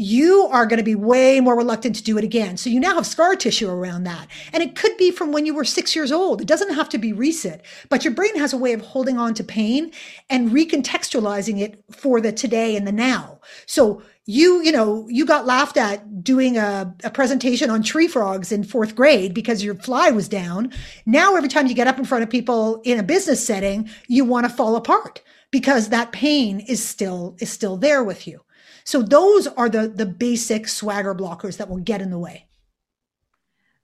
you 0.00 0.46
are 0.52 0.64
going 0.64 0.78
to 0.78 0.84
be 0.84 0.94
way 0.94 1.40
more 1.40 1.56
reluctant 1.56 1.96
to 1.96 2.04
do 2.04 2.16
it 2.16 2.22
again. 2.22 2.56
So 2.56 2.70
you 2.70 2.78
now 2.78 2.94
have 2.94 3.04
scar 3.04 3.34
tissue 3.34 3.68
around 3.68 4.04
that. 4.04 4.28
And 4.52 4.62
it 4.62 4.76
could 4.76 4.96
be 4.96 5.10
from 5.10 5.32
when 5.32 5.44
you 5.44 5.52
were 5.52 5.64
six 5.64 5.96
years 5.96 6.12
old. 6.12 6.40
It 6.40 6.46
doesn't 6.46 6.74
have 6.74 6.88
to 6.90 6.98
be 6.98 7.12
recent, 7.12 7.62
but 7.88 8.04
your 8.04 8.14
brain 8.14 8.38
has 8.38 8.52
a 8.52 8.56
way 8.56 8.72
of 8.74 8.80
holding 8.80 9.18
on 9.18 9.34
to 9.34 9.42
pain 9.42 9.90
and 10.30 10.50
recontextualizing 10.50 11.60
it 11.60 11.82
for 11.90 12.20
the 12.20 12.30
today 12.30 12.76
and 12.76 12.86
the 12.86 12.92
now. 12.92 13.40
So 13.66 14.00
you, 14.24 14.62
you 14.62 14.70
know, 14.70 15.08
you 15.08 15.26
got 15.26 15.46
laughed 15.46 15.76
at 15.76 16.22
doing 16.22 16.58
a, 16.58 16.94
a 17.02 17.10
presentation 17.10 17.68
on 17.68 17.82
tree 17.82 18.06
frogs 18.06 18.52
in 18.52 18.62
fourth 18.62 18.94
grade 18.94 19.34
because 19.34 19.64
your 19.64 19.74
fly 19.74 20.12
was 20.12 20.28
down. 20.28 20.72
Now, 21.06 21.34
every 21.34 21.48
time 21.48 21.66
you 21.66 21.74
get 21.74 21.88
up 21.88 21.98
in 21.98 22.04
front 22.04 22.22
of 22.22 22.30
people 22.30 22.80
in 22.84 23.00
a 23.00 23.02
business 23.02 23.44
setting, 23.44 23.90
you 24.06 24.24
want 24.24 24.46
to 24.46 24.54
fall 24.54 24.76
apart 24.76 25.22
because 25.50 25.88
that 25.88 26.12
pain 26.12 26.60
is 26.60 26.80
still, 26.84 27.34
is 27.40 27.50
still 27.50 27.76
there 27.76 28.04
with 28.04 28.28
you. 28.28 28.44
So 28.88 29.02
those 29.02 29.46
are 29.46 29.68
the 29.68 29.86
the 29.86 30.06
basic 30.06 30.66
swagger 30.66 31.14
blockers 31.14 31.58
that 31.58 31.68
will 31.68 31.76
get 31.76 32.00
in 32.00 32.08
the 32.08 32.18
way. 32.18 32.46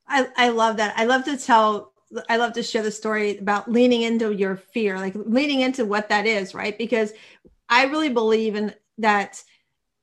I, 0.09 0.29
I 0.35 0.49
love 0.49 0.79
that. 0.79 0.95
I 0.97 1.05
love 1.05 1.27
to 1.27 1.37
tell 1.37 1.93
I 2.31 2.39
love 2.39 2.55
to 2.55 2.63
share 2.63 2.83
the 2.83 2.91
story 2.91 3.37
about 3.37 3.71
leaning 3.71 4.01
into 4.01 4.33
your 4.33 4.57
fear, 4.57 4.97
like 4.97 5.13
leaning 5.15 5.61
into 5.61 5.85
what 5.85 6.09
that 6.09 6.25
is, 6.25 6.55
right? 6.55 6.79
Because 6.79 7.13
I 7.69 7.85
really 7.85 8.09
believe 8.09 8.55
in 8.55 8.73
that 8.97 9.45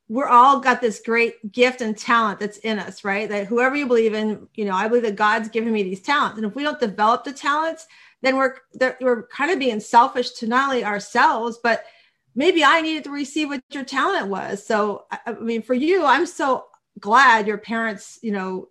we're 0.08 0.28
all 0.28 0.60
got 0.60 0.82
this 0.82 1.02
great 1.04 1.52
gift 1.52 1.82
and 1.82 1.97
talent 1.97 2.39
that's 2.39 2.60
in 2.60 2.78
us, 2.78 3.04
right? 3.04 3.28
That 3.28 3.47
whoever 3.47 3.76
you 3.76 3.88
believe 3.88 4.14
in, 4.14 4.47
you 4.54 4.66
know, 4.66 4.76
I 4.76 4.88
believe 4.88 5.02
that 5.06 5.16
God's 5.16 5.49
given 5.49 5.74
me 5.74 5.82
these 5.82 6.04
talents. 6.04 6.38
And 6.38 6.45
if 6.45 6.54
we 6.54 6.62
don't 6.62 6.80
develop 6.80 7.24
the 7.24 7.34
talents, 7.34 7.88
then 8.22 8.38
we're 8.38 8.58
we're 9.02 9.24
kind 9.30 9.49
of 9.49 9.58
being 9.58 9.80
selfish 9.80 10.30
to 10.34 10.47
not 10.47 10.70
only 10.70 10.86
ourselves, 10.86 11.58
but 11.58 11.86
maybe 12.36 12.64
I 12.64 12.82
needed 12.82 13.04
to 13.06 13.12
receive 13.12 13.50
what 13.50 13.62
your 13.72 13.84
talent 13.84 14.28
was. 14.28 14.66
So, 14.66 15.06
I 15.26 15.34
mean, 15.34 15.62
for 15.62 15.74
you, 15.74 16.06
I'm 16.06 16.26
so 16.26 16.66
glad 17.00 17.48
your 17.48 17.58
parents, 17.58 18.20
you 18.22 18.32
know, 18.32 18.70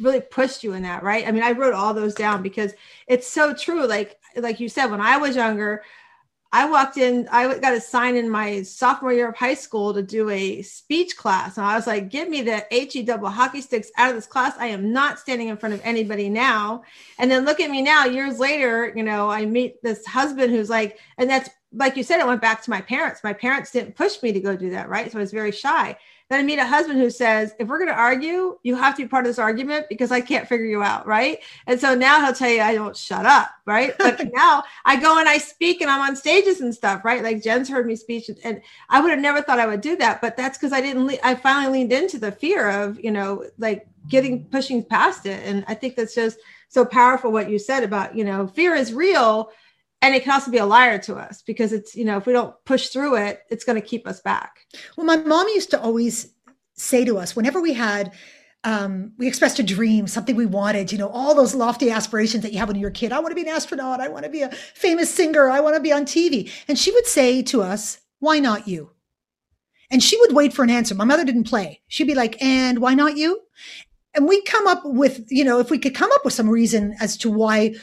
really 0.00 0.20
pushed 0.20 0.62
you 0.62 0.72
in 0.72 0.82
that, 0.82 1.02
right? 1.02 1.26
I 1.26 1.32
mean, 1.32 1.42
I 1.42 1.52
wrote 1.52 1.74
all 1.74 1.94
those 1.94 2.14
down 2.14 2.42
because 2.42 2.72
it's 3.06 3.26
so 3.26 3.52
true. 3.54 3.86
Like, 3.86 4.18
like 4.36 4.60
you 4.60 4.68
said, 4.68 4.86
when 4.86 5.00
I 5.00 5.16
was 5.16 5.36
younger, 5.36 5.82
I 6.52 6.70
walked 6.70 6.96
in, 6.96 7.28
I 7.30 7.58
got 7.58 7.74
assigned 7.74 8.16
in 8.16 8.30
my 8.30 8.62
sophomore 8.62 9.12
year 9.12 9.28
of 9.28 9.36
high 9.36 9.54
school 9.54 9.92
to 9.92 10.02
do 10.02 10.30
a 10.30 10.62
speech 10.62 11.16
class. 11.16 11.56
And 11.56 11.66
I 11.66 11.74
was 11.74 11.86
like, 11.86 12.08
give 12.08 12.28
me 12.28 12.42
the 12.42 12.64
HE 12.70 13.02
double 13.02 13.28
hockey 13.28 13.60
sticks 13.60 13.90
out 13.98 14.10
of 14.10 14.14
this 14.14 14.26
class. 14.26 14.54
I 14.58 14.68
am 14.68 14.92
not 14.92 15.18
standing 15.18 15.48
in 15.48 15.56
front 15.56 15.74
of 15.74 15.80
anybody 15.84 16.28
now. 16.28 16.84
And 17.18 17.30
then 17.30 17.44
look 17.44 17.60
at 17.60 17.70
me 17.70 17.82
now, 17.82 18.04
years 18.04 18.38
later, 18.38 18.92
you 18.94 19.02
know, 19.02 19.28
I 19.28 19.44
meet 19.44 19.82
this 19.82 20.06
husband 20.06 20.52
who's 20.52 20.70
like, 20.70 20.98
and 21.18 21.28
that's 21.28 21.50
like 21.72 21.96
you 21.96 22.02
said, 22.02 22.20
it 22.20 22.26
went 22.26 22.40
back 22.40 22.62
to 22.62 22.70
my 22.70 22.80
parents. 22.80 23.24
My 23.24 23.32
parents 23.32 23.70
didn't 23.70 23.96
push 23.96 24.22
me 24.22 24.32
to 24.32 24.40
go 24.40 24.56
do 24.56 24.70
that, 24.70 24.88
right? 24.88 25.10
So 25.10 25.18
I 25.18 25.20
was 25.20 25.32
very 25.32 25.52
shy. 25.52 25.96
Then 26.28 26.40
I 26.40 26.42
meet 26.42 26.58
a 26.58 26.66
husband 26.66 26.98
who 26.98 27.08
says, 27.08 27.54
if 27.60 27.68
we're 27.68 27.78
going 27.78 27.90
to 27.90 27.94
argue, 27.94 28.58
you 28.64 28.74
have 28.74 28.96
to 28.96 29.02
be 29.02 29.08
part 29.08 29.24
of 29.24 29.30
this 29.30 29.38
argument 29.38 29.86
because 29.88 30.10
I 30.10 30.20
can't 30.20 30.48
figure 30.48 30.66
you 30.66 30.82
out, 30.82 31.06
right? 31.06 31.38
And 31.68 31.78
so 31.78 31.94
now 31.94 32.24
he'll 32.24 32.34
tell 32.34 32.50
you, 32.50 32.62
I 32.62 32.74
don't 32.74 32.96
shut 32.96 33.26
up, 33.26 33.50
right? 33.64 33.94
But 33.96 34.20
now 34.32 34.64
I 34.84 34.96
go 34.98 35.20
and 35.20 35.28
I 35.28 35.38
speak 35.38 35.82
and 35.82 35.90
I'm 35.90 36.00
on 36.00 36.16
stages 36.16 36.60
and 36.60 36.74
stuff, 36.74 37.04
right? 37.04 37.22
Like 37.22 37.44
Jen's 37.44 37.68
heard 37.68 37.86
me 37.86 37.94
speak, 37.94 38.28
and 38.42 38.60
I 38.88 39.00
would 39.00 39.10
have 39.10 39.20
never 39.20 39.40
thought 39.40 39.60
I 39.60 39.66
would 39.66 39.80
do 39.80 39.96
that, 39.96 40.20
but 40.20 40.36
that's 40.36 40.58
because 40.58 40.72
I 40.72 40.80
didn't. 40.80 41.06
Le- 41.06 41.18
I 41.22 41.36
finally 41.36 41.78
leaned 41.78 41.92
into 41.92 42.18
the 42.18 42.32
fear 42.32 42.70
of, 42.70 42.98
you 42.98 43.12
know, 43.12 43.44
like 43.58 43.86
getting 44.08 44.46
pushing 44.46 44.82
past 44.82 45.26
it, 45.26 45.46
and 45.46 45.64
I 45.68 45.74
think 45.74 45.94
that's 45.94 46.14
just 46.14 46.38
so 46.68 46.84
powerful 46.84 47.30
what 47.30 47.48
you 47.48 47.58
said 47.58 47.84
about, 47.84 48.16
you 48.16 48.24
know, 48.24 48.48
fear 48.48 48.74
is 48.74 48.92
real 48.92 49.50
and 50.02 50.14
it 50.14 50.22
can 50.22 50.32
also 50.32 50.50
be 50.50 50.58
a 50.58 50.66
liar 50.66 50.98
to 50.98 51.16
us 51.16 51.42
because 51.42 51.72
it's 51.72 51.94
you 51.94 52.04
know 52.04 52.16
if 52.16 52.26
we 52.26 52.32
don't 52.32 52.54
push 52.64 52.88
through 52.88 53.16
it 53.16 53.42
it's 53.50 53.64
going 53.64 53.80
to 53.80 53.86
keep 53.86 54.06
us 54.06 54.20
back 54.20 54.66
well 54.96 55.06
my 55.06 55.16
mom 55.16 55.48
used 55.48 55.70
to 55.70 55.80
always 55.80 56.32
say 56.74 57.04
to 57.04 57.18
us 57.18 57.34
whenever 57.34 57.60
we 57.60 57.72
had 57.72 58.12
um, 58.66 59.12
we 59.16 59.28
expressed 59.28 59.60
a 59.60 59.62
dream, 59.62 60.08
something 60.08 60.34
we 60.34 60.44
wanted, 60.44 60.90
you 60.90 60.98
know, 60.98 61.08
all 61.08 61.36
those 61.36 61.54
lofty 61.54 61.88
aspirations 61.88 62.42
that 62.42 62.52
you 62.52 62.58
have 62.58 62.66
when 62.66 62.76
you're 62.76 62.90
a 62.90 62.92
kid. 62.92 63.12
I 63.12 63.20
want 63.20 63.30
to 63.30 63.36
be 63.36 63.48
an 63.48 63.54
astronaut. 63.54 64.00
I 64.00 64.08
want 64.08 64.24
to 64.24 64.30
be 64.30 64.42
a 64.42 64.50
famous 64.50 65.08
singer. 65.08 65.48
I 65.48 65.60
want 65.60 65.76
to 65.76 65.80
be 65.80 65.92
on 65.92 66.04
TV. 66.04 66.50
And 66.66 66.76
she 66.76 66.90
would 66.90 67.06
say 67.06 67.42
to 67.42 67.62
us, 67.62 68.00
why 68.18 68.40
not 68.40 68.66
you? 68.66 68.90
And 69.88 70.02
she 70.02 70.18
would 70.18 70.34
wait 70.34 70.52
for 70.52 70.64
an 70.64 70.70
answer. 70.70 70.96
My 70.96 71.04
mother 71.04 71.24
didn't 71.24 71.44
play. 71.44 71.80
She'd 71.86 72.08
be 72.08 72.16
like, 72.16 72.42
and 72.42 72.80
why 72.80 72.94
not 72.94 73.16
you? 73.16 73.40
And 74.14 74.26
we'd 74.26 74.44
come 74.46 74.66
up 74.66 74.82
with, 74.84 75.30
you 75.30 75.44
know, 75.44 75.60
if 75.60 75.70
we 75.70 75.78
could 75.78 75.94
come 75.94 76.10
up 76.10 76.24
with 76.24 76.34
some 76.34 76.50
reason 76.50 76.96
as 77.00 77.16
to 77.18 77.30
why 77.30 77.74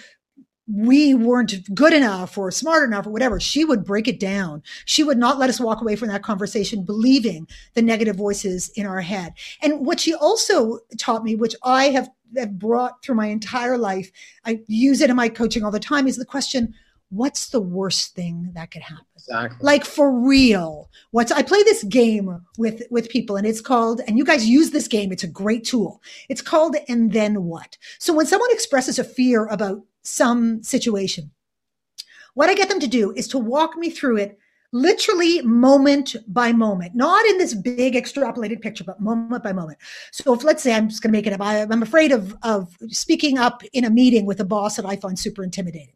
we 0.67 1.13
weren't 1.13 1.73
good 1.75 1.93
enough 1.93 2.37
or 2.37 2.49
smart 2.49 2.87
enough 2.87 3.05
or 3.05 3.09
whatever, 3.09 3.39
she 3.39 3.65
would 3.65 3.83
break 3.83 4.07
it 4.07 4.19
down. 4.19 4.63
She 4.85 5.03
would 5.03 5.17
not 5.17 5.37
let 5.37 5.49
us 5.49 5.59
walk 5.59 5.81
away 5.81 5.95
from 5.95 6.07
that 6.07 6.23
conversation 6.23 6.83
believing 6.83 7.47
the 7.73 7.81
negative 7.81 8.15
voices 8.15 8.69
in 8.69 8.85
our 8.85 9.01
head. 9.01 9.33
And 9.61 9.85
what 9.85 9.99
she 9.99 10.13
also 10.13 10.79
taught 10.97 11.23
me, 11.23 11.35
which 11.35 11.55
I 11.63 11.89
have, 11.89 12.09
have 12.37 12.57
brought 12.57 13.03
through 13.03 13.15
my 13.15 13.27
entire 13.27 13.77
life, 13.77 14.09
I 14.45 14.61
use 14.67 15.01
it 15.01 15.09
in 15.09 15.15
my 15.15 15.27
coaching 15.27 15.63
all 15.63 15.71
the 15.71 15.79
time, 15.79 16.07
is 16.07 16.15
the 16.15 16.25
question, 16.25 16.73
what's 17.09 17.49
the 17.49 17.61
worst 17.61 18.15
thing 18.15 18.51
that 18.55 18.71
could 18.71 18.81
happen? 18.81 19.05
Exactly. 19.15 19.59
Like 19.61 19.85
for 19.85 20.11
real. 20.11 20.89
What's 21.11 21.31
I 21.31 21.43
play 21.43 21.61
this 21.63 21.83
game 21.83 22.41
with 22.57 22.83
with 22.89 23.09
people 23.09 23.35
and 23.35 23.45
it's 23.45 23.61
called 23.61 24.01
and 24.07 24.17
you 24.17 24.25
guys 24.25 24.49
use 24.49 24.71
this 24.71 24.87
game. 24.87 25.11
It's 25.11 25.23
a 25.23 25.27
great 25.27 25.63
tool. 25.63 26.01
It's 26.27 26.41
called 26.41 26.75
and 26.87 27.13
then 27.13 27.43
what. 27.43 27.77
So 27.99 28.13
when 28.13 28.25
someone 28.25 28.51
expresses 28.51 28.97
a 28.97 29.03
fear 29.03 29.45
about 29.45 29.83
some 30.03 30.63
situation. 30.63 31.31
What 32.33 32.49
I 32.49 32.55
get 32.55 32.69
them 32.69 32.79
to 32.79 32.87
do 32.87 33.11
is 33.11 33.27
to 33.29 33.37
walk 33.37 33.75
me 33.77 33.89
through 33.89 34.17
it 34.17 34.39
literally 34.73 35.39
moment 35.43 36.15
by 36.27 36.51
moment, 36.51 36.95
not 36.95 37.23
in 37.27 37.37
this 37.37 37.53
big 37.53 37.93
extrapolated 37.93 38.59
picture, 38.59 38.83
but 38.83 38.99
moment 38.99 39.43
by 39.43 39.53
moment. 39.53 39.77
So 40.11 40.33
if 40.33 40.43
let's 40.43 40.63
say 40.63 40.73
I'm 40.73 40.89
just 40.89 41.03
going 41.03 41.11
to 41.11 41.17
make 41.17 41.27
it 41.27 41.33
up, 41.33 41.41
I, 41.41 41.61
I'm 41.61 41.83
afraid 41.83 42.11
of, 42.11 42.35
of 42.41 42.75
speaking 42.89 43.37
up 43.37 43.63
in 43.71 43.85
a 43.85 43.89
meeting 43.91 44.25
with 44.25 44.39
a 44.39 44.45
boss 44.45 44.75
that 44.77 44.85
I 44.85 44.95
find 44.95 45.17
super 45.17 45.43
intimidating. 45.43 45.93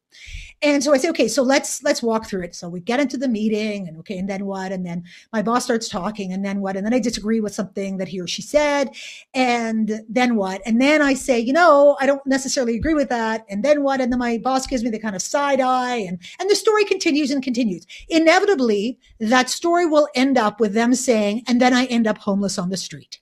And 0.64 0.84
so 0.84 0.92
I 0.92 0.98
say, 0.98 1.10
okay, 1.10 1.28
so 1.28 1.44
let's 1.44 1.84
let's 1.84 2.02
walk 2.02 2.28
through 2.28 2.44
it. 2.44 2.56
So 2.56 2.68
we 2.68 2.80
get 2.80 3.00
into 3.00 3.18
the 3.18 3.28
meeting, 3.28 3.88
and 3.88 3.98
okay, 4.00 4.18
and 4.18 4.28
then 4.28 4.46
what? 4.46 4.72
And 4.72 4.86
then 4.86 5.04
my 5.32 5.44
boss 5.44 5.66
starts 5.66 5.88
talking, 5.88 6.34
and 6.34 6.44
then 6.44 6.62
what? 6.62 6.76
And 6.76 6.86
then 6.86 6.96
I 6.96 7.00
disagree 7.00 7.40
with 7.40 7.54
something 7.54 7.98
that 7.98 8.08
he 8.08 8.20
or 8.20 8.28
she 8.28 8.42
said, 8.42 8.96
and 9.36 10.02
then 10.10 10.36
what? 10.36 10.62
And 10.66 10.82
then 10.82 11.02
I 11.02 11.14
say, 11.14 11.40
you 11.40 11.54
know, 11.54 11.96
I 12.00 12.08
don't 12.08 12.26
necessarily 12.26 12.76
agree 12.76 12.96
with 12.96 13.10
that, 13.10 13.46
and 13.50 13.64
then 13.64 13.84
what? 13.84 14.02
And 14.02 14.12
then 14.12 14.20
my 14.20 14.40
boss 14.40 14.66
gives 14.66 14.84
me 14.84 14.90
the 14.90 15.00
kind 15.00 15.16
of 15.16 15.22
side 15.22 15.62
eye, 15.62 15.98
and 15.98 16.20
and 16.40 16.50
the 16.50 16.56
story 16.56 16.86
continues 16.86 17.30
and 17.30 17.44
continues. 17.44 17.86
Inevitably, 18.10 18.98
that 19.20 19.50
story 19.50 19.86
will 19.86 20.08
end 20.16 20.38
up 20.40 20.60
with 20.60 20.74
them 20.74 20.96
saying, 20.96 21.44
and 21.48 21.62
then 21.62 21.74
I 21.74 21.86
end 21.86 22.08
up 22.08 22.18
homeless 22.18 22.58
on 22.58 22.70
the 22.70 22.78
street. 22.78 23.20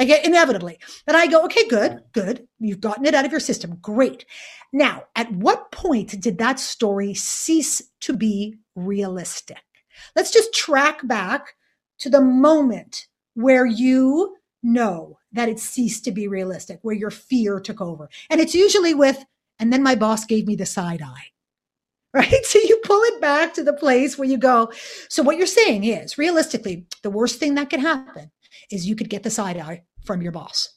Like 0.00 0.24
inevitably. 0.24 0.78
But 1.04 1.14
I 1.14 1.26
go, 1.26 1.44
okay, 1.44 1.68
good, 1.68 2.02
good. 2.12 2.48
You've 2.58 2.80
gotten 2.80 3.04
it 3.04 3.14
out 3.14 3.26
of 3.26 3.30
your 3.30 3.40
system. 3.40 3.76
Great. 3.82 4.24
Now, 4.72 5.04
at 5.14 5.30
what 5.30 5.70
point 5.72 6.18
did 6.18 6.38
that 6.38 6.58
story 6.58 7.12
cease 7.12 7.82
to 8.00 8.14
be 8.14 8.56
realistic? 8.74 9.60
Let's 10.16 10.30
just 10.30 10.54
track 10.54 11.06
back 11.06 11.54
to 11.98 12.08
the 12.08 12.22
moment 12.22 13.08
where 13.34 13.66
you 13.66 14.36
know 14.62 15.18
that 15.32 15.50
it 15.50 15.60
ceased 15.60 16.04
to 16.04 16.12
be 16.12 16.28
realistic, 16.28 16.78
where 16.80 16.96
your 16.96 17.10
fear 17.10 17.60
took 17.60 17.82
over. 17.82 18.08
And 18.30 18.40
it's 18.40 18.54
usually 18.54 18.94
with, 18.94 19.22
and 19.58 19.70
then 19.70 19.82
my 19.82 19.96
boss 19.96 20.24
gave 20.24 20.46
me 20.46 20.56
the 20.56 20.66
side 20.66 21.02
eye. 21.02 21.26
Right. 22.12 22.44
So 22.44 22.58
you 22.58 22.80
pull 22.82 23.00
it 23.02 23.20
back 23.20 23.54
to 23.54 23.62
the 23.62 23.72
place 23.72 24.18
where 24.18 24.26
you 24.26 24.36
go. 24.36 24.72
So 25.08 25.22
what 25.22 25.36
you're 25.36 25.46
saying 25.46 25.84
is 25.84 26.18
realistically, 26.18 26.86
the 27.04 27.10
worst 27.10 27.38
thing 27.38 27.54
that 27.54 27.70
could 27.70 27.78
happen 27.78 28.32
is 28.68 28.88
you 28.88 28.96
could 28.96 29.08
get 29.08 29.22
the 29.22 29.30
side 29.30 29.56
eye 29.58 29.84
from 30.04 30.22
your 30.22 30.32
boss. 30.32 30.74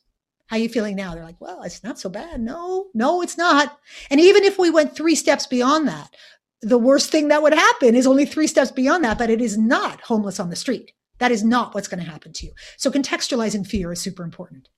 How 0.47 0.57
are 0.57 0.59
you 0.59 0.69
feeling 0.69 0.95
now? 0.95 1.13
They're 1.13 1.23
like, 1.23 1.39
well, 1.39 1.63
it's 1.63 1.83
not 1.83 1.99
so 1.99 2.09
bad. 2.09 2.41
No, 2.41 2.87
no, 2.93 3.21
it's 3.21 3.37
not. 3.37 3.79
And 4.09 4.19
even 4.19 4.43
if 4.43 4.59
we 4.59 4.69
went 4.69 4.95
three 4.95 5.15
steps 5.15 5.47
beyond 5.47 5.87
that, 5.87 6.13
the 6.61 6.77
worst 6.77 7.11
thing 7.11 7.27
that 7.29 7.41
would 7.41 7.53
happen 7.53 7.95
is 7.95 8.07
only 8.07 8.25
three 8.25 8.47
steps 8.47 8.71
beyond 8.71 9.03
that, 9.03 9.17
but 9.17 9.29
it 9.29 9.41
is 9.41 9.57
not 9.57 10.01
homeless 10.01 10.39
on 10.39 10.49
the 10.49 10.55
street. 10.55 10.91
That 11.19 11.31
is 11.31 11.43
not 11.43 11.73
what's 11.73 11.87
going 11.87 12.03
to 12.03 12.09
happen 12.09 12.33
to 12.33 12.45
you. 12.45 12.53
So 12.77 12.91
contextualizing 12.91 13.67
fear 13.67 13.91
is 13.91 14.01
super 14.01 14.23
important. 14.23 14.69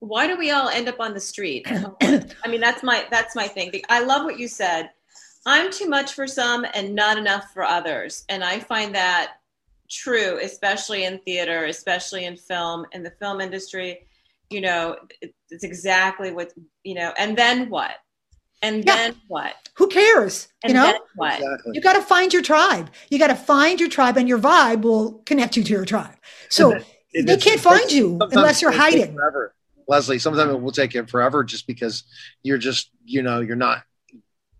Why 0.00 0.26
do 0.26 0.36
we 0.36 0.50
all 0.50 0.68
end 0.68 0.88
up 0.88 1.00
on 1.00 1.14
the 1.14 1.20
street? 1.20 1.66
I 1.70 2.48
mean, 2.48 2.60
that's 2.60 2.82
my 2.82 3.06
that's 3.10 3.36
my 3.36 3.46
thing. 3.46 3.72
I 3.88 4.02
love 4.02 4.24
what 4.24 4.38
you 4.38 4.48
said. 4.48 4.90
I'm 5.46 5.70
too 5.70 5.88
much 5.88 6.14
for 6.14 6.26
some 6.26 6.66
and 6.74 6.94
not 6.94 7.18
enough 7.18 7.52
for 7.52 7.62
others. 7.62 8.24
And 8.28 8.42
I 8.42 8.60
find 8.60 8.94
that 8.94 9.34
true, 9.92 10.38
especially 10.42 11.04
in 11.04 11.18
theater, 11.20 11.66
especially 11.66 12.24
in 12.24 12.36
film, 12.36 12.86
in 12.92 13.02
the 13.02 13.12
film 13.20 13.40
industry. 13.40 14.06
You 14.50 14.62
know, 14.62 14.96
it's 15.50 15.64
exactly 15.64 16.32
what, 16.32 16.52
you 16.82 16.94
know, 16.94 17.12
and 17.18 17.36
then 17.36 17.70
what? 17.70 17.92
And 18.62 18.84
yeah. 18.84 18.96
then 18.96 19.16
what? 19.28 19.54
Who 19.74 19.88
cares? 19.88 20.48
And 20.62 20.72
you 20.72 20.78
know, 20.78 20.98
what? 21.16 21.40
Exactly. 21.40 21.72
You 21.74 21.80
got 21.80 21.94
to 21.94 22.02
find 22.02 22.32
your 22.32 22.42
tribe. 22.42 22.90
You 23.10 23.18
got 23.18 23.28
to 23.28 23.34
find 23.34 23.80
your 23.80 23.88
tribe, 23.88 24.16
and 24.16 24.28
your 24.28 24.38
vibe 24.38 24.82
will 24.82 25.14
connect 25.26 25.56
you 25.56 25.64
to 25.64 25.72
your 25.72 25.84
tribe. 25.84 26.14
So 26.48 26.78
it, 27.12 27.26
they 27.26 27.36
can't 27.38 27.60
find 27.60 27.90
you 27.90 28.18
unless 28.20 28.62
you're 28.62 28.70
hiding. 28.70 29.14
Forever. 29.14 29.54
Leslie, 29.88 30.20
sometimes 30.20 30.52
it 30.52 30.60
will 30.60 30.70
take 30.70 30.94
it 30.94 31.10
forever 31.10 31.42
just 31.42 31.66
because 31.66 32.04
you're 32.42 32.58
just, 32.58 32.90
you 33.04 33.22
know, 33.22 33.40
you're 33.40 33.56
not 33.56 33.82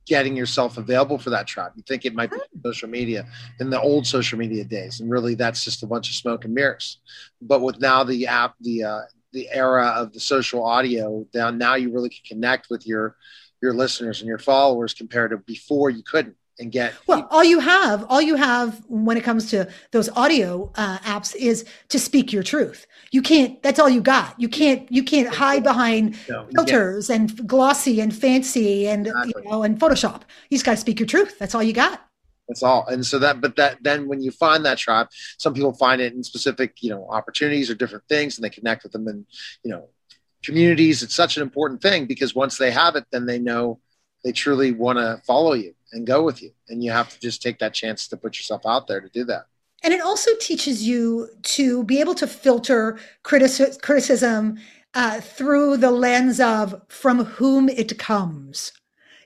getting 0.07 0.36
yourself 0.36 0.78
available 0.78 1.18
for 1.18 1.30
that 1.30 1.46
tribe. 1.46 1.72
You 1.76 1.82
think 1.86 2.05
it 2.05 2.14
might 2.14 2.30
be 2.30 2.38
social 2.64 2.88
media 2.88 3.26
in 3.61 3.70
the 3.70 3.80
old 3.80 4.07
social 4.07 4.38
media 4.38 4.64
days, 4.64 5.00
and 5.00 5.11
really 5.11 5.34
that's 5.34 5.64
just 5.64 5.82
a 5.82 5.86
bunch 5.86 6.09
of 6.09 6.16
smoke 6.16 6.44
and 6.44 6.55
mirrors. 6.55 7.00
But 7.40 7.62
with 7.62 7.80
now 7.80 8.05
the 8.05 8.26
app, 8.26 8.55
the 8.61 8.84
uh, 8.84 9.00
the 9.32 9.48
era 9.50 9.94
of 9.96 10.12
the 10.12 10.20
social 10.20 10.64
audio, 10.64 11.26
now 11.34 11.50
now 11.50 11.74
you 11.74 11.92
really 11.92 12.11
can 12.11 12.22
connect 12.26 12.68
with 12.70 12.86
your 12.86 13.16
your 13.62 13.72
listeners 13.72 14.20
and 14.20 14.28
your 14.28 14.38
followers 14.38 14.92
compared 14.92 15.30
to 15.30 15.38
before 15.38 15.88
you 15.88 16.03
couldn't 16.03 16.36
and 16.59 16.70
get 16.70 16.94
well 17.07 17.26
all 17.30 17.42
you 17.42 17.61
have 17.61 18.05
all 18.09 18.20
you 18.20 18.36
have 18.36 18.82
when 18.88 19.16
it 19.16 19.24
comes 19.24 19.50
to 19.50 19.68
those 19.90 20.09
audio 20.11 20.70
uh, 20.76 20.98
apps 20.98 21.34
is 21.34 21.64
to 21.88 21.98
speak 21.98 22.32
your 22.32 22.42
truth. 22.42 22.86
You 23.11 23.22
can't 23.22 23.62
that's 23.62 23.78
all 23.78 23.88
you 23.88 24.00
got. 24.00 24.38
You 24.38 24.48
can't 24.48 24.90
you 24.90 25.03
can't 25.03 25.32
hide 25.32 25.62
behind 25.62 26.16
no, 26.28 26.46
filters 26.55 27.11
and 27.11 27.46
glossy 27.46 28.00
and 28.00 28.14
fancy 28.14 28.86
and 28.86 29.07
exactly. 29.07 29.32
you 29.36 29.50
know 29.50 29.62
and 29.62 29.78
photoshop. 29.78 30.22
You 30.50 30.57
just 30.57 30.64
got 30.64 30.72
to 30.72 30.76
speak 30.78 31.00
your 31.00 31.07
truth. 31.07 31.38
That's 31.38 31.55
all 31.55 31.62
you 31.62 31.72
got. 31.72 32.05
That's 32.48 32.62
all. 32.62 32.86
And 32.86 33.05
so 33.05 33.18
that 33.18 33.40
but 33.40 33.57
that 33.57 33.78
then 33.82 34.09
when 34.09 34.22
you 34.22 34.30
find 34.30 34.64
that 34.64 34.78
tribe 34.78 35.09
some 35.38 35.55
people 35.55 35.72
find 35.72 36.00
it 36.00 36.12
in 36.12 36.22
specific 36.22 36.82
you 36.82 36.90
know 36.90 37.07
opportunities 37.11 37.70
or 37.70 37.74
different 37.74 38.05
things 38.09 38.36
and 38.36 38.44
they 38.44 38.50
connect 38.50 38.82
with 38.82 38.92
them 38.92 39.09
and 39.09 39.26
you 39.64 39.70
know 39.70 39.88
communities. 40.44 41.03
It's 41.03 41.14
such 41.14 41.36
an 41.36 41.42
important 41.42 41.80
thing 41.80 42.07
because 42.07 42.34
once 42.34 42.59
they 42.59 42.70
have 42.70 42.96
it 42.96 43.05
then 43.11 43.26
they 43.26 43.38
know 43.38 43.80
they 44.24 44.32
truly 44.32 44.72
want 44.72 44.98
to 44.98 45.20
follow 45.26 45.55
you 45.55 45.74
and 45.93 46.07
go 46.07 46.22
with 46.22 46.43
you. 46.43 46.53
And 46.68 46.82
you 46.82 46.90
have 46.90 47.11
to 47.11 47.20
just 47.20 47.43
take 47.43 47.59
that 47.59 47.74
chance 47.74 48.09
to 48.09 48.16
put 48.16 48.38
yourself 48.38 48.62
out 48.66 48.86
there 48.86 49.01
to 49.01 49.09
do 49.09 49.24
that. 49.24 49.47
And 49.84 49.93
it 49.93 50.01
also 50.01 50.30
teaches 50.40 50.86
you 50.86 51.28
to 51.43 51.84
be 51.84 52.01
able 52.01 52.14
to 52.14 52.26
filter 52.26 52.99
critici- 53.24 53.80
criticism 53.82 54.59
uh, 54.95 55.20
through 55.20 55.78
the 55.78 55.90
lens 55.90 56.38
of 56.40 56.80
from 56.88 57.24
whom 57.24 57.68
it 57.68 57.99
comes. 57.99 58.72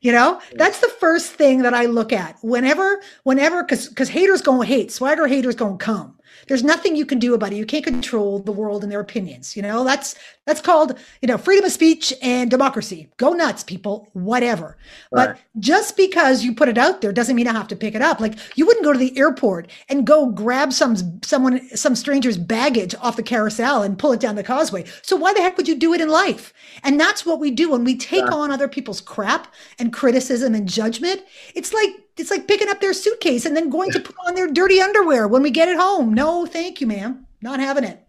You 0.01 0.13
know, 0.13 0.41
that's 0.55 0.81
the 0.81 0.89
first 0.89 1.33
thing 1.33 1.63
that 1.63 1.75
I 1.75 1.87
look 1.87 2.13
at 2.13 2.37
whenever, 2.43 3.01
whenever, 3.25 3.63
because 3.63 3.89
because 3.89 4.09
haters 4.09 4.41
gonna 4.41 4.65
hate, 4.65 4.93
swagger 4.93 5.27
haters 5.27 5.57
gonna 5.57 5.79
come. 5.79 6.16
There's 6.49 6.63
nothing 6.63 6.97
you 6.97 7.07
can 7.07 7.19
do 7.19 7.35
about 7.35 7.53
it. 7.53 7.57
You 7.57 7.67
can't 7.67 7.85
control 7.85 8.39
the 8.39 8.53
world 8.53 8.83
and 8.83 8.91
their 8.91 9.01
opinions. 9.01 9.57
You 9.57 9.63
know, 9.63 9.85
that's 9.85 10.15
that's 10.47 10.61
called, 10.61 10.99
you 11.21 11.29
know, 11.29 11.39
freedom 11.39 11.65
of 11.65 11.73
speech 11.73 12.15
and 12.23 12.51
democracy. 12.51 13.09
Go 13.17 13.33
nuts, 13.33 13.65
people, 13.65 14.09
whatever. 14.13 14.77
Right. 15.11 15.29
But 15.29 15.39
just 15.61 15.97
because 15.97 16.45
you 16.45 16.55
put 16.55 16.69
it 16.69 16.79
out 16.79 17.01
there 17.01 17.13
doesn't 17.13 17.37
mean 17.37 17.49
I 17.49 17.53
have 17.53 17.69
to 17.69 17.77
pick 17.77 17.95
it 17.95 18.03
up. 18.03 18.21
Like 18.21 18.39
you 18.57 18.67
wouldn't 18.67 18.85
go 18.85 18.93
to 18.93 18.99
the 18.99 19.17
airport 19.19 19.71
and 19.89 20.07
go 20.07 20.27
grab 20.27 20.73
some 20.73 21.21
someone 21.23 21.69
some 21.77 21.97
stranger's 21.97 22.39
baggage 22.39 22.95
off 23.01 23.17
the 23.17 23.23
carousel 23.23 23.83
and 23.83 23.99
pull 23.99 24.13
it 24.13 24.21
down 24.21 24.37
the 24.37 24.45
causeway. 24.45 24.85
So 25.03 25.17
why 25.17 25.33
the 25.33 25.41
heck 25.41 25.57
would 25.57 25.69
you 25.69 25.77
do 25.77 25.95
it 25.95 26.01
in 26.01 26.09
life? 26.09 26.53
And 26.83 27.01
that's 27.01 27.27
what 27.27 27.41
we 27.41 27.51
do 27.51 27.71
when 27.71 27.85
we 27.85 27.97
take 27.97 28.31
on 28.31 28.51
other 28.51 28.69
people's 28.69 29.01
crap 29.01 29.53
and 29.79 29.93
criticism 29.93 30.55
and 30.55 30.69
judgment. 30.69 31.23
It's 31.55 31.73
like 31.73 32.06
it's 32.17 32.31
like 32.31 32.49
picking 32.49 32.69
up 32.69 32.81
their 32.81 32.95
suitcase 32.95 33.45
and 33.45 33.57
then 33.57 33.71
going 33.71 33.91
to 33.93 34.01
put 34.01 34.17
on 34.27 34.35
their 34.35 34.49
dirty 34.49 34.81
underwear 34.81 35.29
when 35.29 35.43
we 35.43 35.51
get 35.51 35.69
it 35.69 35.77
home. 35.77 36.15
No, 36.15 36.47
thank 36.47 36.81
you, 36.81 36.87
ma'am. 36.87 37.27
Not 37.43 37.61
having 37.61 37.85
it. 37.85 38.03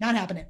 Not 0.00 0.14
happening. 0.14 0.46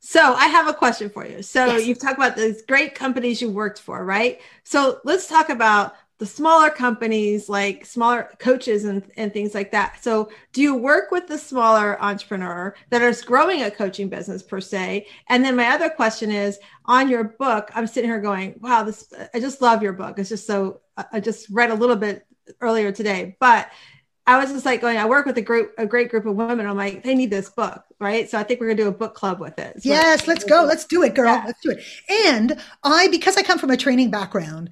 So 0.00 0.34
I 0.34 0.48
have 0.48 0.66
a 0.66 0.74
question 0.74 1.08
for 1.10 1.24
you. 1.24 1.42
So 1.42 1.64
yes. 1.64 1.86
you've 1.86 2.00
talked 2.00 2.18
about 2.18 2.36
these 2.36 2.62
great 2.62 2.94
companies 2.94 3.40
you 3.40 3.50
worked 3.50 3.80
for, 3.80 4.04
right? 4.04 4.40
So 4.64 5.00
let's 5.04 5.28
talk 5.28 5.48
about 5.48 5.94
the 6.22 6.26
smaller 6.26 6.70
companies 6.70 7.48
like 7.48 7.84
smaller 7.84 8.30
coaches 8.38 8.84
and, 8.84 9.02
and 9.16 9.32
things 9.32 9.56
like 9.56 9.72
that 9.72 10.00
so 10.04 10.30
do 10.52 10.62
you 10.62 10.72
work 10.72 11.10
with 11.10 11.26
the 11.26 11.36
smaller 11.36 12.00
entrepreneur 12.00 12.72
that 12.90 13.02
is 13.02 13.22
growing 13.22 13.64
a 13.64 13.70
coaching 13.72 14.08
business 14.08 14.40
per 14.40 14.60
se 14.60 15.04
and 15.30 15.44
then 15.44 15.56
my 15.56 15.66
other 15.66 15.90
question 15.90 16.30
is 16.30 16.60
on 16.84 17.08
your 17.08 17.24
book 17.24 17.72
i'm 17.74 17.88
sitting 17.88 18.08
here 18.08 18.20
going 18.20 18.54
wow 18.60 18.84
this 18.84 19.12
i 19.34 19.40
just 19.40 19.60
love 19.60 19.82
your 19.82 19.92
book 19.92 20.16
it's 20.16 20.28
just 20.28 20.46
so 20.46 20.80
i 21.12 21.18
just 21.18 21.48
read 21.50 21.72
a 21.72 21.74
little 21.74 21.96
bit 21.96 22.24
earlier 22.60 22.92
today 22.92 23.36
but 23.40 23.68
I 24.24 24.38
was 24.38 24.52
just 24.52 24.64
like 24.64 24.80
going, 24.80 24.98
I 24.98 25.06
work 25.06 25.26
with 25.26 25.36
a 25.38 25.42
group, 25.42 25.74
a 25.78 25.84
great 25.84 26.08
group 26.08 26.26
of 26.26 26.36
women. 26.36 26.64
I'm 26.64 26.76
like, 26.76 27.02
they 27.02 27.16
need 27.16 27.30
this 27.30 27.50
book, 27.50 27.82
right? 27.98 28.30
So 28.30 28.38
I 28.38 28.44
think 28.44 28.60
we're 28.60 28.68
gonna 28.68 28.76
do 28.76 28.86
a 28.86 28.92
book 28.92 29.14
club 29.14 29.40
with 29.40 29.58
it. 29.58 29.82
So 29.82 29.88
yes, 29.88 30.28
let's 30.28 30.44
go. 30.44 30.62
Let's 30.62 30.84
do 30.84 31.02
it, 31.02 31.16
girl. 31.16 31.34
Yeah. 31.34 31.42
Let's 31.44 31.60
do 31.60 31.72
it. 31.72 31.82
And 32.08 32.56
I, 32.84 33.08
because 33.08 33.36
I 33.36 33.42
come 33.42 33.58
from 33.58 33.70
a 33.70 33.76
training 33.76 34.12
background 34.12 34.70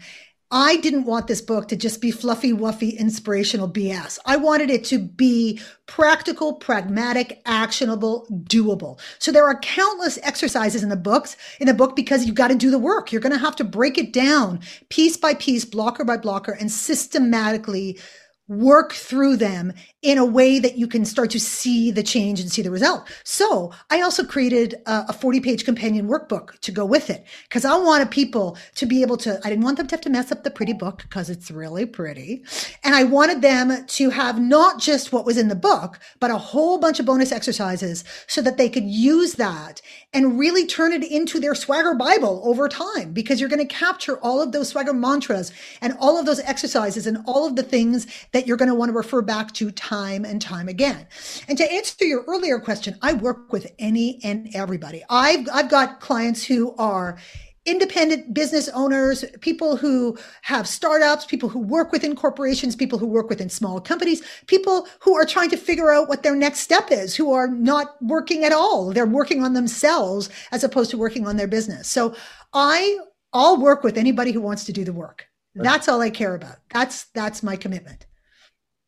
I 0.52 0.78
didn't 0.78 1.04
want 1.04 1.28
this 1.28 1.40
book 1.40 1.68
to 1.68 1.76
just 1.76 2.00
be 2.00 2.10
fluffy, 2.10 2.52
wuffy, 2.52 2.98
inspirational 2.98 3.70
BS. 3.70 4.18
I 4.26 4.36
wanted 4.36 4.68
it 4.68 4.82
to 4.86 4.98
be 4.98 5.60
practical, 5.86 6.54
pragmatic, 6.54 7.40
actionable, 7.46 8.26
doable. 8.44 8.98
So 9.20 9.30
there 9.30 9.46
are 9.46 9.60
countless 9.60 10.18
exercises 10.22 10.82
in 10.82 10.88
the 10.88 10.96
books, 10.96 11.36
in 11.60 11.68
the 11.68 11.74
book, 11.74 11.94
because 11.94 12.26
you've 12.26 12.34
got 12.34 12.48
to 12.48 12.56
do 12.56 12.70
the 12.70 12.80
work. 12.80 13.12
You're 13.12 13.20
going 13.20 13.32
to 13.32 13.38
have 13.38 13.54
to 13.56 13.64
break 13.64 13.96
it 13.96 14.12
down 14.12 14.58
piece 14.88 15.16
by 15.16 15.34
piece, 15.34 15.64
blocker 15.64 16.04
by 16.04 16.16
blocker, 16.16 16.52
and 16.52 16.70
systematically 16.70 18.00
work 18.48 18.92
through 18.92 19.36
them 19.36 19.72
in 20.02 20.16
a 20.16 20.24
way 20.24 20.58
that 20.58 20.78
you 20.78 20.86
can 20.86 21.04
start 21.04 21.30
to 21.30 21.38
see 21.38 21.90
the 21.90 22.02
change 22.02 22.40
and 22.40 22.50
see 22.50 22.62
the 22.62 22.70
result. 22.70 23.06
So 23.22 23.70
I 23.90 24.00
also 24.00 24.24
created 24.24 24.76
a, 24.86 25.12
40 25.20 25.40
page 25.40 25.64
companion 25.66 26.08
workbook 26.08 26.58
to 26.60 26.72
go 26.72 26.86
with 26.86 27.10
it 27.10 27.26
because 27.42 27.66
I 27.66 27.76
wanted 27.76 28.10
people 28.10 28.56
to 28.76 28.86
be 28.86 29.02
able 29.02 29.18
to, 29.18 29.38
I 29.44 29.50
didn't 29.50 29.64
want 29.64 29.76
them 29.76 29.86
to 29.88 29.94
have 29.94 30.00
to 30.02 30.10
mess 30.10 30.32
up 30.32 30.42
the 30.42 30.50
pretty 30.50 30.72
book 30.72 31.02
because 31.02 31.28
it's 31.28 31.50
really 31.50 31.84
pretty. 31.84 32.42
And 32.82 32.94
I 32.94 33.04
wanted 33.04 33.42
them 33.42 33.84
to 33.84 34.10
have 34.10 34.40
not 34.40 34.80
just 34.80 35.12
what 35.12 35.26
was 35.26 35.36
in 35.36 35.48
the 35.48 35.54
book, 35.54 35.98
but 36.18 36.30
a 36.30 36.38
whole 36.38 36.78
bunch 36.78 36.98
of 37.00 37.06
bonus 37.06 37.32
exercises 37.32 38.02
so 38.26 38.40
that 38.40 38.56
they 38.56 38.70
could 38.70 38.84
use 38.84 39.34
that 39.34 39.82
and 40.14 40.38
really 40.38 40.66
turn 40.66 40.92
it 40.92 41.04
into 41.04 41.38
their 41.38 41.54
swagger 41.54 41.94
Bible 41.94 42.40
over 42.44 42.68
time 42.68 43.12
because 43.12 43.40
you're 43.40 43.50
going 43.50 43.66
to 43.66 43.74
capture 43.74 44.18
all 44.18 44.40
of 44.40 44.52
those 44.52 44.70
swagger 44.70 44.94
mantras 44.94 45.52
and 45.82 45.94
all 46.00 46.18
of 46.18 46.24
those 46.24 46.40
exercises 46.40 47.06
and 47.06 47.18
all 47.26 47.46
of 47.46 47.56
the 47.56 47.62
things 47.62 48.06
that 48.32 48.46
you're 48.46 48.56
going 48.56 48.70
to 48.70 48.74
want 48.74 48.88
to 48.88 48.96
refer 48.96 49.20
back 49.20 49.52
to 49.52 49.70
time 49.90 50.24
and 50.24 50.40
time 50.40 50.68
again. 50.68 51.06
And 51.48 51.58
to 51.58 51.72
answer 51.72 52.04
your 52.04 52.22
earlier 52.28 52.60
question, 52.60 52.96
I 53.02 53.14
work 53.14 53.52
with 53.52 53.72
any 53.80 54.20
and 54.22 54.48
everybody. 54.54 55.02
I've, 55.10 55.48
I've 55.52 55.68
got 55.68 55.98
clients 56.00 56.44
who 56.44 56.76
are 56.76 57.18
independent 57.66 58.32
business 58.32 58.68
owners, 58.68 59.24
people 59.40 59.76
who 59.76 60.16
have 60.42 60.66
startups, 60.66 61.26
people 61.26 61.48
who 61.48 61.58
work 61.58 61.90
within 61.92 62.14
corporations, 62.14 62.76
people 62.76 62.98
who 62.98 63.06
work 63.06 63.28
within 63.28 63.50
small 63.50 63.80
companies, 63.80 64.22
people 64.46 64.86
who 65.00 65.14
are 65.14 65.26
trying 65.26 65.50
to 65.50 65.56
figure 65.56 65.90
out 65.92 66.08
what 66.08 66.22
their 66.22 66.36
next 66.36 66.60
step 66.60 66.90
is, 66.90 67.16
who 67.16 67.32
are 67.32 67.48
not 67.48 67.96
working 68.00 68.44
at 68.44 68.52
all. 68.52 68.92
They're 68.92 69.06
working 69.06 69.42
on 69.44 69.54
themselves 69.54 70.30
as 70.52 70.64
opposed 70.64 70.90
to 70.92 70.98
working 70.98 71.26
on 71.26 71.36
their 71.36 71.48
business. 71.48 71.88
So 71.88 72.14
I, 72.54 72.98
I'll 73.32 73.60
work 73.60 73.82
with 73.82 73.98
anybody 73.98 74.30
who 74.30 74.40
wants 74.40 74.64
to 74.66 74.72
do 74.72 74.84
the 74.84 74.92
work. 74.92 75.26
That's 75.54 75.88
all 75.88 76.00
I 76.00 76.10
care 76.10 76.36
about. 76.36 76.56
That's, 76.72 77.06
that's 77.12 77.42
my 77.42 77.56
commitment. 77.56 78.06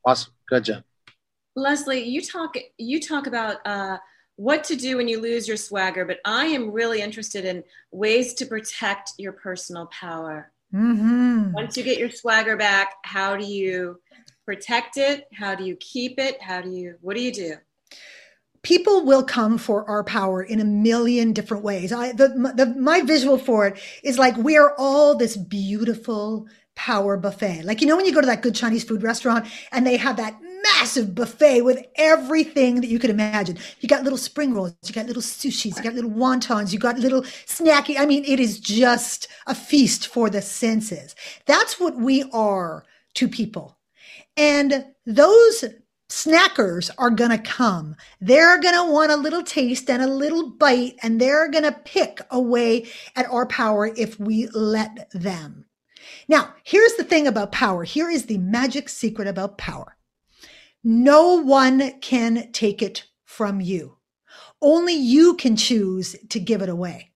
Awesome. 0.05 0.33
Good 0.49 0.65
job. 0.65 0.85
Leslie, 1.55 2.03
you 2.03 2.21
talk, 2.21 2.57
you 2.79 3.01
talk 3.01 3.27
about, 3.27 3.59
uh, 3.67 3.99
what 4.37 4.65
to 4.65 4.77
do 4.77 4.97
when 4.97 5.09
you 5.09 5.21
lose 5.21 5.47
your 5.47 5.57
swagger, 5.57 6.05
but 6.05 6.19
I 6.25 6.47
am 6.47 6.71
really 6.71 7.03
interested 7.03 7.45
in 7.45 7.63
ways 7.91 8.35
to 8.35 8.47
protect 8.47 9.13
your 9.19 9.33
personal 9.33 9.87
power. 9.87 10.51
Mm-hmm. 10.75 11.53
Once 11.53 11.77
you 11.77 11.83
get 11.83 11.99
your 11.99 12.11
swagger 12.11 12.57
back, 12.57 12.95
how 13.05 13.37
do 13.37 13.45
you 13.45 14.01
protect 14.47 14.97
it? 14.97 15.29
How 15.35 15.55
do 15.55 15.65
you 15.65 15.77
keep 15.77 16.19
it? 16.19 16.41
How 16.41 16.63
do 16.63 16.71
you, 16.71 16.97
what 17.03 17.15
do 17.15 17.23
you 17.23 17.33
do? 17.33 17.55
People 18.63 19.05
will 19.05 19.23
come 19.23 19.59
for 19.59 19.89
our 19.89 20.03
power 20.03 20.43
in 20.43 20.61
a 20.61 20.65
million 20.65 21.33
different 21.33 21.63
ways. 21.63 21.93
I, 21.93 22.13
the, 22.13 22.29
the, 22.57 22.75
my 22.79 23.03
visual 23.03 23.37
for 23.37 23.67
it 23.67 23.79
is 24.03 24.19
like 24.19 24.37
we're 24.37 24.75
all 24.79 25.15
this 25.15 25.37
beautiful 25.37 26.47
power 26.75 27.17
buffet. 27.17 27.63
Like, 27.65 27.81
you 27.81 27.87
know, 27.87 27.97
when 27.97 28.07
you 28.07 28.15
go 28.15 28.21
to 28.21 28.27
that 28.29 28.41
good 28.41 28.55
Chinese 28.55 28.85
food 28.85 29.03
restaurant 29.03 29.47
and 29.73 29.87
they 29.87 29.99
have 29.99 30.17
that 30.17 30.41
massive 30.83 31.15
buffet 31.15 31.63
with 31.63 31.79
everything 31.95 32.81
that 32.81 32.89
you 32.89 32.99
could 32.99 33.09
imagine. 33.09 33.57
You 33.79 33.89
got 33.89 34.03
little 34.03 34.19
spring 34.19 34.53
rolls, 34.53 34.75
you 34.85 34.93
got 34.93 35.07
little 35.07 35.23
sushis, 35.23 35.77
you 35.77 35.83
got 35.83 35.95
little 35.95 36.11
wontons, 36.11 36.73
you 36.73 36.81
got 36.81 36.99
little 36.99 37.23
snacky. 37.23 37.97
I 37.97 38.05
mean, 38.05 38.25
it 38.25 38.41
is 38.41 38.59
just 38.59 39.29
a 39.47 39.55
feast 39.55 40.09
for 40.09 40.29
the 40.29 40.43
senses. 40.43 41.15
That's 41.47 41.79
what 41.79 41.95
we 41.95 42.25
are 42.33 42.85
to 43.15 43.29
people. 43.29 43.79
And 44.37 44.87
those 45.07 45.65
snackers 46.11 46.91
are 46.99 47.11
going 47.11 47.31
to 47.31 47.39
come. 47.39 47.95
They're 48.21 48.61
going 48.61 48.75
to 48.75 48.93
want 48.93 49.13
a 49.13 49.17
little 49.17 49.45
taste 49.45 49.89
and 49.89 50.03
a 50.03 50.09
little 50.09 50.51
bite, 50.51 50.97
and 51.01 51.21
they're 51.21 51.49
going 51.49 51.63
to 51.63 51.79
pick 51.85 52.21
away 52.33 52.89
at 53.15 53.27
our 53.27 53.47
power 53.47 53.87
if 53.87 54.19
we 54.19 54.49
let 54.49 55.09
them. 55.13 55.65
Now, 56.27 56.55
here's 56.65 56.95
the 56.95 57.05
thing 57.05 57.29
about 57.29 57.53
power. 57.53 57.85
Here 57.85 58.11
is 58.11 58.27
the 58.27 58.39
magic 58.39 58.89
secret 58.89 59.29
about 59.29 59.59
power. 59.59 59.97
No 60.85 61.41
one 61.41 62.01
can 62.01 62.51
take 62.53 62.83
it 62.83 63.05
from 63.25 63.61
you. 63.61 63.99
Only 64.61 64.95
you 64.95 65.35
can 65.35 65.57
choose 65.57 66.17
to 66.31 66.41
give 66.41 66.63
it 66.63 66.69
away. 66.69 67.13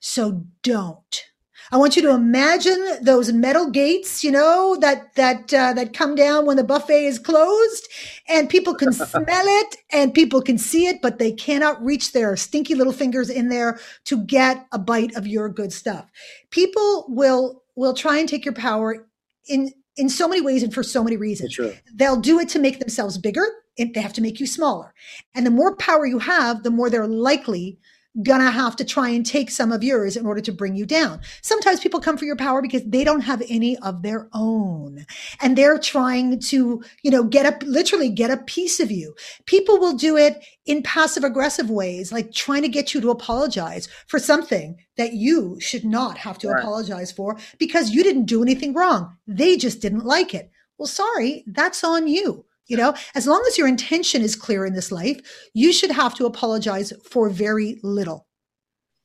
So 0.00 0.44
don't. 0.62 1.24
I 1.72 1.76
want 1.76 1.94
you 1.94 2.02
to 2.02 2.10
imagine 2.10 2.98
those 3.00 3.32
metal 3.32 3.70
gates, 3.70 4.24
you 4.24 4.32
know, 4.32 4.76
that 4.80 5.14
that 5.14 5.54
uh, 5.54 5.72
that 5.74 5.94
come 5.94 6.16
down 6.16 6.44
when 6.44 6.56
the 6.56 6.64
buffet 6.64 7.04
is 7.04 7.18
closed, 7.18 7.86
and 8.28 8.48
people 8.48 8.74
can 8.74 8.92
smell 8.92 9.24
it 9.46 9.76
and 9.92 10.12
people 10.12 10.42
can 10.42 10.58
see 10.58 10.86
it, 10.86 11.00
but 11.00 11.18
they 11.18 11.32
cannot 11.32 11.82
reach 11.82 12.12
their 12.12 12.36
stinky 12.36 12.74
little 12.74 12.92
fingers 12.92 13.30
in 13.30 13.48
there 13.50 13.78
to 14.06 14.24
get 14.24 14.66
a 14.72 14.78
bite 14.78 15.14
of 15.14 15.28
your 15.28 15.48
good 15.48 15.72
stuff. 15.72 16.10
People 16.50 17.04
will 17.08 17.62
will 17.76 17.94
try 17.94 18.18
and 18.18 18.28
take 18.28 18.44
your 18.44 18.54
power 18.54 19.06
in 19.48 19.72
in 20.00 20.08
so 20.08 20.26
many 20.26 20.40
ways 20.40 20.62
and 20.62 20.72
for 20.72 20.82
so 20.82 21.04
many 21.04 21.16
reasons. 21.16 21.58
They'll 21.94 22.20
do 22.20 22.40
it 22.40 22.48
to 22.50 22.58
make 22.58 22.78
themselves 22.78 23.18
bigger. 23.18 23.46
They 23.76 24.00
have 24.00 24.12
to 24.14 24.22
make 24.22 24.40
you 24.40 24.46
smaller. 24.46 24.94
And 25.34 25.46
the 25.46 25.50
more 25.50 25.76
power 25.76 26.06
you 26.06 26.18
have, 26.18 26.62
the 26.62 26.70
more 26.70 26.90
they're 26.90 27.06
likely 27.06 27.78
gonna 28.24 28.50
have 28.50 28.74
to 28.76 28.84
try 28.84 29.08
and 29.10 29.24
take 29.24 29.50
some 29.50 29.70
of 29.70 29.84
yours 29.84 30.16
in 30.16 30.26
order 30.26 30.40
to 30.40 30.52
bring 30.52 30.74
you 30.74 30.84
down. 30.84 31.20
Sometimes 31.42 31.80
people 31.80 32.00
come 32.00 32.16
for 32.16 32.24
your 32.24 32.36
power 32.36 32.60
because 32.60 32.82
they 32.84 33.04
don't 33.04 33.20
have 33.20 33.42
any 33.48 33.76
of 33.78 34.02
their 34.02 34.28
own 34.32 35.06
and 35.40 35.56
they're 35.56 35.78
trying 35.78 36.40
to, 36.40 36.82
you 37.02 37.10
know, 37.10 37.22
get 37.22 37.46
up, 37.46 37.62
literally 37.64 38.10
get 38.10 38.30
a 38.30 38.36
piece 38.36 38.80
of 38.80 38.90
you. 38.90 39.14
People 39.46 39.78
will 39.78 39.96
do 39.96 40.16
it 40.16 40.42
in 40.66 40.82
passive 40.82 41.22
aggressive 41.22 41.70
ways, 41.70 42.10
like 42.10 42.32
trying 42.32 42.62
to 42.62 42.68
get 42.68 42.94
you 42.94 43.00
to 43.00 43.10
apologize 43.10 43.88
for 44.08 44.18
something 44.18 44.76
that 44.96 45.12
you 45.12 45.58
should 45.60 45.84
not 45.84 46.18
have 46.18 46.38
to 46.38 46.48
right. 46.48 46.60
apologize 46.60 47.12
for 47.12 47.38
because 47.58 47.90
you 47.90 48.02
didn't 48.02 48.26
do 48.26 48.42
anything 48.42 48.74
wrong. 48.74 49.16
They 49.26 49.56
just 49.56 49.80
didn't 49.80 50.04
like 50.04 50.34
it. 50.34 50.50
Well, 50.78 50.86
sorry, 50.86 51.44
that's 51.46 51.84
on 51.84 52.08
you. 52.08 52.44
You 52.70 52.76
know, 52.76 52.94
as 53.16 53.26
long 53.26 53.44
as 53.48 53.58
your 53.58 53.66
intention 53.66 54.22
is 54.22 54.36
clear 54.36 54.64
in 54.64 54.74
this 54.74 54.92
life, 54.92 55.20
you 55.54 55.72
should 55.72 55.90
have 55.90 56.14
to 56.14 56.26
apologize 56.26 56.92
for 57.04 57.28
very 57.28 57.80
little. 57.82 58.28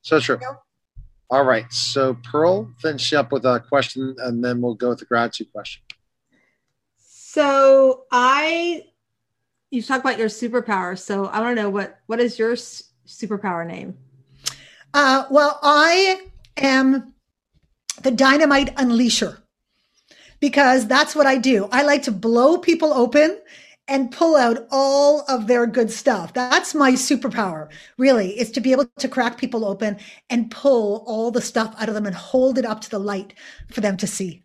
So 0.02 0.20
true. 0.20 0.38
You 0.40 0.46
know? 0.46 0.56
All 1.30 1.44
right. 1.44 1.70
So 1.72 2.16
Pearl, 2.22 2.72
finish 2.78 3.12
up 3.12 3.32
with 3.32 3.44
a 3.44 3.58
question 3.58 4.14
and 4.20 4.44
then 4.44 4.60
we'll 4.60 4.74
go 4.74 4.90
with 4.90 5.00
the 5.00 5.04
gratitude 5.04 5.50
question. 5.52 5.82
So 6.96 8.04
I 8.12 8.84
you 9.72 9.82
talk 9.82 10.00
about 10.00 10.16
your 10.16 10.28
superpower. 10.28 10.96
So 10.96 11.26
I 11.26 11.40
want 11.40 11.56
to 11.56 11.62
know 11.62 11.70
what 11.70 11.98
what 12.06 12.20
is 12.20 12.38
your 12.38 12.52
superpower 12.54 13.66
name? 13.66 13.98
Uh, 14.94 15.24
well, 15.28 15.58
I 15.64 16.20
am 16.56 17.14
the 18.02 18.12
dynamite 18.12 18.76
unleasher 18.76 19.38
because 20.40 20.86
that's 20.86 21.14
what 21.14 21.26
I 21.26 21.38
do. 21.38 21.68
I 21.72 21.82
like 21.82 22.02
to 22.04 22.12
blow 22.12 22.58
people 22.58 22.92
open 22.92 23.38
and 23.88 24.10
pull 24.10 24.36
out 24.36 24.66
all 24.70 25.24
of 25.28 25.46
their 25.46 25.66
good 25.66 25.90
stuff. 25.90 26.32
That's 26.32 26.74
my 26.74 26.92
superpower, 26.92 27.68
really, 27.98 28.38
is 28.38 28.50
to 28.52 28.60
be 28.60 28.72
able 28.72 28.86
to 28.98 29.08
crack 29.08 29.38
people 29.38 29.64
open 29.64 29.98
and 30.28 30.50
pull 30.50 31.04
all 31.06 31.30
the 31.30 31.40
stuff 31.40 31.74
out 31.78 31.88
of 31.88 31.94
them 31.94 32.06
and 32.06 32.14
hold 32.14 32.58
it 32.58 32.64
up 32.64 32.80
to 32.82 32.90
the 32.90 32.98
light 32.98 33.34
for 33.70 33.80
them 33.80 33.96
to 33.98 34.06
see. 34.06 34.42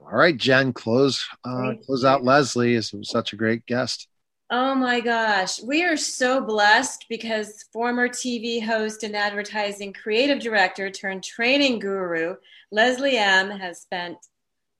All 0.00 0.18
right, 0.18 0.36
Jen, 0.36 0.72
close 0.72 1.26
uh, 1.44 1.74
close 1.86 2.04
out 2.04 2.24
Leslie. 2.24 2.74
is 2.74 2.92
such 3.02 3.32
a 3.32 3.36
great 3.36 3.64
guest. 3.66 4.08
Oh 4.50 4.74
my 4.74 5.00
gosh, 5.00 5.62
we 5.62 5.82
are 5.82 5.96
so 5.96 6.38
blessed 6.38 7.06
because 7.08 7.64
former 7.72 8.06
TV 8.06 8.62
host 8.62 9.02
and 9.02 9.16
advertising 9.16 9.94
creative 9.94 10.40
director 10.40 10.90
turned 10.90 11.24
training 11.24 11.78
guru 11.78 12.34
Leslie 12.70 13.16
M 13.16 13.48
has 13.50 13.80
spent 13.80 14.18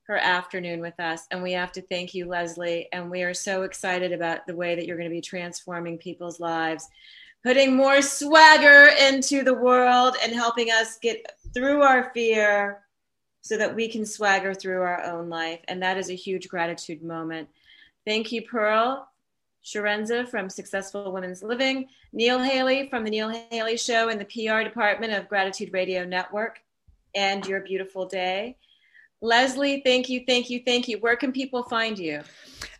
her 0.06 0.16
afternoon 0.16 0.80
with 0.80 0.98
us. 0.98 1.26
And 1.30 1.42
we 1.42 1.52
have 1.52 1.72
to 1.72 1.82
thank 1.82 2.14
you, 2.14 2.26
Leslie. 2.26 2.88
And 2.92 3.10
we 3.10 3.22
are 3.22 3.34
so 3.34 3.62
excited 3.62 4.12
about 4.12 4.46
the 4.46 4.56
way 4.56 4.74
that 4.74 4.86
you're 4.86 4.96
going 4.96 5.08
to 5.08 5.14
be 5.14 5.20
transforming 5.20 5.98
people's 5.98 6.40
lives, 6.40 6.88
putting 7.42 7.76
more 7.76 8.02
swagger 8.02 8.90
into 9.00 9.42
the 9.42 9.54
world 9.54 10.16
and 10.22 10.32
helping 10.32 10.70
us 10.70 10.98
get 10.98 11.24
through 11.54 11.82
our 11.82 12.10
fear 12.12 12.82
so 13.42 13.56
that 13.56 13.74
we 13.74 13.88
can 13.88 14.06
swagger 14.06 14.54
through 14.54 14.82
our 14.82 15.02
own 15.04 15.28
life. 15.28 15.60
And 15.68 15.82
that 15.82 15.98
is 15.98 16.10
a 16.10 16.14
huge 16.14 16.48
gratitude 16.48 17.02
moment. 17.02 17.48
Thank 18.04 18.32
you, 18.32 18.42
Pearl. 18.42 19.08
Sharenza 19.64 20.28
from 20.28 20.50
Successful 20.50 21.12
Women's 21.12 21.42
Living, 21.42 21.88
Neil 22.12 22.42
Haley 22.42 22.88
from 22.88 23.04
The 23.04 23.10
Neil 23.10 23.28
Haley 23.28 23.76
Show 23.76 24.08
and 24.08 24.20
the 24.20 24.24
PR 24.24 24.64
department 24.64 25.12
of 25.12 25.28
Gratitude 25.28 25.72
Radio 25.72 26.04
Network, 26.04 26.60
and 27.14 27.46
Your 27.46 27.60
Beautiful 27.60 28.06
Day. 28.06 28.56
Leslie, 29.22 29.80
thank 29.84 30.08
you, 30.08 30.24
thank 30.26 30.50
you, 30.50 30.60
thank 30.66 30.88
you. 30.88 30.98
Where 30.98 31.16
can 31.16 31.32
people 31.32 31.62
find 31.62 31.98
you? 31.98 32.22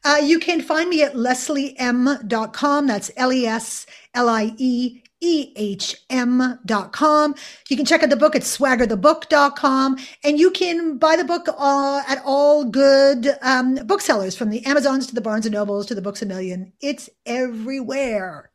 Uh, 0.05 0.21
you 0.23 0.41
can 0.41 0.61
find 0.61 0.91
me 0.91 1.03
at 1.03 1.15
leslieehm.com. 1.15 2.87
That's 2.87 3.11
L 3.17 3.33
E 3.33 3.47
S 3.47 3.87
L 4.15 4.29
I 4.29 4.53
E 4.59 5.03
E 5.21 5.53
H 5.55 5.97
M.com. 6.11 7.35
You 7.69 7.77
can 7.77 7.87
check 7.87 8.03
out 8.03 8.11
the 8.11 8.17
book 8.17 8.35
at 8.35 8.43
swaggerthebook.com. 8.43 9.99
And 10.25 10.39
you 10.39 10.51
can 10.51 10.99
buy 10.99 11.15
the 11.17 11.25
book 11.25 11.47
uh, 11.49 12.03
at 12.09 12.21
all 12.25 12.65
good 12.65 13.29
um, 13.41 13.77
booksellers 13.87 14.37
from 14.37 14.51
the 14.51 14.67
Amazons 14.67 15.07
to 15.07 15.15
the 15.15 15.21
Barnes 15.21 15.47
and 15.47 15.53
Nobles 15.53 15.87
to 15.87 15.95
the 15.95 16.03
Books 16.03 16.23
a 16.23 16.27
Million. 16.27 16.73
It's 16.81 17.09
everywhere. 17.25 18.51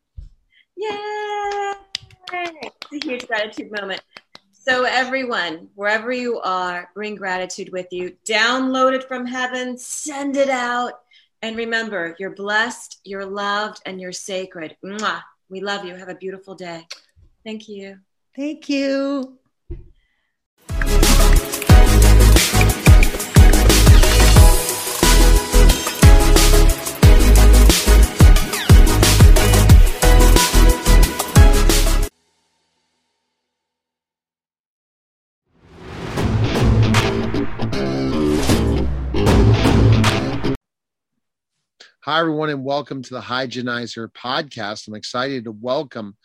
Yay! 0.75 1.73
It's 2.29 3.05
a 3.05 3.07
huge 3.07 3.27
gratitude 3.27 3.71
moment. 3.71 4.01
So, 4.67 4.83
everyone, 4.83 5.69
wherever 5.75 6.11
you 6.11 6.41
are, 6.41 6.89
bring 6.93 7.15
gratitude 7.15 7.71
with 7.71 7.87
you. 7.91 8.17
Download 8.25 8.91
it 8.91 9.07
from 9.07 9.25
heaven, 9.25 9.77
send 9.77 10.35
it 10.35 10.49
out. 10.49 11.03
And 11.41 11.55
remember, 11.55 12.17
you're 12.19 12.35
blessed, 12.35 12.99
you're 13.05 13.25
loved, 13.25 13.81
and 13.85 14.01
you're 14.01 14.11
sacred. 14.11 14.75
Mwah. 14.83 15.21
We 15.49 15.61
love 15.61 15.85
you. 15.85 15.95
Have 15.95 16.09
a 16.09 16.15
beautiful 16.15 16.53
day. 16.53 16.85
Thank 17.45 17.69
you. 17.69 17.99
Thank 18.35 18.67
you. 18.67 19.39
Hi, 42.09 42.21
everyone, 42.21 42.49
and 42.49 42.63
welcome 42.63 43.01
to 43.01 43.13
the 43.15 43.19
Hygienizer 43.19 44.07
podcast. 44.13 44.87
I'm 44.87 44.95
excited 44.95 45.43
to 45.43 45.51
welcome 45.51 46.15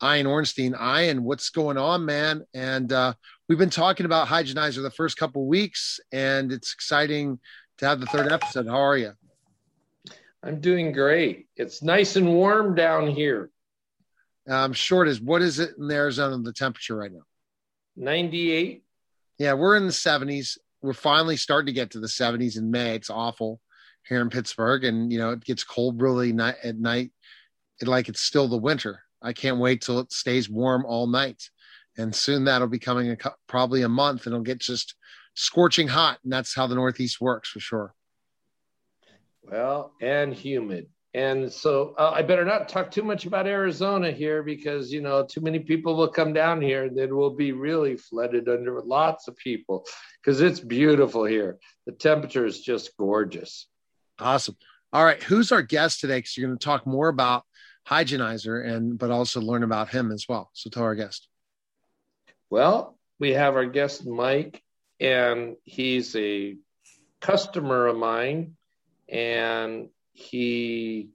Ian 0.00 0.26
Ornstein. 0.26 0.72
Ian, 0.80 1.24
what's 1.24 1.50
going 1.50 1.76
on, 1.76 2.04
man? 2.04 2.44
And 2.54 2.92
uh, 2.92 3.14
we've 3.48 3.58
been 3.58 3.68
talking 3.68 4.06
about 4.06 4.28
Hygienizer 4.28 4.82
the 4.82 4.90
first 4.92 5.16
couple 5.16 5.44
weeks, 5.48 5.98
and 6.12 6.52
it's 6.52 6.72
exciting 6.72 7.40
to 7.78 7.86
have 7.86 7.98
the 7.98 8.06
third 8.06 8.30
episode. 8.30 8.68
How 8.68 8.78
are 8.82 8.96
you? 8.96 9.14
I'm 10.44 10.60
doing 10.60 10.92
great. 10.92 11.48
It's 11.56 11.82
nice 11.82 12.14
and 12.14 12.32
warm 12.32 12.76
down 12.76 13.08
here. 13.08 13.50
I'm 14.48 14.72
sure 14.72 15.04
is 15.04 15.20
what 15.20 15.42
is 15.42 15.58
it 15.58 15.70
in 15.76 15.90
Arizona, 15.90 16.38
the 16.38 16.52
temperature 16.52 16.94
right 16.94 17.10
now? 17.12 17.24
98. 17.96 18.84
Yeah, 19.38 19.54
we're 19.54 19.74
in 19.76 19.86
the 19.86 19.92
70s. 19.92 20.56
We're 20.82 20.92
finally 20.92 21.36
starting 21.36 21.66
to 21.66 21.72
get 21.72 21.90
to 21.90 21.98
the 21.98 22.06
70s 22.06 22.56
in 22.56 22.70
May. 22.70 22.94
It's 22.94 23.10
awful 23.10 23.60
here 24.08 24.20
in 24.20 24.30
Pittsburgh, 24.30 24.84
and 24.84 25.12
you 25.12 25.18
know 25.18 25.30
it 25.30 25.44
gets 25.44 25.64
cold 25.64 26.00
really 26.00 26.32
night 26.32 26.56
at 26.62 26.76
night, 26.76 27.10
it, 27.80 27.88
like 27.88 28.08
it's 28.08 28.22
still 28.22 28.48
the 28.48 28.56
winter. 28.56 29.02
I 29.22 29.32
can't 29.32 29.58
wait 29.58 29.82
till 29.82 30.00
it 30.00 30.12
stays 30.12 30.48
warm 30.48 30.84
all 30.86 31.06
night, 31.06 31.50
and 31.96 32.14
soon 32.14 32.44
that'll 32.44 32.68
be 32.68 32.78
coming 32.78 33.10
a, 33.10 33.16
probably 33.46 33.82
a 33.82 33.88
month, 33.88 34.26
and 34.26 34.34
it'll 34.34 34.44
get 34.44 34.60
just 34.60 34.94
scorching 35.34 35.88
hot, 35.88 36.18
and 36.24 36.32
that's 36.32 36.54
how 36.54 36.66
the 36.66 36.74
Northeast 36.74 37.20
works 37.20 37.48
for 37.48 37.60
sure. 37.60 37.94
Well, 39.42 39.92
and 40.00 40.32
humid. 40.32 40.88
And 41.14 41.52
so 41.52 41.94
uh, 41.98 42.12
I 42.14 42.22
better 42.22 42.44
not 42.44 42.70
talk 42.70 42.90
too 42.90 43.02
much 43.02 43.26
about 43.26 43.46
Arizona 43.46 44.10
here 44.10 44.42
because, 44.42 44.90
you 44.90 45.02
know, 45.02 45.26
too 45.26 45.42
many 45.42 45.58
people 45.58 45.94
will 45.94 46.08
come 46.08 46.32
down 46.32 46.62
here 46.62 46.84
and 46.84 46.96
then 46.96 47.14
we'll 47.14 47.36
be 47.36 47.52
really 47.52 47.96
flooded 47.96 48.48
under 48.48 48.80
lots 48.80 49.28
of 49.28 49.36
people 49.36 49.84
because 50.22 50.40
it's 50.40 50.58
beautiful 50.58 51.24
here. 51.24 51.58
The 51.84 51.92
temperature 51.92 52.46
is 52.46 52.62
just 52.62 52.96
gorgeous. 52.96 53.68
Awesome. 54.22 54.56
All 54.92 55.04
right. 55.04 55.22
Who's 55.22 55.52
our 55.52 55.62
guest 55.62 56.00
today? 56.00 56.18
Because 56.18 56.36
you're 56.36 56.48
going 56.48 56.58
to 56.58 56.64
talk 56.64 56.86
more 56.86 57.08
about 57.08 57.44
Hygienizer 57.88 58.64
and 58.66 58.98
but 58.98 59.10
also 59.10 59.40
learn 59.40 59.62
about 59.62 59.88
him 59.88 60.12
as 60.12 60.26
well. 60.28 60.50
So 60.52 60.70
tell 60.70 60.84
our 60.84 60.94
guest. 60.94 61.28
Well, 62.50 62.98
we 63.18 63.30
have 63.32 63.56
our 63.56 63.66
guest 63.66 64.06
Mike, 64.06 64.62
and 65.00 65.56
he's 65.64 66.14
a 66.16 66.56
customer 67.20 67.86
of 67.86 67.96
mine, 67.96 68.56
and 69.08 69.88
he 70.12 71.10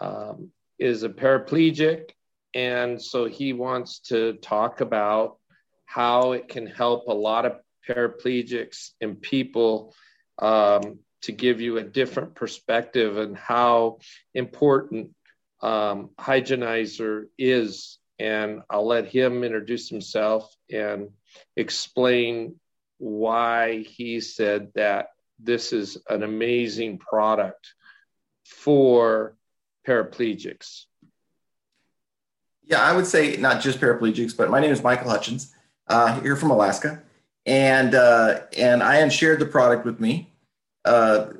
um, 0.00 0.50
is 0.78 1.04
a 1.04 1.08
paraplegic, 1.08 2.10
and 2.54 3.00
so 3.00 3.26
he 3.26 3.52
wants 3.52 4.00
to 4.00 4.34
talk 4.34 4.80
about 4.80 5.38
how 5.86 6.32
it 6.32 6.48
can 6.48 6.66
help 6.66 7.06
a 7.08 7.14
lot 7.14 7.46
of 7.46 7.60
paraplegics 7.88 8.90
and 9.00 9.20
people 9.22 9.94
um, 10.38 10.98
to 11.22 11.32
give 11.32 11.60
you 11.60 11.78
a 11.78 11.84
different 11.84 12.34
perspective 12.34 13.18
and 13.18 13.36
how 13.36 13.98
important 14.34 15.10
um, 15.60 16.10
Hygienizer 16.18 17.24
is. 17.36 17.98
And 18.18 18.62
I'll 18.68 18.86
let 18.86 19.06
him 19.06 19.44
introduce 19.44 19.88
himself 19.88 20.54
and 20.70 21.10
explain 21.56 22.56
why 22.98 23.82
he 23.82 24.20
said 24.20 24.72
that 24.74 25.08
this 25.38 25.72
is 25.72 25.98
an 26.08 26.22
amazing 26.22 26.98
product 26.98 27.74
for 28.44 29.36
paraplegics. 29.86 30.84
Yeah, 32.64 32.82
I 32.82 32.92
would 32.92 33.06
say 33.06 33.36
not 33.36 33.62
just 33.62 33.80
paraplegics, 33.80 34.36
but 34.36 34.50
my 34.50 34.60
name 34.60 34.72
is 34.72 34.82
Michael 34.82 35.10
Hutchins, 35.10 35.54
uh, 35.86 36.20
here 36.20 36.36
from 36.36 36.50
Alaska, 36.50 37.02
and 37.46 37.94
uh, 37.94 38.40
and 38.56 38.82
Ian 38.82 39.10
shared 39.10 39.38
the 39.38 39.46
product 39.46 39.86
with 39.86 40.00
me. 40.00 40.30
Uh, 40.88 41.34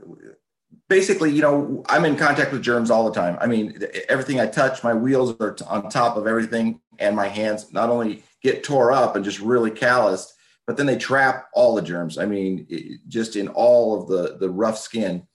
basically, 0.88 1.32
you 1.32 1.40
know, 1.40 1.82
I'm 1.88 2.04
in 2.04 2.16
contact 2.16 2.52
with 2.52 2.62
germs 2.62 2.90
all 2.90 3.08
the 3.08 3.14
time. 3.14 3.38
I 3.40 3.46
mean, 3.46 3.80
everything 4.10 4.40
I 4.40 4.46
touch, 4.46 4.84
my 4.84 4.92
wheels 4.92 5.34
are 5.40 5.56
on 5.66 5.88
top 5.88 6.18
of 6.18 6.26
everything, 6.26 6.80
and 6.98 7.16
my 7.16 7.28
hands 7.28 7.72
not 7.72 7.88
only 7.88 8.22
get 8.42 8.62
tore 8.62 8.92
up 8.92 9.16
and 9.16 9.24
just 9.24 9.40
really 9.40 9.70
calloused, 9.70 10.34
but 10.66 10.76
then 10.76 10.84
they 10.84 10.98
trap 10.98 11.48
all 11.54 11.74
the 11.74 11.80
germs. 11.80 12.18
I 12.18 12.26
mean, 12.26 12.66
it, 12.68 13.00
just 13.08 13.36
in 13.36 13.48
all 13.48 13.98
of 13.98 14.08
the 14.08 14.36
the 14.36 14.50
rough 14.50 14.76
skin, 14.76 15.26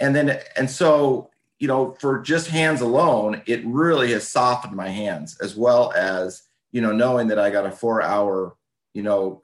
and 0.00 0.14
then 0.14 0.40
and 0.56 0.68
so 0.68 1.30
you 1.60 1.68
know, 1.68 1.96
for 2.00 2.20
just 2.20 2.48
hands 2.48 2.80
alone, 2.80 3.42
it 3.46 3.64
really 3.64 4.12
has 4.12 4.28
softened 4.28 4.74
my 4.74 4.88
hands 4.88 5.38
as 5.40 5.54
well 5.54 5.92
as 5.92 6.42
you 6.72 6.80
know 6.80 6.92
knowing 6.92 7.28
that 7.28 7.38
I 7.38 7.50
got 7.50 7.64
a 7.64 7.70
four 7.70 8.02
hour 8.02 8.56
you 8.92 9.04
know 9.04 9.42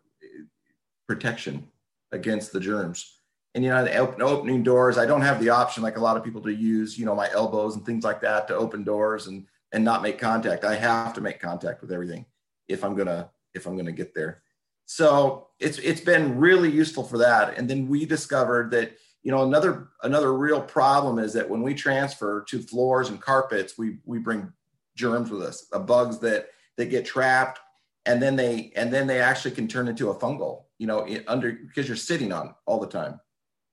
protection 1.06 1.68
against 2.10 2.52
the 2.52 2.60
germs 2.60 3.21
and 3.54 3.64
you 3.64 3.70
know 3.70 3.86
open, 3.86 4.22
opening 4.22 4.62
doors 4.62 4.98
i 4.98 5.06
don't 5.06 5.22
have 5.22 5.40
the 5.40 5.50
option 5.50 5.82
like 5.82 5.96
a 5.96 6.00
lot 6.00 6.16
of 6.16 6.24
people 6.24 6.40
to 6.40 6.52
use 6.52 6.98
you 6.98 7.04
know 7.04 7.14
my 7.14 7.30
elbows 7.32 7.76
and 7.76 7.84
things 7.84 8.04
like 8.04 8.20
that 8.20 8.48
to 8.48 8.54
open 8.54 8.82
doors 8.82 9.26
and 9.26 9.46
and 9.72 9.84
not 9.84 10.02
make 10.02 10.18
contact. 10.18 10.64
I 10.64 10.76
have 10.76 11.14
to 11.14 11.20
make 11.20 11.40
contact 11.40 11.80
with 11.80 11.90
everything 11.90 12.26
if 12.68 12.84
i'm 12.84 12.94
gonna 12.94 13.30
if 13.54 13.66
i'm 13.66 13.76
gonna 13.76 13.92
get 13.92 14.14
there. 14.14 14.42
So 14.84 15.48
it's 15.58 15.78
it's 15.78 16.00
been 16.00 16.38
really 16.38 16.70
useful 16.70 17.04
for 17.04 17.18
that. 17.18 17.56
And 17.56 17.68
then 17.68 17.88
we 17.88 18.04
discovered 18.04 18.70
that 18.72 18.96
you 19.22 19.30
know 19.30 19.42
another 19.42 19.88
another 20.02 20.34
real 20.34 20.60
problem 20.60 21.18
is 21.18 21.32
that 21.32 21.48
when 21.48 21.62
we 21.62 21.74
transfer 21.74 22.44
to 22.48 22.60
floors 22.60 23.08
and 23.08 23.20
carpets 23.20 23.78
we 23.78 23.98
we 24.04 24.18
bring 24.18 24.52
germs 24.96 25.30
with 25.30 25.42
us 25.42 25.66
the 25.72 25.78
bugs 25.78 26.18
that 26.18 26.48
that 26.76 26.90
get 26.90 27.04
trapped 27.04 27.60
and 28.04 28.20
then 28.20 28.34
they 28.34 28.72
and 28.74 28.92
then 28.92 29.06
they 29.06 29.20
actually 29.20 29.52
can 29.52 29.68
turn 29.68 29.86
into 29.86 30.10
a 30.10 30.14
fungal 30.14 30.64
you 30.78 30.88
know 30.88 31.06
under 31.28 31.52
because 31.52 31.86
you're 31.86 31.96
sitting 31.96 32.32
on 32.32 32.52
all 32.66 32.80
the 32.80 32.86
time 32.86 33.20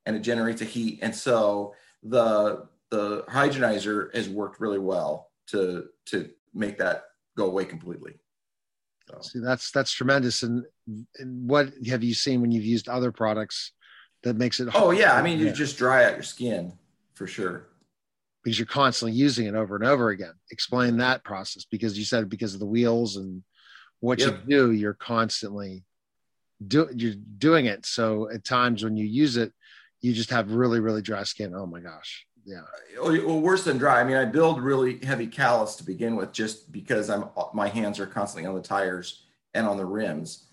and 0.10 0.18
it 0.18 0.22
generates 0.22 0.60
a 0.64 0.66
heat. 0.66 0.98
And 1.04 1.16
so 1.16 1.76
the 2.02 2.68
the 2.90 3.24
hydronizer 3.30 4.14
has 4.16 4.28
worked 4.28 4.60
really 4.60 4.80
well 4.80 5.30
to 5.50 5.86
to 6.08 6.32
make 6.52 6.80
that 6.80 7.04
go 7.38 7.46
away 7.46 7.66
completely. 7.66 8.16
So. 9.08 9.20
See, 9.22 9.40
that's 9.40 9.70
that's 9.70 9.92
tremendous. 9.92 10.42
And, 10.42 10.66
and, 11.20 11.48
what 11.48 11.70
have 11.88 12.04
you 12.04 12.16
seen 12.16 12.42
when 12.42 12.52
you've 12.52 12.66
used 12.66 12.90
other 12.90 13.12
products 13.12 13.72
that 14.24 14.36
makes 14.36 14.60
it? 14.60 14.70
Oh 14.74 14.90
yeah, 14.90 15.14
I 15.14 15.22
mean, 15.22 15.38
you 15.38 15.52
just 15.52 15.78
dry 15.78 16.06
out 16.06 16.14
your 16.14 16.24
skin 16.24 16.74
for 17.14 17.28
sure. 17.28 17.68
Because 18.44 18.58
you're 18.58 18.66
constantly 18.66 19.16
using 19.16 19.46
it 19.46 19.54
over 19.54 19.76
and 19.76 19.86
over 19.86 20.10
again. 20.10 20.34
Explain 20.50 20.98
that 20.98 21.24
process 21.24 21.66
because 21.66 22.00
you 22.00 22.06
said 22.06 22.30
because 22.30 22.56
of 22.56 22.60
the 22.60 22.66
wheels 22.66 23.18
and 23.18 23.44
what 24.00 24.20
yep. 24.20 24.42
you 24.48 24.50
do, 24.50 24.72
you're 24.72 24.94
constantly 24.96 25.84
do 26.66 26.90
you're 26.96 27.16
doing 27.38 27.66
it. 27.66 27.86
So 27.86 28.30
at 28.30 28.44
times 28.44 28.84
when 28.84 28.98
you 28.98 29.06
use 29.06 29.38
it, 29.38 29.54
you 30.02 30.14
just 30.14 30.30
have 30.30 30.52
really 30.52 30.80
really 30.80 31.02
dry 31.02 31.24
skin. 31.24 31.54
Oh 31.56 31.66
my 31.66 31.80
gosh. 31.80 32.26
Yeah. 32.46 32.62
Well 33.02 33.42
worse 33.42 33.64
than 33.64 33.78
dry. 33.78 34.00
I 34.00 34.04
mean 34.04 34.18
i 34.18 34.26
build 34.26 34.62
really 34.62 35.04
heavy 35.04 35.28
callus 35.28 35.76
to 35.78 35.84
begin 35.84 36.16
with 36.16 36.32
just 36.32 36.72
because 36.72 37.10
i'm 37.10 37.26
my 37.54 37.68
hands 37.68 38.00
are 38.00 38.08
constantly 38.08 38.48
on 38.48 38.56
the 38.56 38.62
tires 38.62 39.26
and 39.54 39.68
on 39.68 39.78
the 39.78 39.86
rims. 39.86 40.46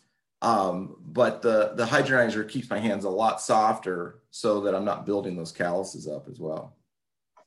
Um, 0.42 0.96
but 1.00 1.42
the 1.42 1.72
the 1.74 1.86
hydronizer 1.86 2.48
keeps 2.48 2.68
my 2.68 2.78
hands 2.78 3.04
a 3.04 3.10
lot 3.10 3.40
softer 3.40 4.20
so 4.30 4.60
that 4.62 4.74
i'm 4.74 4.84
not 4.84 5.06
building 5.06 5.36
those 5.36 5.52
calluses 5.52 6.06
up 6.06 6.28
as 6.28 6.38
well. 6.38 6.76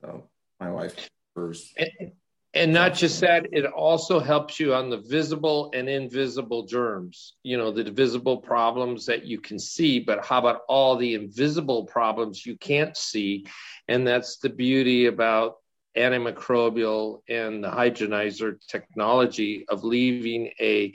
So 0.01 0.23
my 0.59 0.71
wife 0.71 1.09
prefers 1.33 1.73
and 1.77 2.11
not 2.55 2.93
just 2.95 3.21
that 3.21 3.47
it 3.51 3.65
also 3.65 4.19
helps 4.19 4.59
you 4.59 4.73
on 4.73 4.89
the 4.89 4.97
visible 4.97 5.69
and 5.73 5.87
invisible 5.87 6.65
germs 6.65 7.35
you 7.43 7.57
know 7.57 7.71
the 7.71 7.83
visible 7.91 8.37
problems 8.37 9.05
that 9.05 9.23
you 9.23 9.39
can 9.39 9.59
see 9.59 9.99
but 9.99 10.25
how 10.25 10.39
about 10.39 10.61
all 10.67 10.95
the 10.95 11.13
invisible 11.13 11.85
problems 11.85 12.45
you 12.45 12.57
can't 12.57 12.95
see? 12.95 13.45
And 13.87 14.05
that's 14.05 14.37
the 14.37 14.49
beauty 14.49 15.07
about 15.07 15.55
antimicrobial 15.97 17.21
and 17.27 17.63
the 17.63 17.69
hygienizer 17.69 18.57
technology 18.67 19.65
of 19.69 19.83
leaving 19.83 20.51
a 20.59 20.93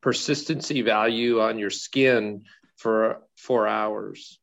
persistency 0.00 0.82
value 0.82 1.40
on 1.40 1.58
your 1.58 1.70
skin 1.70 2.44
for 2.76 3.22
four 3.36 3.66
hours. 3.66 4.38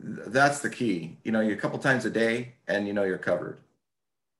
That's 0.00 0.60
the 0.60 0.70
key. 0.70 1.16
You 1.24 1.32
know 1.32 1.40
you 1.40 1.54
a 1.54 1.56
couple 1.56 1.78
times 1.78 2.04
a 2.04 2.10
day 2.10 2.54
and 2.66 2.86
you 2.86 2.92
know 2.92 3.04
you're 3.04 3.18
covered 3.18 3.58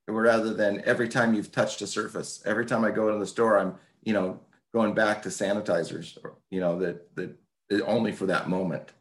rather 0.08 0.54
than 0.54 0.82
every 0.84 1.08
time 1.08 1.34
you've 1.34 1.52
touched 1.52 1.82
a 1.82 1.86
surface. 1.86 2.42
Every 2.46 2.66
time 2.66 2.84
I 2.84 2.90
go 2.90 3.08
into 3.08 3.18
the 3.18 3.26
store, 3.26 3.58
I'm, 3.58 3.74
you 4.02 4.12
know, 4.12 4.40
going 4.72 4.94
back 4.94 5.22
to 5.22 5.28
sanitizers, 5.28 6.16
you 6.50 6.60
know, 6.60 6.78
that 6.80 7.14
that 7.16 7.36
only 7.86 8.12
for 8.12 8.26
that 8.26 8.48
moment. 8.48 8.92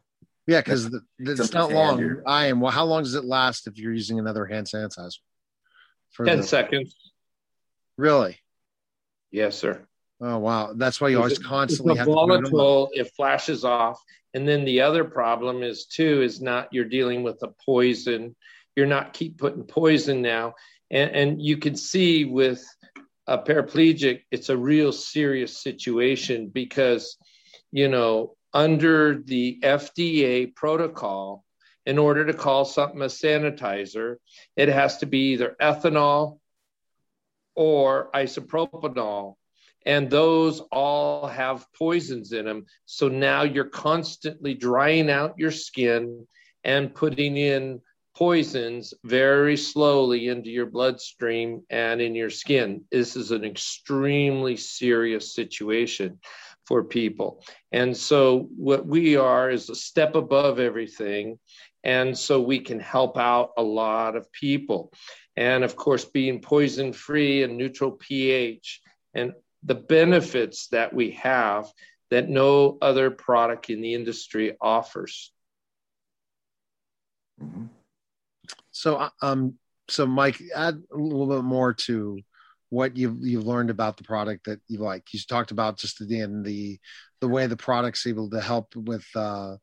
Yeah, 0.46 0.60
because 0.60 0.90
it's 1.18 1.52
not 1.52 1.72
long. 1.72 2.22
I 2.26 2.46
am. 2.46 2.60
Well, 2.60 2.72
how 2.72 2.84
long 2.84 3.02
does 3.02 3.14
it 3.14 3.24
last 3.24 3.66
if 3.66 3.78
you're 3.78 3.92
using 3.92 4.18
another 4.18 4.46
hand 4.46 4.66
sanitizer? 4.66 5.18
For 6.10 6.24
Ten 6.24 6.38
the, 6.38 6.42
seconds. 6.42 6.96
Really? 7.96 8.38
Yes, 9.30 9.58
sir. 9.58 9.86
Oh 10.20 10.38
wow, 10.38 10.72
that's 10.74 11.00
why 11.00 11.08
you 11.08 11.18
always 11.18 11.38
constantly 11.38 11.92
it's 11.92 11.98
have 11.98 12.06
volatile. 12.06 12.88
It 12.92 13.12
flashes 13.14 13.64
off, 13.64 14.02
and 14.34 14.48
then 14.48 14.64
the 14.64 14.80
other 14.80 15.04
problem 15.04 15.62
is 15.62 15.84
too 15.86 16.22
is 16.22 16.40
not 16.40 16.68
you're 16.72 16.84
dealing 16.86 17.22
with 17.22 17.42
a 17.42 17.52
poison. 17.64 18.34
You're 18.74 18.86
not 18.86 19.12
keep 19.12 19.38
putting 19.38 19.64
poison 19.64 20.22
now 20.22 20.54
and, 20.90 21.10
and 21.10 21.42
you 21.42 21.58
can 21.58 21.76
see 21.76 22.24
with 22.24 22.64
a 23.26 23.38
paraplegic, 23.38 24.22
it's 24.30 24.48
a 24.48 24.56
real 24.56 24.92
serious 24.92 25.56
situation 25.56 26.48
because, 26.48 27.16
you 27.70 27.88
know, 27.88 28.34
under 28.54 29.18
the 29.18 29.58
FDA 29.62 30.54
protocol, 30.54 31.44
in 31.84 31.98
order 31.98 32.24
to 32.26 32.34
call 32.34 32.64
something 32.64 33.00
a 33.00 33.06
sanitizer, 33.06 34.16
it 34.56 34.68
has 34.68 34.98
to 34.98 35.06
be 35.06 35.32
either 35.32 35.56
ethanol 35.60 36.38
or 37.54 38.10
isopropanol. 38.14 39.36
And 39.86 40.10
those 40.10 40.60
all 40.70 41.26
have 41.26 41.66
poisons 41.72 42.32
in 42.32 42.44
them. 42.44 42.66
So 42.84 43.08
now 43.08 43.42
you're 43.42 43.64
constantly 43.64 44.52
drying 44.54 45.10
out 45.10 45.38
your 45.38 45.50
skin 45.50 46.26
and 46.62 46.94
putting 46.94 47.38
in 47.38 47.80
poisons 48.18 48.94
very 49.04 49.56
slowly 49.56 50.26
into 50.26 50.50
your 50.50 50.66
bloodstream 50.66 51.62
and 51.70 52.00
in 52.00 52.16
your 52.16 52.30
skin. 52.30 52.82
This 52.90 53.14
is 53.14 53.30
an 53.30 53.44
extremely 53.44 54.56
serious 54.56 55.32
situation 55.36 56.18
for 56.66 56.82
people. 56.82 57.44
And 57.70 57.96
so, 57.96 58.48
what 58.56 58.84
we 58.84 59.14
are 59.14 59.50
is 59.50 59.70
a 59.70 59.76
step 59.76 60.16
above 60.16 60.58
everything. 60.58 61.38
And 61.84 62.18
so, 62.18 62.40
we 62.40 62.58
can 62.58 62.80
help 62.80 63.16
out 63.16 63.52
a 63.56 63.62
lot 63.62 64.16
of 64.16 64.32
people. 64.32 64.92
And 65.36 65.62
of 65.62 65.76
course, 65.76 66.04
being 66.04 66.40
poison 66.40 66.92
free 66.92 67.44
and 67.44 67.56
neutral 67.56 67.92
pH 67.92 68.80
and 69.14 69.32
the 69.62 69.76
benefits 69.76 70.66
that 70.68 70.92
we 70.92 71.12
have 71.12 71.66
that 72.10 72.28
no 72.28 72.78
other 72.82 73.12
product 73.12 73.70
in 73.70 73.80
the 73.80 73.94
industry 73.94 74.56
offers. 74.60 75.30
Mm-hmm. 77.40 77.66
So, 78.78 78.94
uh, 78.94 79.08
um, 79.22 79.54
so 79.88 80.06
Mike, 80.06 80.40
add 80.54 80.80
a 80.92 80.96
little 80.96 81.26
bit 81.26 81.42
more 81.42 81.74
to 81.74 82.20
what 82.70 82.96
you've 82.96 83.18
you've 83.22 83.46
learned 83.46 83.70
about 83.70 83.96
the 83.96 84.04
product 84.04 84.46
that 84.46 84.60
you 84.68 84.78
like. 84.78 85.02
You 85.12 85.18
talked 85.28 85.50
about 85.50 85.78
just 85.78 86.00
at 86.00 86.06
the 86.06 86.20
end 86.20 86.44
the 86.44 86.78
the 87.20 87.26
way 87.26 87.48
the 87.48 87.56
product's 87.56 88.06
able 88.06 88.30
to 88.30 88.40
help 88.40 88.76
with 88.76 89.04
uh, 89.16 89.56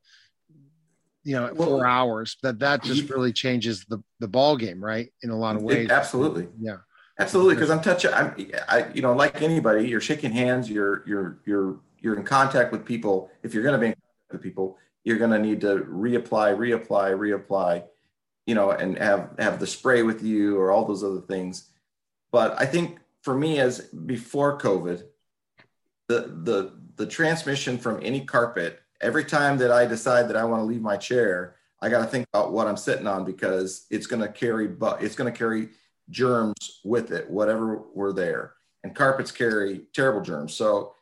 you 1.24 1.36
know 1.36 1.49
well, 1.55 1.70
four 1.70 1.88
hours. 1.88 2.36
That 2.43 2.59
that 2.59 2.84
just 2.84 3.09
really 3.09 3.32
changes 3.32 3.86
the 3.86 4.03
the 4.20 4.28
ball 4.28 4.57
game, 4.57 4.84
right? 4.84 5.07
In 5.24 5.30
a 5.30 5.38
lot 5.38 5.55
of 5.55 5.63
ways. 5.63 5.86
It, 5.86 5.91
absolutely. 5.91 6.49
Yeah. 6.59 6.78
Absolutely, 7.18 7.55
because 7.55 7.70
I'm 7.70 7.82
touching. 7.82 8.13
I'm, 8.13 8.36
I, 8.68 8.88
you 8.93 9.01
know, 9.01 9.13
like 9.13 9.41
anybody, 9.41 9.88
you're 9.88 10.01
shaking 10.01 10.34
hands. 10.34 10.70
You're 10.70 11.01
you're 11.07 11.39
you're 11.45 11.80
you're 12.01 12.18
in 12.18 12.26
contact 12.26 12.74
with 12.74 12.84
people. 12.84 13.32
If 13.41 13.53
you're 13.53 13.63
going 13.63 13.76
to 13.76 13.80
be 13.80 13.86
in 13.86 13.93
contact 13.93 14.34
with 14.34 14.41
people, 14.41 14.78
you're 15.05 15.18
going 15.18 15.32
to 15.32 15.39
need 15.39 15.61
to 15.61 15.78
reapply, 15.89 16.57
reapply, 16.57 17.18
reapply 17.18 17.86
you 18.46 18.56
know, 18.56 18.72
and 18.72 18.98
have 18.98 19.32
have 19.39 19.60
the 19.60 19.68
spray 19.68 20.04
with 20.04 20.24
you 20.24 20.58
or 20.58 20.72
all 20.72 20.86
those 20.86 21.04
other 21.04 21.22
things. 21.22 21.70
But 22.32 22.60
I 22.60 22.66
think 22.66 23.00
for 23.22 23.36
me, 23.36 23.60
as 23.60 23.82
before 23.82 24.58
COVID, 24.60 25.04
the 26.08 26.20
the 26.43 26.74
the 26.96 27.08
transmission 27.08 27.78
from 27.78 28.00
any 28.04 28.22
carpet, 28.22 28.82
every 29.02 29.26
time 29.26 29.58
that 29.58 29.72
I 29.72 29.86
decide 29.86 30.30
that 30.30 30.38
I 30.38 30.46
want 30.46 30.62
to 30.62 30.66
leave 30.66 30.82
my 30.82 30.98
chair, 30.98 31.56
I 31.82 31.89
got 31.89 32.00
to 32.00 32.06
think 32.06 32.28
about 32.34 32.52
what 32.54 32.68
I'm 32.68 32.78
sitting 32.78 33.08
on 33.08 33.26
because 33.26 33.86
it's 33.89 34.08
going 34.08 34.22
to 34.22 34.30
carry 34.30 34.68
but 34.68 35.04
it's 35.04 35.16
going 35.16 35.32
to 35.32 35.38
carry 35.38 35.70
germs 36.10 36.82
with 36.84 37.12
it, 37.12 37.30
whatever 37.30 37.78
were 37.93 38.14
there. 38.14 38.54
And 38.84 38.96
carpets 38.96 39.32
carry 39.32 39.82
terrible 39.93 40.22
germs. 40.22 40.54
So 40.54 40.93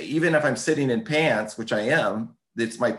even 0.00 0.34
if 0.34 0.44
I'm 0.44 0.56
sitting 0.56 0.88
in 0.90 1.04
pants, 1.04 1.58
which 1.58 1.72
I 1.72 1.80
am, 1.80 2.36
it's 2.56 2.80
my 2.80 2.96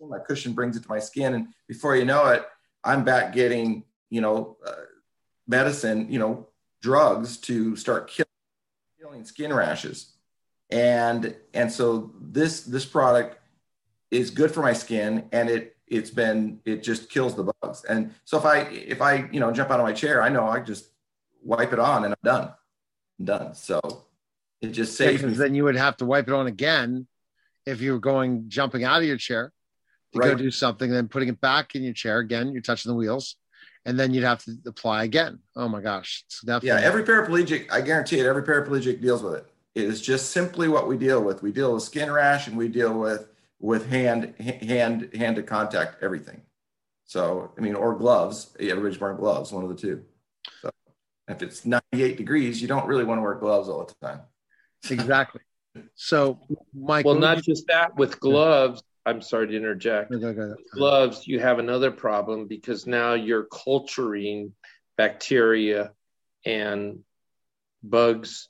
my 0.00 0.18
cushion 0.18 0.52
brings 0.52 0.76
it 0.76 0.82
to 0.82 0.88
my 0.88 0.98
skin, 0.98 1.34
and 1.34 1.48
before 1.68 1.96
you 1.96 2.04
know 2.04 2.26
it, 2.26 2.44
I'm 2.84 3.04
back 3.04 3.32
getting 3.32 3.84
you 4.10 4.20
know 4.20 4.56
uh, 4.66 4.72
medicine, 5.46 6.06
you 6.10 6.18
know 6.18 6.48
drugs 6.82 7.38
to 7.38 7.74
start 7.76 8.08
killing, 8.08 8.28
killing 9.00 9.24
skin 9.24 9.52
rashes, 9.52 10.12
and 10.70 11.34
and 11.54 11.70
so 11.70 12.12
this 12.20 12.62
this 12.62 12.84
product 12.84 13.38
is 14.10 14.30
good 14.30 14.50
for 14.50 14.62
my 14.62 14.72
skin, 14.72 15.28
and 15.32 15.48
it 15.48 15.76
it's 15.86 16.10
been 16.10 16.60
it 16.64 16.82
just 16.82 17.10
kills 17.10 17.34
the 17.34 17.52
bugs. 17.60 17.84
And 17.84 18.14
so 18.24 18.38
if 18.38 18.44
I 18.44 18.60
if 18.60 19.00
I 19.00 19.28
you 19.32 19.40
know 19.40 19.52
jump 19.52 19.70
out 19.70 19.80
of 19.80 19.86
my 19.86 19.92
chair, 19.92 20.22
I 20.22 20.28
know 20.28 20.46
I 20.46 20.60
just 20.60 20.90
wipe 21.42 21.72
it 21.72 21.78
on 21.78 22.04
and 22.04 22.12
I'm 22.12 22.18
done. 22.24 22.52
I'm 23.18 23.24
done. 23.24 23.54
So 23.54 23.80
it 24.60 24.68
just 24.68 24.96
saves 24.96 25.22
because 25.22 25.38
then 25.38 25.54
you 25.54 25.64
would 25.64 25.76
have 25.76 25.96
to 25.98 26.04
wipe 26.04 26.28
it 26.28 26.34
on 26.34 26.46
again 26.46 27.06
if 27.64 27.80
you 27.80 27.92
were 27.92 27.98
going 27.98 28.48
jumping 28.48 28.84
out 28.84 29.00
of 29.00 29.06
your 29.06 29.16
chair 29.16 29.52
to 30.12 30.18
right. 30.18 30.30
go 30.30 30.34
do 30.34 30.50
something, 30.50 30.90
then 30.90 31.08
putting 31.08 31.28
it 31.28 31.40
back 31.40 31.74
in 31.74 31.82
your 31.82 31.92
chair 31.92 32.18
again. 32.18 32.52
You're 32.52 32.62
touching 32.62 32.90
the 32.90 32.96
wheels, 32.96 33.36
and 33.84 33.98
then 33.98 34.14
you'd 34.14 34.24
have 34.24 34.44
to 34.44 34.56
apply 34.66 35.04
again. 35.04 35.40
Oh 35.54 35.68
my 35.68 35.80
gosh, 35.80 36.24
it's 36.26 36.40
definitely 36.42 36.68
yeah. 36.68 36.86
Every 36.86 37.04
paraplegic, 37.04 37.70
I 37.70 37.80
guarantee 37.80 38.20
it. 38.20 38.26
Every 38.26 38.42
paraplegic 38.42 39.00
deals 39.00 39.22
with 39.22 39.34
it. 39.34 39.46
It 39.74 39.84
is 39.84 40.00
just 40.00 40.30
simply 40.30 40.68
what 40.68 40.88
we 40.88 40.96
deal 40.96 41.22
with. 41.22 41.42
We 41.42 41.52
deal 41.52 41.74
with 41.74 41.82
skin 41.82 42.10
rash, 42.10 42.46
and 42.46 42.56
we 42.56 42.68
deal 42.68 42.98
with 42.98 43.28
with 43.60 43.88
hand 43.90 44.34
hand 44.38 45.10
hand 45.14 45.36
to 45.36 45.42
contact 45.42 46.02
everything. 46.02 46.42
So 47.04 47.52
I 47.56 47.60
mean, 47.60 47.74
or 47.74 47.94
gloves. 47.94 48.56
Everybody's 48.58 49.00
wearing 49.00 49.18
gloves. 49.18 49.52
One 49.52 49.62
of 49.62 49.68
the 49.68 49.76
two. 49.76 50.04
So 50.62 50.70
if 51.28 51.42
it's 51.42 51.64
98 51.64 52.16
degrees, 52.16 52.62
you 52.62 52.68
don't 52.68 52.86
really 52.86 53.04
want 53.04 53.18
to 53.18 53.22
wear 53.22 53.34
gloves 53.34 53.68
all 53.68 53.84
the 53.84 54.06
time. 54.06 54.20
Exactly. 54.90 55.40
So, 55.94 56.38
Mike. 56.74 57.04
Well, 57.04 57.16
not 57.16 57.42
just 57.42 57.66
that. 57.68 57.96
With 57.96 58.20
gloves, 58.20 58.82
I'm 59.06 59.22
sorry 59.22 59.48
to 59.48 59.56
interject. 59.56 60.10
gloves, 60.72 61.26
you 61.26 61.38
have 61.40 61.58
another 61.58 61.90
problem 61.90 62.46
because 62.46 62.86
now 62.86 63.14
you're 63.14 63.44
culturing 63.44 64.52
bacteria 64.96 65.92
and 66.44 67.00
bugs 67.82 68.48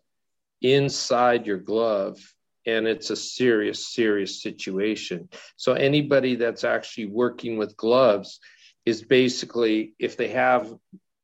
inside 0.63 1.47
your 1.47 1.59
glove 1.59 2.19
and 2.67 2.89
it's 2.89 3.11
a 3.11 3.17
serious 3.17 3.87
serious 3.87 4.43
situation 4.43 5.29
so 5.57 5.75
anybody 5.75 6.35
that's 6.37 6.65
actually 6.65 7.07
working 7.07 7.59
with 7.59 7.77
gloves 7.77 8.41
is 8.87 9.03
basically 9.03 9.95
if 9.99 10.17
they 10.17 10.29
have 10.29 10.73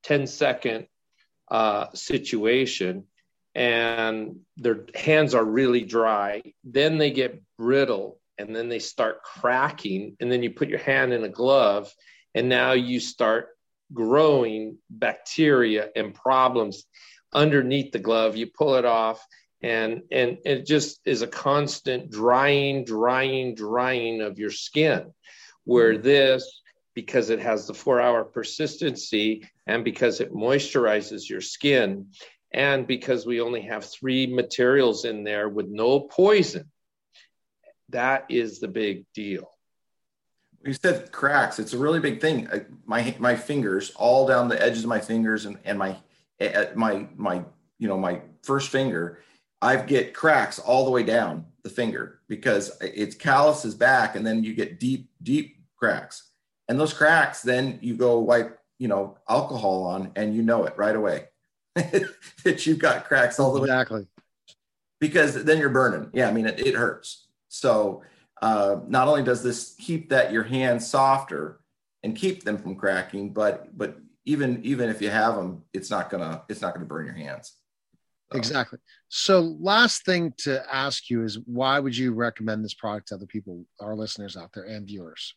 10 0.03 0.27
second 0.27 0.87
uh, 1.51 1.87
situation 1.95 3.05
and 3.55 4.41
their 4.57 4.87
hands 4.95 5.35
are 5.35 5.45
really 5.45 5.83
dry, 5.83 6.43
then 6.65 6.99
they 6.99 7.11
get 7.11 7.43
brittle 7.59 8.19
and 8.43 8.55
then 8.55 8.69
they 8.69 8.79
start 8.79 9.23
cracking. 9.23 10.17
And 10.21 10.31
then 10.31 10.43
you 10.43 10.51
put 10.51 10.69
your 10.69 10.81
hand 10.81 11.13
in 11.13 11.25
a 11.25 11.29
glove 11.29 11.93
and 12.35 12.49
now 12.49 12.73
you 12.73 13.01
start 13.01 13.49
growing 13.93 14.79
bacteria 14.91 15.89
and 15.95 16.15
problems 16.15 16.85
underneath 17.33 17.93
the 17.93 17.99
glove. 17.99 18.37
You 18.37 18.49
pull 18.49 18.75
it 18.75 18.85
off 18.85 19.25
and 19.63 20.03
and 20.11 20.39
it 20.45 20.67
just 20.67 21.01
is 21.05 21.23
a 21.23 21.27
constant 21.27 22.11
drying 22.11 22.85
drying 22.85 23.55
drying 23.55 24.21
of 24.21 24.39
your 24.39 24.51
skin 24.51 25.13
where 25.65 25.95
mm-hmm. 25.95 26.03
this 26.03 26.61
because 26.95 27.31
it 27.31 27.41
has 27.41 27.67
the 27.67 27.75
4 27.75 28.01
hour 28.01 28.25
persistency 28.25 29.49
and 29.67 29.85
because 29.85 30.21
it 30.21 30.35
moisturizes 30.35 31.29
your 31.29 31.41
skin 31.41 32.09
and 32.53 32.87
because 32.87 33.25
we 33.25 33.41
only 33.41 33.63
have 33.63 33.85
three 33.85 34.27
materials 34.27 35.05
in 35.05 35.25
there 35.25 35.49
with 35.49 35.69
no 35.69 36.01
poison 36.01 36.71
that 37.93 38.27
is 38.29 38.59
the 38.59 38.69
big 38.69 39.05
deal. 39.15 39.51
You 40.65 40.73
said 40.73 41.11
cracks. 41.13 41.59
It's 41.59 41.73
a 41.73 41.79
really 41.79 42.01
big 42.01 42.21
thing. 42.21 42.49
My 42.85 43.15
my 43.19 43.37
fingers 43.37 43.91
all 43.97 44.27
down 44.27 44.49
the 44.49 44.63
edges 44.63 44.85
of 44.85 44.89
my 44.89 45.01
fingers 45.01 45.47
and, 45.47 45.59
and 45.65 45.79
my 45.79 45.97
my 46.75 47.07
my 47.17 47.43
you 47.79 47.89
know 47.89 47.99
my 47.99 48.21
first 48.43 48.71
finger 48.71 49.21
i 49.61 49.77
get 49.77 50.15
cracks 50.15 50.59
all 50.59 50.85
the 50.85 50.91
way 50.91 51.03
down 51.03 51.45
the 51.63 51.71
finger 51.71 52.21
because 52.29 52.77
it's 52.81 53.15
calluses 53.15 53.75
back 53.75 54.17
and 54.17 54.27
then 54.27 54.43
you 54.43 54.55
get 54.55 54.81
deep 54.81 55.09
deep 55.23 55.57
cracks. 55.77 56.31
And 56.69 56.79
those 56.79 56.93
cracks 56.93 57.43
then 57.43 57.79
you 57.83 57.97
go 57.97 58.19
wipe 58.19 58.59
you 58.79 58.89
know 58.89 59.19
alcohol 59.29 59.85
on 59.85 60.13
and 60.17 60.35
you 60.35 60.43
know 60.43 60.65
it 60.65 60.75
right 60.77 60.97
away 60.97 61.29
that 61.75 62.67
you've 62.67 62.79
got 62.79 63.05
cracks 63.05 63.39
all 63.39 63.53
the 63.53 63.61
way 63.61 63.67
exactly. 63.67 64.07
because 65.01 65.45
then 65.45 65.59
you're 65.59 65.71
burning. 65.71 66.11
Yeah 66.13 66.29
i 66.29 66.33
mean 66.33 66.47
it, 66.47 66.59
it 66.61 66.75
hurts 66.75 67.22
so 67.53 68.03
uh, 68.41 68.77
not 68.89 69.09
only 69.09 69.23
does 69.23 69.43
this 69.43 69.75
keep 69.79 70.09
that 70.09 70.33
your 70.33 70.43
hands 70.43 70.89
softer 70.89 71.61
and 72.03 72.17
keep 72.17 72.45
them 72.45 72.57
from 72.57 72.75
cracking 72.75 73.33
but 73.33 73.77
but 73.77 73.99
even 74.25 74.61
even 74.65 74.89
if 74.89 75.03
you 75.03 75.11
have 75.11 75.37
them 75.37 75.63
it's 75.73 75.91
not 75.91 76.11
gonna 76.11 76.43
it's 76.49 76.61
not 76.61 76.75
gonna 76.75 76.87
burn 76.87 77.05
your 77.05 77.15
hands 77.15 77.57
so. 78.33 78.39
exactly 78.39 78.79
so 79.09 79.41
last 79.61 80.05
thing 80.05 80.33
to 80.39 80.63
ask 80.75 81.11
you 81.11 81.23
is 81.23 81.39
why 81.41 81.79
would 81.79 81.97
you 81.97 82.13
recommend 82.15 82.65
this 82.65 82.75
product 82.75 83.09
to 83.09 83.15
other 83.15 83.27
people 83.27 83.65
our 83.81 83.95
listeners 83.95 84.37
out 84.37 84.51
there 84.55 84.65
and 84.65 84.87
viewers 84.87 85.35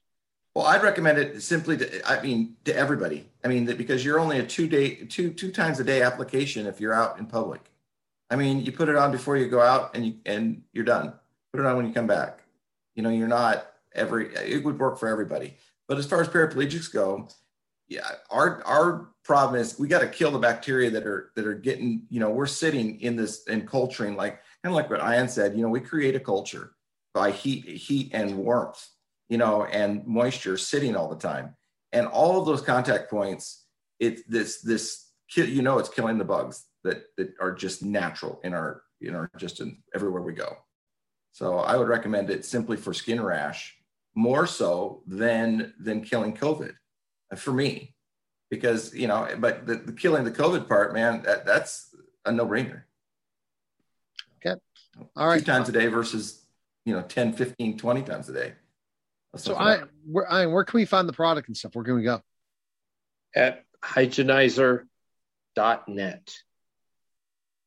well, 0.55 0.67
I'd 0.67 0.83
recommend 0.83 1.17
it 1.17 1.43
simply 1.43 1.75
to, 1.75 2.09
I 2.09 2.21
mean, 2.21 2.55
to 2.63 2.73
everybody. 2.73 3.29
I 3.43 3.49
mean, 3.49 3.65
because 3.65 4.05
you're 4.05 4.21
only 4.21 4.39
a 4.39 4.45
two 4.45 4.69
day, 4.69 4.95
two, 4.95 5.31
two 5.31 5.51
times 5.51 5.81
a 5.81 5.83
day 5.83 6.01
application 6.01 6.65
if 6.65 6.79
you're 6.79 6.93
out 6.93 7.19
in 7.19 7.25
public. 7.25 7.69
I 8.29 8.37
mean, 8.37 8.61
you 8.61 8.71
put 8.71 8.87
it 8.87 8.95
on 8.95 9.11
before 9.11 9.35
you 9.35 9.49
go 9.49 9.59
out 9.59 9.97
and 9.97 10.05
you, 10.05 10.15
and 10.25 10.61
you're 10.71 10.85
done. 10.85 11.13
Put 11.55 11.65
it 11.65 11.67
on 11.67 11.77
when 11.77 11.87
you 11.87 11.93
come 11.93 12.07
back. 12.07 12.39
You 12.95 13.03
know, 13.03 13.09
you're 13.09 13.27
not 13.27 13.67
every, 13.93 14.33
it 14.35 14.63
would 14.63 14.79
work 14.79 14.97
for 14.99 15.07
everybody. 15.07 15.55
But 15.87 15.97
as 15.97 16.05
far 16.05 16.21
as 16.21 16.27
paraplegics 16.27 16.91
go, 16.91 17.27
yeah, 17.87 18.07
our, 18.31 18.63
our 18.63 19.09
problem 19.23 19.61
is 19.61 19.77
we 19.77 19.87
got 19.87 19.99
to 19.99 20.07
kill 20.07 20.31
the 20.31 20.39
bacteria 20.39 20.89
that 20.91 21.05
are, 21.05 21.31
that 21.35 21.45
are 21.45 21.53
getting, 21.53 22.03
you 22.09 22.19
know, 22.19 22.29
we're 22.31 22.47
sitting 22.47 22.99
in 23.01 23.15
this 23.15 23.47
and 23.47 23.67
culturing 23.67 24.15
like, 24.15 24.39
kind 24.63 24.71
of 24.71 24.73
like 24.73 24.89
what 24.89 25.01
Ian 25.01 25.27
said, 25.27 25.55
you 25.55 25.61
know, 25.61 25.69
we 25.69 25.79
create 25.79 26.15
a 26.15 26.19
culture 26.19 26.71
by 27.13 27.31
heat, 27.31 27.65
heat 27.65 28.09
and 28.13 28.35
warmth 28.37 28.87
you 29.29 29.37
know, 29.37 29.65
and 29.65 30.05
moisture 30.05 30.57
sitting 30.57 30.95
all 30.95 31.09
the 31.09 31.15
time. 31.15 31.55
And 31.91 32.07
all 32.07 32.39
of 32.39 32.45
those 32.45 32.61
contact 32.61 33.09
points, 33.09 33.65
it's 33.99 34.23
this 34.23 34.61
this 34.61 35.11
you 35.35 35.61
know 35.61 35.79
it's 35.79 35.89
killing 35.89 36.17
the 36.17 36.25
bugs 36.25 36.65
that 36.83 37.05
that 37.17 37.33
are 37.39 37.53
just 37.53 37.83
natural 37.83 38.39
in 38.43 38.53
our 38.53 38.83
in 39.01 39.15
our 39.15 39.29
just 39.37 39.61
in 39.61 39.77
everywhere 39.93 40.21
we 40.21 40.33
go. 40.33 40.57
So 41.35 41.57
I 41.57 41.75
would 41.75 41.89
recommend 41.89 42.29
it 42.29 42.45
simply 42.45 42.77
for 42.77 42.93
skin 42.93 43.21
rash 43.21 43.75
more 44.15 44.47
so 44.47 45.03
than 45.05 45.73
than 45.77 45.99
killing 45.99 46.33
COVID 46.33 46.73
uh, 47.29 47.35
for 47.35 47.51
me, 47.51 47.93
because 48.49 48.95
you 48.95 49.09
know, 49.09 49.27
but 49.39 49.67
the, 49.67 49.75
the 49.75 49.91
killing 49.91 50.23
the 50.23 50.31
COVID 50.31 50.69
part, 50.69 50.93
man, 50.93 51.23
that, 51.23 51.45
that's 51.45 51.93
a 52.23 52.31
no 52.31 52.47
brainer. 52.47 52.83
Okay. 54.37 54.57
All 55.17 55.27
right. 55.27 55.39
Two 55.39 55.45
times 55.45 55.67
a 55.67 55.73
day 55.73 55.87
versus, 55.87 56.41
you 56.85 56.93
know, 56.93 57.01
10, 57.01 57.33
15, 57.33 57.79
20 57.79 58.01
times 58.03 58.29
a 58.29 58.33
day. 58.33 58.53
So 59.35 59.57
I 59.57 59.81
where 60.05 60.31
I 60.31 60.45
where 60.45 60.63
can 60.63 60.77
we 60.77 60.85
find 60.85 61.05
the 61.09 61.11
product 61.11 61.49
and 61.49 61.57
stuff? 61.57 61.75
Where 61.75 61.83
can 61.83 61.95
we 61.95 62.03
go? 62.03 62.21
At 63.35 63.65
hygienizer.net. 63.83 64.85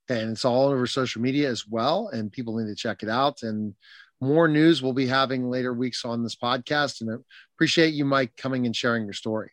And 0.08 0.30
it's 0.30 0.44
all 0.44 0.68
over 0.68 0.86
social 0.86 1.20
media 1.20 1.50
as 1.50 1.66
well. 1.66 2.08
And 2.08 2.32
people 2.32 2.56
need 2.56 2.68
to 2.68 2.74
check 2.74 3.02
it 3.02 3.08
out. 3.08 3.42
And 3.42 3.74
more 4.20 4.48
news 4.48 4.82
we'll 4.82 4.92
be 4.92 5.06
having 5.06 5.50
later 5.50 5.72
weeks 5.72 6.04
on 6.04 6.22
this 6.22 6.34
podcast. 6.34 7.00
And 7.00 7.10
I 7.10 7.14
appreciate 7.56 7.94
you, 7.94 8.04
Mike, 8.04 8.36
coming 8.36 8.66
and 8.66 8.74
sharing 8.74 9.04
your 9.04 9.12
story. 9.12 9.50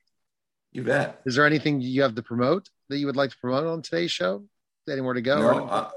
You 0.71 0.83
bet. 0.83 1.21
Is 1.25 1.35
there 1.35 1.45
anything 1.45 1.81
you 1.81 2.01
have 2.01 2.15
to 2.15 2.23
promote 2.23 2.69
that 2.89 2.97
you 2.97 3.05
would 3.05 3.15
like 3.15 3.31
to 3.31 3.37
promote 3.37 3.65
on 3.65 3.81
today's 3.81 4.11
show? 4.11 4.45
Anywhere 4.89 5.13
to 5.13 5.21
go? 5.21 5.39
No, 5.39 5.65
uh, 5.65 5.89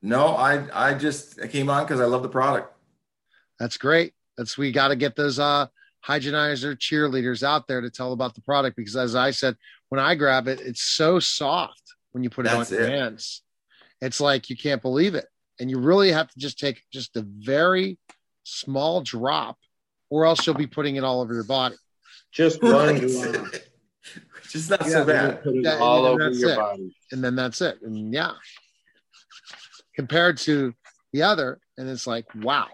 no 0.00 0.26
I 0.28 0.90
I 0.90 0.94
just 0.94 1.40
I 1.40 1.48
came 1.48 1.68
on 1.70 1.84
because 1.84 2.00
I 2.00 2.04
love 2.04 2.22
the 2.22 2.28
product. 2.28 2.72
That's 3.58 3.76
great. 3.76 4.12
That's 4.36 4.56
we 4.56 4.70
got 4.70 4.88
to 4.88 4.96
get 4.96 5.16
those 5.16 5.38
uh 5.40 5.66
hygienizer 6.06 6.76
cheerleaders 6.76 7.42
out 7.42 7.66
there 7.66 7.80
to 7.80 7.90
tell 7.90 8.12
about 8.12 8.34
the 8.34 8.40
product 8.42 8.76
because 8.76 8.96
as 8.96 9.14
I 9.16 9.32
said, 9.32 9.56
when 9.88 10.00
I 10.00 10.14
grab 10.14 10.46
it, 10.46 10.60
it's 10.60 10.82
so 10.82 11.18
soft 11.18 11.82
when 12.12 12.22
you 12.22 12.30
put 12.30 12.46
it 12.46 12.50
That's 12.50 12.70
on 12.70 12.78
your 12.78 12.86
it. 12.86 12.92
hands. 12.92 13.42
It's 14.00 14.20
like 14.20 14.50
you 14.50 14.56
can't 14.56 14.82
believe 14.82 15.14
it. 15.14 15.26
And 15.60 15.70
you 15.70 15.78
really 15.78 16.12
have 16.12 16.28
to 16.28 16.38
just 16.38 16.58
take 16.58 16.82
just 16.92 17.16
a 17.16 17.22
very 17.22 17.98
small 18.44 19.00
drop, 19.00 19.58
or 20.10 20.24
else 20.24 20.46
you'll 20.46 20.56
be 20.56 20.66
putting 20.66 20.96
it 20.96 21.04
all 21.04 21.20
over 21.20 21.34
your 21.34 21.44
body. 21.44 21.76
Just 22.32 22.62
one 22.62 22.98
drop. 22.98 23.46
just 24.48 24.70
not 24.70 24.82
yeah, 24.82 24.88
so 24.88 25.04
bad. 25.04 25.42
Put 25.42 25.56
it 25.56 25.64
that, 25.64 25.80
all 25.80 26.04
over 26.04 26.30
your 26.30 26.50
it. 26.50 26.56
body. 26.56 26.96
And 27.12 27.22
then 27.22 27.34
that's 27.34 27.60
it. 27.60 27.80
And 27.82 28.12
yeah. 28.12 28.32
Compared 29.96 30.38
to 30.38 30.74
the 31.12 31.22
other, 31.22 31.58
and 31.76 31.88
it's 31.88 32.06
like, 32.06 32.26
wow. 32.36 32.68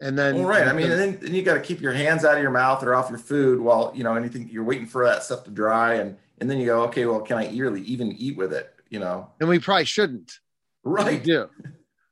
And 0.00 0.18
then, 0.18 0.36
well, 0.36 0.44
right. 0.46 0.66
I 0.66 0.72
mean, 0.72 0.90
and 0.90 1.00
then, 1.00 1.18
then 1.20 1.34
you 1.34 1.42
got 1.42 1.54
to 1.54 1.60
keep 1.60 1.80
your 1.80 1.92
hands 1.92 2.24
out 2.24 2.36
of 2.36 2.42
your 2.42 2.50
mouth 2.50 2.82
or 2.82 2.94
off 2.94 3.08
your 3.08 3.18
food 3.18 3.60
while 3.60 3.92
you 3.94 4.04
know 4.04 4.14
anything. 4.14 4.48
You're 4.50 4.64
waiting 4.64 4.86
for 4.86 5.06
that 5.06 5.22
stuff 5.22 5.44
to 5.44 5.50
dry, 5.50 5.94
and 5.94 6.16
and 6.40 6.50
then 6.50 6.58
you 6.58 6.66
go, 6.66 6.82
okay, 6.84 7.06
well, 7.06 7.20
can 7.20 7.38
I 7.38 7.50
really 7.56 7.80
even 7.82 8.12
eat 8.12 8.36
with 8.36 8.52
it? 8.52 8.73
You 8.94 9.00
know. 9.00 9.28
And 9.40 9.48
we 9.48 9.58
probably 9.58 9.86
shouldn't. 9.86 10.38
Right. 10.84 11.18
We 11.18 11.18
do. 11.18 11.50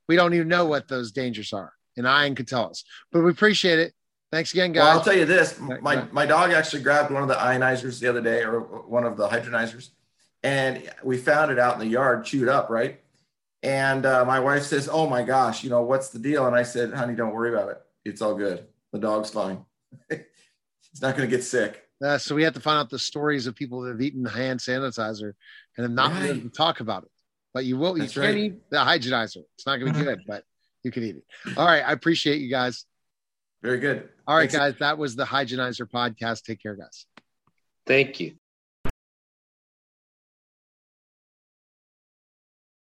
we 0.08 0.16
don't 0.16 0.34
even 0.34 0.48
know 0.48 0.66
what 0.66 0.88
those 0.88 1.12
dangers 1.12 1.52
are. 1.52 1.72
And 1.96 2.06
Ian 2.08 2.34
could 2.34 2.48
tell 2.48 2.68
us. 2.68 2.82
But 3.12 3.22
we 3.22 3.30
appreciate 3.30 3.78
it. 3.78 3.92
Thanks 4.32 4.52
again, 4.52 4.72
guys. 4.72 4.82
Well, 4.82 4.98
I'll 4.98 5.04
tell 5.04 5.16
you 5.16 5.24
this: 5.24 5.60
my 5.60 6.04
my 6.10 6.26
dog 6.26 6.50
actually 6.50 6.82
grabbed 6.82 7.12
one 7.12 7.22
of 7.22 7.28
the 7.28 7.36
ionizers 7.36 8.00
the 8.00 8.08
other 8.08 8.20
day, 8.20 8.42
or 8.42 8.60
one 8.60 9.04
of 9.04 9.16
the 9.16 9.28
hydronizers, 9.28 9.90
and 10.42 10.90
we 11.04 11.18
found 11.18 11.52
it 11.52 11.58
out 11.60 11.74
in 11.74 11.78
the 11.78 11.86
yard, 11.86 12.24
chewed 12.24 12.48
up, 12.48 12.68
right? 12.68 12.98
And 13.62 14.04
uh, 14.04 14.24
my 14.24 14.40
wife 14.40 14.64
says, 14.64 14.88
"Oh 14.90 15.08
my 15.08 15.22
gosh, 15.22 15.62
you 15.62 15.70
know 15.70 15.82
what's 15.82 16.08
the 16.08 16.18
deal?" 16.18 16.48
And 16.48 16.56
I 16.56 16.64
said, 16.64 16.92
"Honey, 16.92 17.14
don't 17.14 17.32
worry 17.32 17.54
about 17.54 17.68
it. 17.68 17.80
It's 18.04 18.20
all 18.22 18.34
good. 18.34 18.66
The 18.90 18.98
dog's 18.98 19.30
fine. 19.30 19.64
it's 20.10 21.00
not 21.00 21.16
going 21.16 21.30
to 21.30 21.36
get 21.36 21.44
sick." 21.44 21.81
Uh, 22.02 22.18
so 22.18 22.34
we 22.34 22.42
have 22.42 22.54
to 22.54 22.60
find 22.60 22.78
out 22.78 22.90
the 22.90 22.98
stories 22.98 23.46
of 23.46 23.54
people 23.54 23.82
that 23.82 23.90
have 23.90 24.00
eaten 24.00 24.24
hand 24.24 24.60
sanitizer 24.60 25.32
and 25.76 25.84
have 25.84 25.90
not 25.90 26.12
right. 26.12 26.42
to 26.42 26.48
talk 26.48 26.80
about 26.80 27.04
it. 27.04 27.10
But 27.54 27.64
you 27.64 27.76
will. 27.76 27.94
That's 27.94 28.16
you 28.16 28.22
can 28.22 28.30
right. 28.30 28.38
eat 28.38 28.70
the 28.70 28.78
hygienizer. 28.78 29.42
It's 29.54 29.66
not 29.66 29.76
going 29.76 29.92
to 29.92 29.98
be 29.98 30.04
good, 30.04 30.20
but 30.26 30.44
you 30.82 30.90
can 30.90 31.02
eat 31.04 31.16
it. 31.16 31.58
All 31.58 31.66
right. 31.66 31.82
I 31.82 31.92
appreciate 31.92 32.40
you 32.40 32.50
guys. 32.50 32.86
Very 33.62 33.78
good. 33.78 34.08
All 34.26 34.36
right, 34.36 34.50
Thanks. 34.50 34.56
guys. 34.56 34.78
That 34.80 34.98
was 34.98 35.14
the 35.14 35.24
Hygienizer 35.24 35.88
podcast. 35.88 36.42
Take 36.42 36.60
care, 36.60 36.74
guys. 36.74 37.06
Thank 37.86 38.18
you. 38.18 38.34